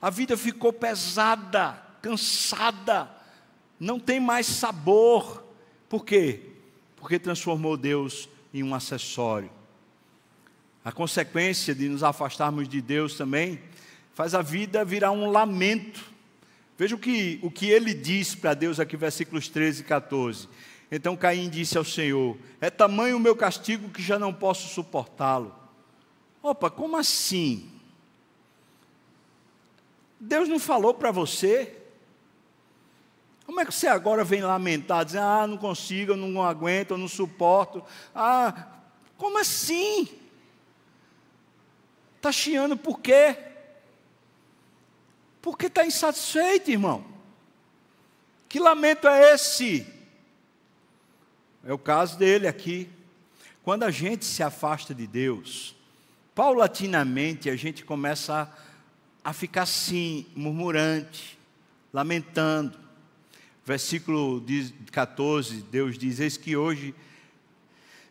A 0.00 0.10
vida 0.10 0.36
ficou 0.36 0.72
pesada, 0.72 1.80
cansada, 2.00 3.10
não 3.80 3.98
tem 3.98 4.20
mais 4.20 4.46
sabor. 4.46 5.42
Por 5.88 6.04
quê? 6.04 6.40
Porque 6.96 7.18
transformou 7.18 7.78
Deus 7.78 8.28
em 8.52 8.62
um 8.62 8.74
acessório. 8.74 9.50
A 10.84 10.92
consequência 10.92 11.74
de 11.74 11.88
nos 11.88 12.02
afastarmos 12.02 12.68
de 12.68 12.82
Deus 12.82 13.16
também 13.16 13.58
faz 14.12 14.34
a 14.34 14.42
vida 14.42 14.84
virar 14.84 15.10
um 15.10 15.30
lamento. 15.30 16.04
Veja 16.76 16.94
o 16.94 16.98
que, 16.98 17.38
o 17.42 17.50
que 17.50 17.70
ele 17.70 17.94
diz 17.94 18.34
para 18.34 18.54
Deus 18.54 18.78
aqui, 18.78 18.96
versículos 18.96 19.48
13 19.48 19.80
e 19.80 19.84
14. 19.84 20.48
Então 20.90 21.16
Caim 21.16 21.48
disse 21.48 21.78
ao 21.78 21.84
Senhor: 21.84 22.36
É 22.60 22.68
tamanho 22.68 23.16
o 23.16 23.20
meu 23.20 23.34
castigo 23.34 23.90
que 23.90 24.02
já 24.02 24.18
não 24.18 24.32
posso 24.32 24.68
suportá-lo. 24.68 25.54
Opa, 26.42 26.70
como 26.70 26.96
assim? 26.96 27.70
Deus 30.18 30.48
não 30.48 30.58
falou 30.58 30.92
para 30.92 31.10
você? 31.10 31.79
Como 33.60 33.68
é 33.68 33.72
que 33.72 33.78
você 33.78 33.88
agora 33.88 34.24
vem 34.24 34.40
lamentar, 34.40 35.04
dizendo, 35.04 35.26
ah, 35.26 35.46
não 35.46 35.58
consigo, 35.58 36.12
eu 36.12 36.16
não 36.16 36.42
aguento, 36.42 36.92
eu 36.92 36.96
não 36.96 37.06
suporto. 37.06 37.84
Ah, 38.14 38.68
como 39.18 39.38
assim? 39.38 40.08
Está 42.16 42.32
chiando 42.32 42.74
por 42.74 43.00
quê? 43.00 43.36
Porque 45.42 45.66
está 45.66 45.84
insatisfeito, 45.84 46.70
irmão. 46.70 47.04
Que 48.48 48.58
lamento 48.58 49.06
é 49.06 49.34
esse? 49.34 49.86
É 51.62 51.70
o 51.70 51.78
caso 51.78 52.16
dele 52.16 52.48
aqui. 52.48 52.88
Quando 53.62 53.82
a 53.82 53.90
gente 53.90 54.24
se 54.24 54.42
afasta 54.42 54.94
de 54.94 55.06
Deus, 55.06 55.76
paulatinamente 56.34 57.50
a 57.50 57.56
gente 57.56 57.84
começa 57.84 58.50
a, 59.22 59.30
a 59.30 59.32
ficar 59.34 59.64
assim, 59.64 60.24
murmurante, 60.34 61.38
lamentando. 61.92 62.88
Versículo 63.64 64.42
14, 64.90 65.62
Deus 65.70 65.98
diz: 65.98 66.20
Eis 66.20 66.36
que 66.36 66.56
hoje. 66.56 66.94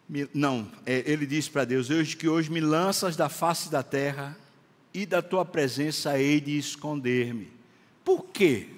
Me, 0.07 0.27
não, 0.33 0.71
é, 0.85 1.03
ele 1.05 1.25
diz 1.25 1.47
para 1.47 1.65
Deus: 1.65 1.89
Eis 1.89 2.13
que 2.13 2.27
hoje 2.27 2.51
me 2.51 2.59
lanças 2.59 3.15
da 3.15 3.29
face 3.29 3.69
da 3.69 3.83
terra 3.83 4.37
e 4.93 5.05
da 5.05 5.21
tua 5.21 5.45
presença 5.45 6.19
hei 6.19 6.39
de 6.39 6.57
esconder-me. 6.57 7.51
Por 8.03 8.25
quê? 8.25 8.69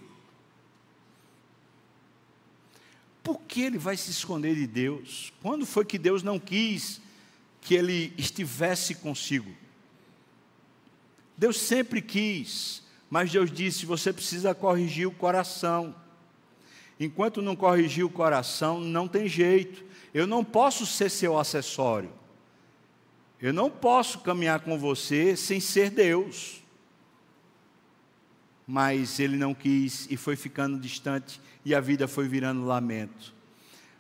Por 3.24 3.40
que 3.42 3.62
ele 3.62 3.78
vai 3.78 3.96
se 3.96 4.10
esconder 4.12 4.56
de 4.56 4.66
Deus? 4.66 5.32
Quando 5.42 5.66
foi 5.66 5.86
que 5.86 5.98
Deus 5.98 6.24
não 6.24 6.40
quis 6.40 7.00
que 7.62 7.76
ele 7.76 8.14
estivesse 8.18 8.96
consigo? 8.96 9.52
Deus 11.38 11.60
sempre 11.60 12.02
quis, 12.02 12.84
mas 13.10 13.32
Deus 13.32 13.52
disse: 13.52 13.86
você 13.86 14.12
precisa 14.12 14.54
corrigir 14.56 15.08
o 15.08 15.12
coração. 15.12 15.96
Enquanto 17.04 17.42
não 17.42 17.56
corrigir 17.56 18.06
o 18.06 18.10
coração, 18.12 18.80
não 18.80 19.08
tem 19.08 19.28
jeito. 19.28 19.84
Eu 20.14 20.28
não 20.28 20.44
posso 20.44 20.86
ser 20.86 21.10
seu 21.10 21.36
acessório. 21.40 22.12
Eu 23.42 23.52
não 23.52 23.72
posso 23.72 24.20
caminhar 24.20 24.60
com 24.60 24.78
você 24.78 25.36
sem 25.36 25.60
ser 25.60 25.90
Deus. 25.90 26.62
Mas 28.68 29.20
ele 29.20 29.36
não 29.36 29.52
quis 29.52 30.06
e 30.12 30.16
foi 30.16 30.36
ficando 30.36 30.80
distante 30.80 31.42
e 31.66 31.74
a 31.74 31.82
vida 31.82 32.08
foi 32.08 32.28
virando 32.28 32.68
lamento. 32.68 33.34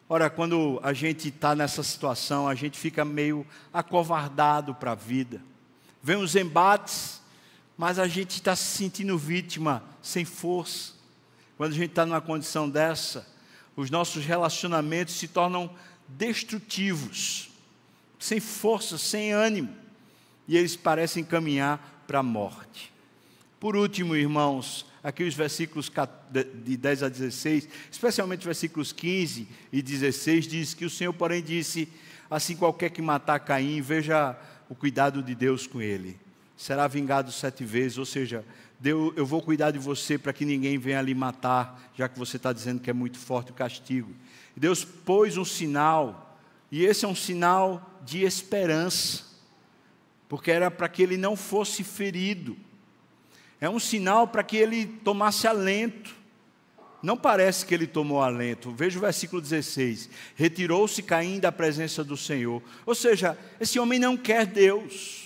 Ora, 0.08 0.30
quando 0.30 0.80
a 0.84 0.93
gente 0.93 1.30
está 1.30 1.56
nessa 1.56 1.82
situação, 1.82 2.47
a 2.47 2.54
gente 2.54 2.78
fica 2.78 3.04
meio 3.04 3.47
acovardado 3.74 4.76
para 4.76 4.91
a 4.91 4.95
vida. 4.95 5.41
Vem 6.04 6.18
os 6.18 6.36
embates, 6.36 7.20
mas 7.76 7.97
a 7.97 8.08
gente 8.08 8.34
está 8.36 8.56
se 8.56 8.78
sentindo 8.78 9.18
vítima, 9.18 9.84
sem 10.04 10.24
força. 10.24 11.01
Quando 11.62 11.74
a 11.74 11.76
gente 11.76 11.91
está 11.91 12.07
numa 12.07 12.20
condição 12.20 12.68
dessa, 12.68 13.24
os 13.76 13.91
nossos 13.91 14.26
relacionamentos 14.26 15.14
se 15.14 15.28
tornam 15.28 15.70
destrutivos, 16.07 17.51
sem 18.18 18.39
força, 18.39 18.97
sem 18.97 19.32
ânimo, 19.32 19.70
e 20.47 20.57
eles 20.57 20.76
parecem 20.76 21.24
caminhar 21.24 22.03
para 22.07 22.18
a 22.18 22.24
morte. 22.24 22.91
Por 23.59 23.76
último, 23.76 24.16
irmãos, 24.16 24.88
aqui 25.03 25.24
os 25.24 25.36
versículos 25.36 25.91
de 26.32 26.78
10 26.78 27.03
a 27.03 27.09
16, 27.09 27.70
especialmente 27.91 28.43
versículos 28.43 28.91
15 28.91 29.47
e 29.72 29.84
16, 29.84 30.47
diz 30.47 30.74
que 30.74 30.86
o 30.86 30.89
Senhor, 30.89 31.14
porém, 31.14 31.43
disse: 31.43 31.88
Assim 32.28 32.55
qualquer 32.55 32.89
que 32.89 33.03
matar 33.03 33.39
Caim, 33.39 33.82
veja 33.82 34.36
o 34.68 34.74
cuidado 34.74 35.22
de 35.22 35.36
Deus 35.36 35.68
com 35.68 35.80
ele. 35.80 36.20
Será 36.57 36.88
vingado 36.88 37.32
sete 37.32 37.64
vezes, 37.64 37.99
ou 37.99 38.05
seja, 38.05 38.43
Deus, 38.82 39.14
eu 39.16 39.28
vou 39.28 39.44
cuidar 39.44 39.70
de 39.70 39.78
você 39.78 40.18
para 40.18 40.34
que 40.34 40.44
ninguém 40.44 40.76
venha 40.80 41.00
lhe 41.04 41.14
matar, 41.14 41.80
já 41.96 42.10
que 42.10 42.18
você 42.18 42.38
está 42.38 42.52
dizendo 42.52 42.82
que 42.82 42.90
é 42.90 42.94
muito 42.94 43.20
forte 43.20 43.52
o 43.52 43.54
castigo. 43.54 44.12
Deus 44.58 44.84
pôs 44.84 45.38
um 45.38 45.46
sinal, 45.46 46.36
e 46.72 46.84
esse 46.84 47.06
é 47.06 47.08
um 47.08 47.14
sinal 47.14 48.02
de 48.04 48.24
esperança, 48.24 49.24
porque 50.28 50.50
era 50.50 50.72
para 50.72 50.90
que 50.90 51.04
ele 51.04 51.16
não 51.16 51.36
fosse 51.36 51.84
ferido, 51.84 52.58
é 53.60 53.70
um 53.70 53.80
sinal 53.80 54.28
para 54.28 54.44
que 54.44 54.58
ele 54.58 54.88
tomasse 54.88 55.48
alento. 55.48 56.16
Não 57.04 57.16
parece 57.16 57.64
que 57.64 57.76
ele 57.76 57.86
tomou 57.86 58.24
alento. 58.24 58.72
Veja 58.72 58.98
o 58.98 59.02
versículo 59.02 59.40
16: 59.40 60.10
Retirou-se 60.36 61.04
Caim 61.04 61.40
da 61.40 61.52
presença 61.52 62.04
do 62.04 62.18
Senhor. 62.18 62.64
Ou 62.84 62.96
seja, 62.96 63.38
esse 63.60 63.80
homem 63.80 64.00
não 64.00 64.18
quer 64.18 64.48
Deus. 64.48 65.21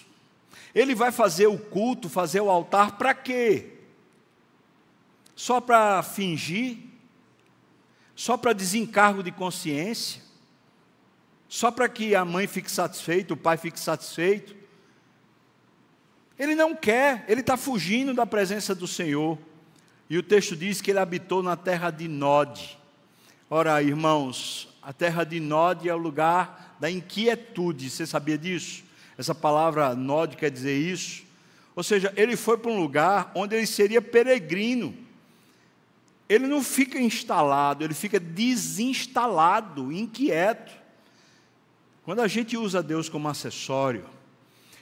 Ele 0.76 0.94
vai 0.94 1.10
fazer 1.10 1.48
o 1.48 1.58
culto, 1.58 2.10
fazer 2.10 2.42
o 2.42 2.50
altar 2.50 2.98
para 2.98 3.14
quê? 3.14 3.72
Só 5.34 5.62
para 5.62 6.04
fingir? 6.04 6.80
Só 8.14 8.36
para 8.36 8.52
desencargo 8.52 9.24
de 9.24 9.32
consciência? 9.32 10.22
Só 11.48 11.72
para 11.72 11.88
que 11.88 12.14
a 12.14 12.26
mãe 12.26 12.46
fique 12.46 12.70
satisfeita, 12.70 13.34
o 13.34 13.38
pai 13.38 13.56
fique 13.56 13.80
satisfeito? 13.80 14.56
Ele 16.38 16.56
não 16.56 16.76
quer, 16.76 17.24
ele 17.30 17.40
está 17.40 17.56
fugindo 17.56 18.14
da 18.14 18.26
presença 18.26 18.76
do 18.76 18.88
Senhor. 18.88 19.38
E 20.10 20.18
o 20.18 20.24
texto 20.24 20.56
diz 20.56 20.82
que 20.82 20.92
ele 20.92 21.00
habitou 21.00 21.42
na 21.42 21.56
terra 21.56 21.90
de 21.90 22.08
Nod. 22.08 22.78
Ora, 23.50 23.82
irmãos, 23.82 24.68
a 24.82 24.92
terra 24.92 25.24
de 25.24 25.40
Nod 25.40 25.88
é 25.88 25.96
o 25.96 25.98
lugar 25.98 26.76
da 26.80 26.92
inquietude, 26.92 27.90
você 27.90 28.06
sabia 28.06 28.38
disso? 28.38 28.85
Essa 29.18 29.34
palavra 29.34 29.96
nod 29.96 30.36
quer 30.36 30.52
dizer 30.52 30.78
isso. 30.78 31.24
Ou 31.76 31.84
seja, 31.84 32.14
ele 32.16 32.36
foi 32.36 32.58
para 32.58 32.72
um 32.72 32.80
lugar 32.80 33.32
onde 33.36 33.56
ele 33.56 33.66
seria 33.66 34.02
peregrino. 34.02 34.96
Ele 36.28 36.48
não 36.48 36.64
fica 36.64 37.00
instalado, 37.00 37.84
ele 37.84 37.94
fica 37.94 38.20
desinstalado, 38.20 39.92
inquieto. 39.92 40.74
Quando 42.04 42.22
a 42.22 42.28
gente 42.28 42.58
usa 42.58 42.82
Deus 42.82 43.10
como 43.10 43.28
acessório, 43.28 44.06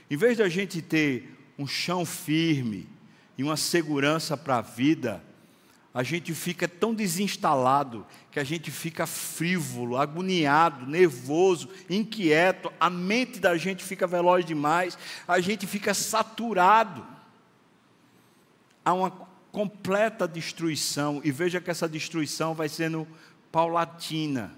em 0.10 0.18
vez 0.18 0.38
de 0.38 0.44
a 0.44 0.50
gente 0.50 0.82
ter 0.82 1.38
um 1.58 1.68
chão 1.68 2.06
firme 2.06 2.88
e 3.38 3.44
uma 3.44 3.58
segurança 3.58 4.38
para 4.38 4.58
a 4.58 4.62
vida, 4.62 5.24
a 5.94 6.02
gente 6.02 6.34
fica 6.34 6.68
tão 6.68 6.94
desinstalado 6.94 8.06
que 8.32 8.40
a 8.40 8.44
gente 8.44 8.72
fica 8.72 9.06
frívolo, 9.06 9.96
agoniado, 9.96 10.88
nervoso, 10.88 11.70
inquieto, 11.88 12.74
a 12.80 12.90
mente 12.90 13.40
da 13.40 13.56
gente 13.56 13.84
fica 13.84 14.08
veloz 14.08 14.44
demais, 14.44 14.98
a 15.28 15.40
gente 15.40 15.68
fica 15.68 15.94
saturado. 15.94 17.06
Há 18.84 18.94
uma 18.94 19.12
completa 19.52 20.28
destruição, 20.28 21.22
e 21.24 21.32
veja 21.32 21.62
que 21.62 21.70
essa 21.70 21.88
destruição 21.88 22.56
vai 22.56 22.68
sendo 22.68 23.08
paulatina. 23.52 24.52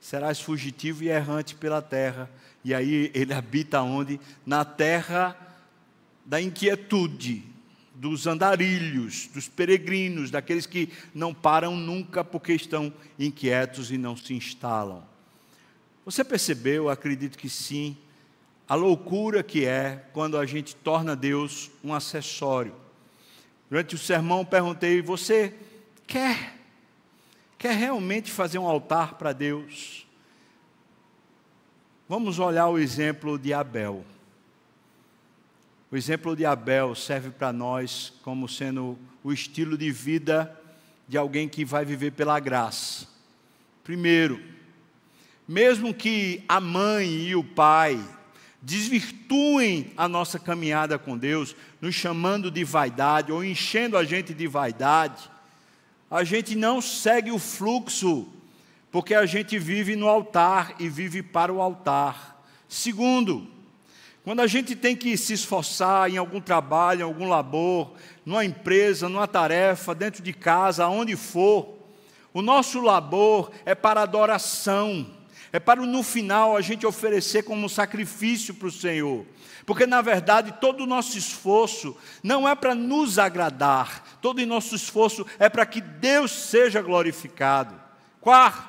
Serás 0.00 0.40
fugitivo 0.40 1.04
e 1.04 1.08
errante 1.08 1.54
pela 1.54 1.82
terra. 1.82 2.30
E 2.64 2.72
aí 2.72 3.10
ele 3.12 3.34
habita 3.34 3.82
onde? 3.82 4.18
Na 4.46 4.64
terra 4.64 5.36
da 6.24 6.40
inquietude, 6.40 7.44
dos 7.98 8.28
andarilhos, 8.28 9.26
dos 9.26 9.48
peregrinos, 9.48 10.30
daqueles 10.30 10.66
que 10.66 10.88
não 11.12 11.34
param 11.34 11.76
nunca 11.76 12.22
porque 12.22 12.52
estão 12.52 12.92
inquietos 13.18 13.90
e 13.90 13.98
não 13.98 14.16
se 14.16 14.34
instalam. 14.34 15.02
Você 16.04 16.22
percebeu, 16.22 16.88
acredito 16.88 17.36
que 17.36 17.50
sim, 17.50 17.96
a 18.68 18.76
loucura 18.76 19.42
que 19.42 19.64
é 19.64 20.08
quando 20.12 20.38
a 20.38 20.46
gente 20.46 20.76
torna 20.76 21.16
Deus 21.16 21.72
um 21.82 21.92
acessório. 21.92 22.74
Durante 23.68 23.96
o 23.96 23.98
sermão 23.98 24.44
perguntei: 24.44 25.02
você 25.02 25.54
quer 26.06 26.54
quer 27.58 27.74
realmente 27.74 28.30
fazer 28.30 28.58
um 28.58 28.66
altar 28.66 29.14
para 29.14 29.32
Deus? 29.32 30.06
Vamos 32.08 32.38
olhar 32.38 32.68
o 32.68 32.78
exemplo 32.78 33.36
de 33.36 33.52
Abel. 33.52 34.04
O 35.90 35.96
exemplo 35.96 36.36
de 36.36 36.44
Abel 36.44 36.94
serve 36.94 37.30
para 37.30 37.50
nós 37.50 38.12
como 38.22 38.46
sendo 38.46 38.98
o 39.24 39.32
estilo 39.32 39.78
de 39.78 39.90
vida 39.90 40.54
de 41.08 41.16
alguém 41.16 41.48
que 41.48 41.64
vai 41.64 41.82
viver 41.82 42.12
pela 42.12 42.38
graça. 42.38 43.06
Primeiro, 43.82 44.38
mesmo 45.48 45.94
que 45.94 46.44
a 46.46 46.60
mãe 46.60 47.08
e 47.08 47.34
o 47.34 47.42
pai 47.42 47.98
desvirtuem 48.60 49.90
a 49.96 50.06
nossa 50.06 50.38
caminhada 50.38 50.98
com 50.98 51.16
Deus, 51.16 51.56
nos 51.80 51.94
chamando 51.94 52.50
de 52.50 52.64
vaidade 52.64 53.32
ou 53.32 53.42
enchendo 53.42 53.96
a 53.96 54.04
gente 54.04 54.34
de 54.34 54.46
vaidade, 54.46 55.30
a 56.10 56.22
gente 56.22 56.54
não 56.54 56.82
segue 56.82 57.30
o 57.30 57.38
fluxo, 57.38 58.28
porque 58.90 59.14
a 59.14 59.24
gente 59.24 59.58
vive 59.58 59.96
no 59.96 60.06
altar 60.06 60.74
e 60.78 60.86
vive 60.86 61.22
para 61.22 61.50
o 61.50 61.62
altar. 61.62 62.44
Segundo, 62.68 63.48
quando 64.28 64.40
a 64.40 64.46
gente 64.46 64.76
tem 64.76 64.94
que 64.94 65.16
se 65.16 65.32
esforçar 65.32 66.10
em 66.10 66.18
algum 66.18 66.38
trabalho, 66.38 67.00
em 67.00 67.02
algum 67.02 67.26
labor, 67.26 67.94
numa 68.26 68.44
empresa, 68.44 69.08
numa 69.08 69.26
tarefa, 69.26 69.94
dentro 69.94 70.22
de 70.22 70.34
casa, 70.34 70.84
aonde 70.84 71.16
for, 71.16 71.78
o 72.34 72.42
nosso 72.42 72.78
labor 72.82 73.50
é 73.64 73.74
para 73.74 74.02
adoração, 74.02 75.06
é 75.50 75.58
para 75.58 75.80
no 75.80 76.02
final 76.02 76.54
a 76.54 76.60
gente 76.60 76.84
oferecer 76.84 77.42
como 77.42 77.70
sacrifício 77.70 78.52
para 78.52 78.68
o 78.68 78.70
Senhor. 78.70 79.24
Porque 79.64 79.86
na 79.86 80.02
verdade 80.02 80.52
todo 80.60 80.84
o 80.84 80.86
nosso 80.86 81.16
esforço 81.16 81.96
não 82.22 82.46
é 82.46 82.54
para 82.54 82.74
nos 82.74 83.18
agradar, 83.18 84.18
todo 84.20 84.40
o 84.40 84.46
nosso 84.46 84.74
esforço 84.74 85.24
é 85.38 85.48
para 85.48 85.64
que 85.64 85.80
Deus 85.80 86.32
seja 86.32 86.82
glorificado. 86.82 87.74
Quarto, 88.20 88.67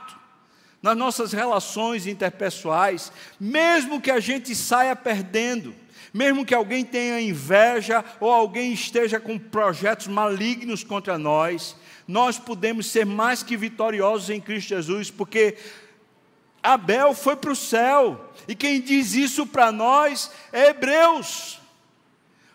nas 0.81 0.97
nossas 0.97 1.33
relações 1.33 2.07
interpessoais, 2.07 3.11
mesmo 3.39 3.99
que 3.99 4.11
a 4.11 4.19
gente 4.19 4.55
saia 4.55 4.95
perdendo, 4.95 5.75
mesmo 6.13 6.45
que 6.45 6.55
alguém 6.55 6.83
tenha 6.85 7.21
inveja 7.21 8.03
ou 8.19 8.31
alguém 8.31 8.73
esteja 8.73 9.19
com 9.19 9.37
projetos 9.37 10.07
malignos 10.07 10.83
contra 10.83 11.17
nós, 11.17 11.75
nós 12.07 12.39
podemos 12.39 12.87
ser 12.87 13.05
mais 13.05 13.43
que 13.43 13.55
vitoriosos 13.55 14.29
em 14.29 14.41
Cristo 14.41 14.69
Jesus, 14.69 15.11
porque 15.11 15.57
Abel 16.63 17.13
foi 17.13 17.35
para 17.35 17.51
o 17.51 17.55
céu, 17.55 18.33
e 18.47 18.55
quem 18.55 18.81
diz 18.81 19.13
isso 19.13 19.45
para 19.45 19.71
nós 19.71 20.31
é 20.51 20.69
Hebreus. 20.69 21.59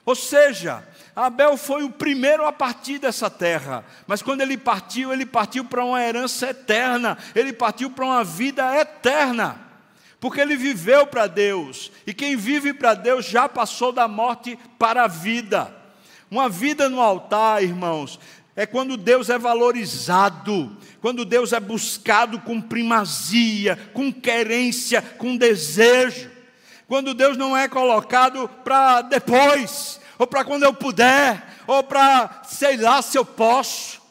Ou 0.05 0.15
seja, 0.15 0.87
Abel 1.17 1.57
foi 1.57 1.85
o 1.85 1.91
primeiro 1.91 2.45
a 2.45 2.53
partir 2.53 2.99
dessa 2.99 3.31
terra, 3.31 3.85
mas 4.07 4.21
quando 4.21 4.41
ele 4.41 4.57
partiu, 4.57 5.13
ele 5.13 5.25
partiu 5.25 5.65
para 5.65 5.85
uma 5.85 6.03
herança 6.03 6.51
eterna, 6.51 7.17
ele 7.35 7.53
partiu 7.53 7.89
para 7.89 8.05
uma 8.05 8.25
vida 8.25 8.77
eterna, 8.77 9.61
porque 10.19 10.41
ele 10.41 10.57
viveu 10.57 11.07
para 11.07 11.29
Deus, 11.29 11.93
e 12.05 12.13
quem 12.13 12.37
vive 12.37 12.75
para 12.75 12.95
Deus 12.95 13.27
já 13.27 13.49
passou 13.49 13.93
da 13.93 14.09
morte 14.09 14.59
para 14.77 15.05
a 15.05 15.09
vida. 15.09 15.73
Uma 16.29 16.49
vida 16.49 16.89
no 16.89 17.01
altar, 17.01 17.63
irmãos, 17.63 18.19
é 18.57 18.67
quando 18.67 18.97
Deus 18.97 19.31
é 19.31 19.39
valorizado, 19.39 20.77
quando 21.01 21.25
Deus 21.25 21.53
é 21.53 21.61
buscado 21.61 22.41
com 22.41 22.61
primazia, 22.61 23.77
com 23.93 24.13
querência, 24.13 25.01
com 25.01 25.37
desejo. 25.37 26.31
Quando 26.87 27.15
Deus 27.15 27.37
não 27.37 27.57
é 27.57 27.67
colocado 27.67 28.49
para 28.63 29.03
depois, 29.03 30.01
ou 30.25 30.27
para 30.27 30.43
quando 30.43 30.63
eu 30.63 30.73
puder, 30.73 31.47
ou 31.67 31.83
para 31.83 32.43
sei 32.47 32.79
lá 32.79 33.03
se 33.03 33.19
eu 33.19 33.27
posso. 33.27 34.03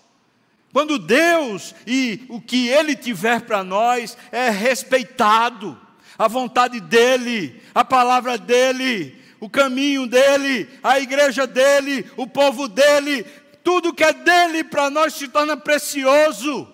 Quando 0.71 0.99
Deus 0.99 1.73
e 1.87 2.23
o 2.29 2.39
que 2.39 2.67
Ele 2.67 2.95
tiver 2.95 3.41
para 3.41 3.63
nós 3.63 4.15
é 4.31 4.49
respeitado, 4.49 5.79
a 6.17 6.27
vontade 6.27 6.79
dEle, 6.79 7.61
a 7.73 7.83
palavra 7.83 8.37
dEle, 8.37 9.19
o 9.39 9.49
caminho 9.49 10.05
dEle, 10.05 10.69
a 10.83 10.99
igreja 10.99 11.47
dEle, 11.47 12.09
o 12.15 12.27
povo 12.27 12.67
dEle, 12.67 13.23
tudo 13.63 13.93
que 13.93 14.03
é 14.03 14.13
dele 14.13 14.63
para 14.63 14.91
nós 14.91 15.15
se 15.15 15.27
torna 15.27 15.57
precioso. 15.57 16.67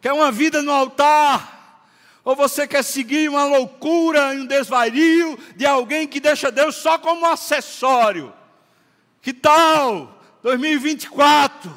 Quer 0.00 0.14
uma 0.14 0.32
vida 0.32 0.62
no 0.62 0.72
altar? 0.72 1.61
Ou 2.24 2.36
você 2.36 2.66
quer 2.66 2.84
seguir 2.84 3.28
uma 3.28 3.44
loucura 3.44 4.34
e 4.34 4.40
um 4.40 4.46
desvario 4.46 5.38
de 5.56 5.66
alguém 5.66 6.06
que 6.06 6.20
deixa 6.20 6.50
Deus 6.50 6.76
só 6.76 6.98
como 6.98 7.26
acessório? 7.26 8.32
Que 9.20 9.32
tal 9.32 10.20
2024? 10.42 11.72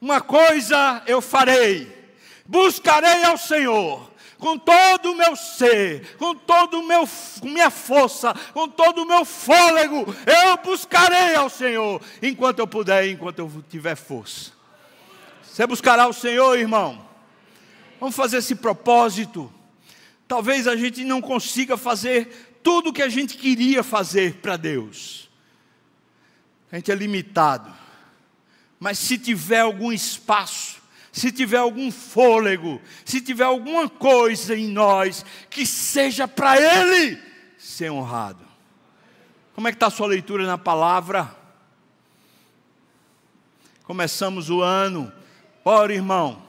Uma 0.00 0.20
coisa 0.20 1.02
eu 1.06 1.20
farei: 1.20 1.90
buscarei 2.46 3.24
ao 3.24 3.36
Senhor 3.36 4.12
com 4.42 4.58
todo 4.58 5.12
o 5.12 5.14
meu 5.14 5.36
ser, 5.36 6.16
com 6.16 6.34
todo 6.34 6.80
o 6.80 6.82
meu 6.82 7.08
minha 7.44 7.70
força, 7.70 8.34
com 8.52 8.68
todo 8.68 9.02
o 9.02 9.06
meu 9.06 9.24
fôlego, 9.24 10.04
eu 10.26 10.56
buscarei 10.64 11.36
ao 11.36 11.48
Senhor 11.48 12.02
enquanto 12.20 12.58
eu 12.58 12.66
puder, 12.66 13.08
enquanto 13.08 13.38
eu 13.38 13.64
tiver 13.70 13.94
força. 13.94 14.50
Você 15.44 15.64
buscará 15.64 16.08
o 16.08 16.12
Senhor, 16.12 16.58
irmão? 16.58 17.06
Vamos 18.00 18.16
fazer 18.16 18.38
esse 18.38 18.56
propósito. 18.56 19.52
Talvez 20.32 20.66
a 20.66 20.74
gente 20.74 21.04
não 21.04 21.20
consiga 21.20 21.76
fazer 21.76 22.56
tudo 22.62 22.88
o 22.88 22.92
que 22.94 23.02
a 23.02 23.08
gente 23.10 23.36
queria 23.36 23.82
fazer 23.82 24.36
para 24.36 24.56
Deus. 24.56 25.28
A 26.72 26.76
gente 26.76 26.90
é 26.90 26.94
limitado. 26.94 27.70
Mas 28.80 28.98
se 28.98 29.18
tiver 29.18 29.60
algum 29.60 29.92
espaço 29.92 30.80
se 31.12 31.30
tiver 31.30 31.58
algum 31.58 31.92
fôlego, 31.92 32.80
se 33.04 33.20
tiver 33.20 33.44
alguma 33.44 33.90
coisa 33.90 34.56
em 34.56 34.68
nós 34.68 35.22
que 35.50 35.66
seja 35.66 36.26
para 36.26 36.56
Ele 36.58 37.22
ser 37.58 37.90
honrado. 37.90 38.42
Como 39.54 39.68
é 39.68 39.70
que 39.70 39.76
está 39.76 39.88
a 39.88 39.90
sua 39.90 40.06
leitura 40.06 40.46
na 40.46 40.56
palavra? 40.56 41.36
Começamos 43.84 44.48
o 44.48 44.62
ano. 44.62 45.12
Ora, 45.62 45.92
irmão, 45.92 46.42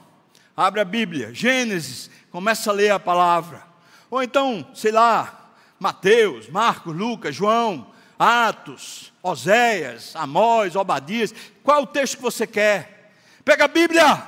abre 0.56 0.80
a 0.80 0.86
Bíblia, 0.86 1.34
Gênesis, 1.34 2.10
começa 2.30 2.70
a 2.70 2.72
ler 2.72 2.90
a 2.90 2.98
palavra. 2.98 3.73
Ou 4.14 4.22
então, 4.22 4.64
sei 4.72 4.92
lá, 4.92 5.50
Mateus, 5.76 6.48
Marcos, 6.48 6.94
Lucas, 6.94 7.34
João, 7.34 7.92
Atos, 8.16 9.12
Oséias, 9.20 10.14
Amós, 10.14 10.76
Obadias. 10.76 11.34
Qual 11.64 11.80
é 11.80 11.82
o 11.82 11.86
texto 11.86 12.18
que 12.18 12.22
você 12.22 12.46
quer? 12.46 13.12
Pega 13.44 13.64
a 13.64 13.66
Bíblia 13.66 14.24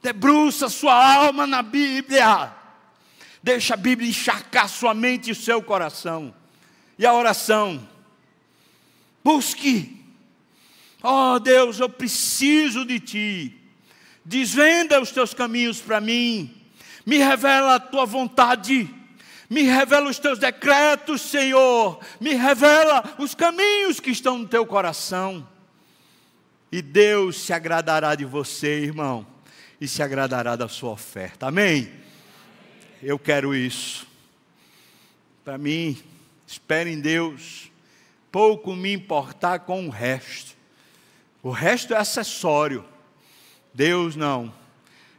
Debruça 0.00 0.70
sua 0.70 0.94
alma 0.94 1.46
na 1.46 1.60
Bíblia. 1.60 2.50
Deixa 3.42 3.74
a 3.74 3.76
Bíblia 3.76 4.08
encharcar 4.08 4.66
sua 4.66 4.94
mente 4.94 5.32
e 5.32 5.34
seu 5.34 5.60
coração. 5.60 6.34
E 6.98 7.04
a 7.04 7.12
oração. 7.12 7.86
Busque. 9.22 10.02
Oh 11.02 11.38
Deus, 11.38 11.78
eu 11.78 11.90
preciso 11.90 12.86
de 12.86 12.98
Ti. 12.98 13.60
Desvenda 14.24 14.98
os 14.98 15.10
teus 15.12 15.34
caminhos 15.34 15.78
para 15.78 16.00
mim. 16.00 16.61
Me 17.04 17.18
revela 17.18 17.76
a 17.76 17.80
tua 17.80 18.06
vontade. 18.06 18.88
Me 19.48 19.62
revela 19.62 20.08
os 20.08 20.18
teus 20.18 20.38
decretos, 20.38 21.20
Senhor. 21.20 22.00
Me 22.20 22.34
revela 22.34 23.16
os 23.18 23.34
caminhos 23.34 24.00
que 24.00 24.10
estão 24.10 24.38
no 24.38 24.48
teu 24.48 24.64
coração. 24.64 25.46
E 26.70 26.80
Deus 26.80 27.40
se 27.40 27.52
agradará 27.52 28.14
de 28.14 28.24
você, 28.24 28.80
irmão 28.80 29.26
e 29.82 29.88
se 29.88 30.00
agradará 30.00 30.54
da 30.54 30.68
sua 30.68 30.90
oferta. 30.90 31.48
Amém? 31.48 31.92
Eu 33.02 33.18
quero 33.18 33.52
isso. 33.52 34.06
Para 35.44 35.58
mim, 35.58 36.00
espere 36.46 36.88
em 36.88 37.00
Deus, 37.00 37.68
pouco 38.30 38.76
me 38.76 38.92
importar 38.92 39.58
com 39.58 39.88
o 39.88 39.90
resto. 39.90 40.56
O 41.42 41.50
resto 41.50 41.94
é 41.94 41.96
acessório. 41.96 42.84
Deus 43.74 44.14
não. 44.14 44.54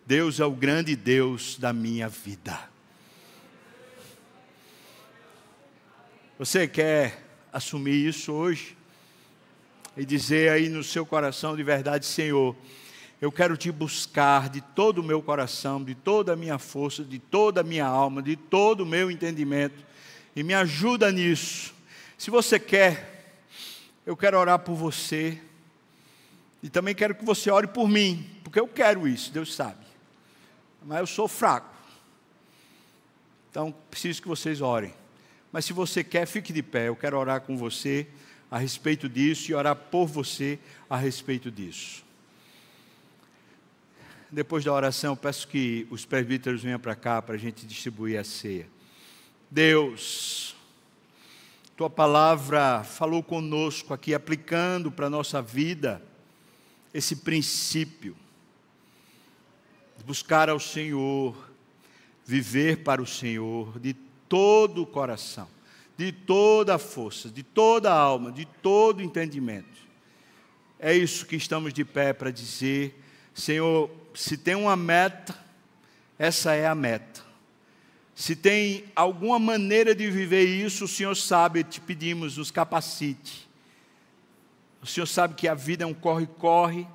Deus 0.06 0.40
é 0.40 0.46
o 0.46 0.52
grande 0.52 0.96
Deus 0.96 1.58
da 1.58 1.72
minha 1.72 2.10
vida. 2.10 2.60
Você 6.38 6.68
quer 6.68 7.24
assumir 7.54 8.08
isso 8.08 8.34
hoje? 8.34 8.76
E 9.96 10.04
dizer 10.04 10.50
aí 10.52 10.68
no 10.68 10.84
seu 10.84 11.06
coração 11.06 11.56
de 11.56 11.64
verdade, 11.64 12.06
Senhor, 12.06 12.56
eu 13.22 13.32
quero 13.32 13.56
te 13.56 13.72
buscar 13.72 14.50
de 14.50 14.60
todo 14.60 14.98
o 14.98 15.04
meu 15.04 15.22
coração, 15.22 15.82
de 15.82 15.96
toda 15.96 16.34
a 16.34 16.36
minha 16.36 16.58
força, 16.58 17.04
de 17.04 17.20
toda 17.20 17.62
a 17.62 17.64
minha 17.64 17.86
alma, 17.86 18.22
de 18.22 18.36
todo 18.36 18.82
o 18.82 18.86
meu 18.86 19.10
entendimento, 19.10 19.86
e 20.36 20.44
me 20.44 20.54
ajuda 20.54 21.12
nisso. 21.12 21.74
Se 22.18 22.30
você 22.30 22.60
quer, 22.60 23.38
eu 24.06 24.18
quero 24.18 24.38
orar 24.38 24.60
por 24.60 24.76
você, 24.76 25.40
e 26.62 26.70
também 26.70 26.94
quero 26.94 27.16
que 27.16 27.24
você 27.24 27.50
ore 27.50 27.68
por 27.68 27.88
mim, 27.88 28.30
porque 28.44 28.60
eu 28.60 28.68
quero 28.68 29.08
isso, 29.08 29.32
Deus 29.32 29.56
sabe, 29.56 29.83
mas 30.84 31.00
eu 31.00 31.08
sou 31.08 31.28
fraco, 31.28 31.74
então 33.50 33.74
preciso 33.90 34.22
que 34.22 34.28
vocês 34.28 34.62
orem. 34.62 34.94
Mas 35.52 35.66
se 35.66 35.74
você 35.74 36.04
quer, 36.04 36.26
fique 36.26 36.52
de 36.52 36.64
pé, 36.64 36.88
eu 36.88 36.96
quero 36.96 37.18
orar 37.18 37.42
com 37.42 37.56
você 37.56 38.08
a 38.50 38.58
respeito 38.58 39.08
disso 39.08 39.52
e 39.52 39.54
orar 39.54 39.76
por 39.76 40.08
você 40.08 40.58
a 40.90 40.98
respeito 40.98 41.52
disso. 41.52 42.04
Depois 44.32 44.66
da 44.66 44.74
oração, 44.74 45.16
peço 45.16 45.48
que 45.48 45.88
os 45.92 46.06
presbíteros 46.06 46.64
venham 46.64 46.80
para 46.80 46.96
cá 46.96 47.22
para 47.22 47.36
a 47.36 47.38
gente 47.38 47.68
distribuir 47.68 48.20
a 48.20 48.24
ceia. 48.24 48.68
Deus, 49.50 50.56
tua 51.78 51.90
palavra 51.90 52.84
falou 52.84 53.22
conosco 53.22 53.94
aqui, 53.94 54.16
aplicando 54.16 54.92
para 54.92 55.06
a 55.06 55.12
nossa 55.12 55.40
vida 55.40 56.02
esse 56.92 57.18
princípio 57.18 58.16
buscar 60.06 60.50
ao 60.50 60.60
Senhor, 60.60 61.36
viver 62.26 62.84
para 62.84 63.02
o 63.02 63.08
Senhor 63.08 63.80
de 63.80 63.94
todo 64.28 64.84
o 64.84 64.86
coração, 64.86 65.48
de 65.98 66.12
toda 66.12 66.76
a 66.76 66.80
força, 66.80 67.30
de 67.30 67.44
toda 67.44 67.92
a 67.92 67.98
alma, 67.98 68.32
de 68.32 68.46
todo 68.46 69.00
o 69.00 69.04
entendimento. 69.04 69.84
É 70.80 70.94
isso 70.94 71.26
que 71.26 71.36
estamos 71.36 71.74
de 71.74 71.86
pé 71.86 72.12
para 72.14 72.32
dizer, 72.32 73.02
Senhor, 73.34 73.90
se 74.14 74.38
tem 74.38 74.56
uma 74.56 74.76
meta, 74.76 75.38
essa 76.20 76.54
é 76.54 76.68
a 76.68 76.76
meta. 76.76 77.24
Se 78.16 78.36
tem 78.36 78.86
alguma 78.96 79.40
maneira 79.40 79.96
de 79.96 80.10
viver 80.12 80.44
isso, 80.44 80.86
o 80.86 80.88
Senhor 80.88 81.16
sabe, 81.16 81.64
te 81.64 81.82
pedimos, 81.82 82.38
nos 82.38 82.52
capacite. 82.52 83.50
O 84.82 84.86
Senhor 84.86 85.08
sabe 85.08 85.36
que 85.36 85.48
a 85.48 85.56
vida 85.56 85.84
é 85.84 85.88
um 85.88 85.94
corre-corre, 85.94 86.88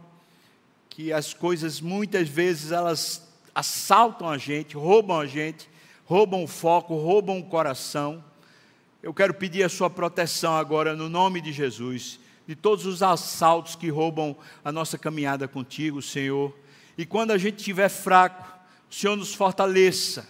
que 0.99 1.13
as 1.13 1.33
coisas 1.33 1.81
muitas 1.81 2.29
vezes 2.29 2.73
elas 2.73 3.23
assaltam 3.55 4.29
a 4.29 4.37
gente, 4.37 4.77
roubam 4.77 5.21
a 5.21 5.27
gente, 5.27 5.71
roubam 6.05 6.43
o 6.43 6.49
foco, 6.49 6.97
roubam 6.97 7.39
o 7.39 7.45
coração. 7.45 8.25
Eu 9.01 9.15
quero 9.15 9.33
pedir 9.33 9.63
a 9.63 9.69
sua 9.69 9.89
proteção 9.89 10.57
agora 10.57 10.97
no 10.97 11.09
nome 11.09 11.41
de 11.41 11.53
Jesus, 11.53 12.19
de 12.49 12.57
todos 12.57 12.85
os 12.85 13.01
assaltos 13.01 13.77
que 13.77 13.89
roubam 13.89 14.37
a 14.65 14.73
nossa 14.73 14.99
caminhada 14.99 15.47
contigo, 15.47 16.03
Senhor. 16.03 16.53
E 16.99 17.07
quando 17.07 17.31
a 17.31 17.39
gente 17.39 17.59
estiver 17.59 17.89
fraco, 17.89 18.45
o 18.91 18.93
Senhor 18.93 19.15
nos 19.15 19.33
fortaleça 19.33 20.27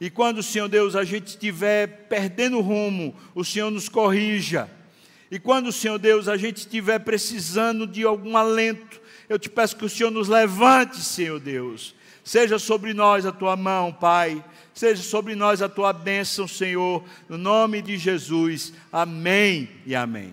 e 0.00 0.08
quando, 0.08 0.42
Senhor 0.42 0.68
Deus, 0.68 0.96
a 0.96 1.04
gente 1.04 1.26
estiver 1.26 2.06
perdendo 2.08 2.56
o 2.56 2.62
rumo, 2.62 3.14
o 3.34 3.44
Senhor 3.44 3.70
nos 3.70 3.86
corrija. 3.86 4.66
E 5.30 5.38
quando, 5.38 5.70
Senhor 5.70 5.98
Deus, 5.98 6.26
a 6.26 6.38
gente 6.38 6.56
estiver 6.56 7.00
precisando 7.00 7.86
de 7.86 8.02
algum 8.02 8.34
alento, 8.34 8.99
eu 9.30 9.38
te 9.38 9.48
peço 9.48 9.76
que 9.76 9.84
o 9.84 9.88
Senhor 9.88 10.10
nos 10.10 10.28
levante, 10.28 10.96
Senhor 10.96 11.38
Deus. 11.38 11.94
Seja 12.24 12.58
sobre 12.58 12.92
nós 12.92 13.24
a 13.24 13.30
tua 13.30 13.54
mão, 13.54 13.92
Pai. 13.92 14.44
Seja 14.74 15.04
sobre 15.04 15.36
nós 15.36 15.62
a 15.62 15.68
tua 15.68 15.92
bênção, 15.92 16.48
Senhor. 16.48 17.04
No 17.28 17.38
nome 17.38 17.80
de 17.80 17.96
Jesus. 17.96 18.72
Amém 18.92 19.68
e 19.86 19.94
amém. 19.94 20.28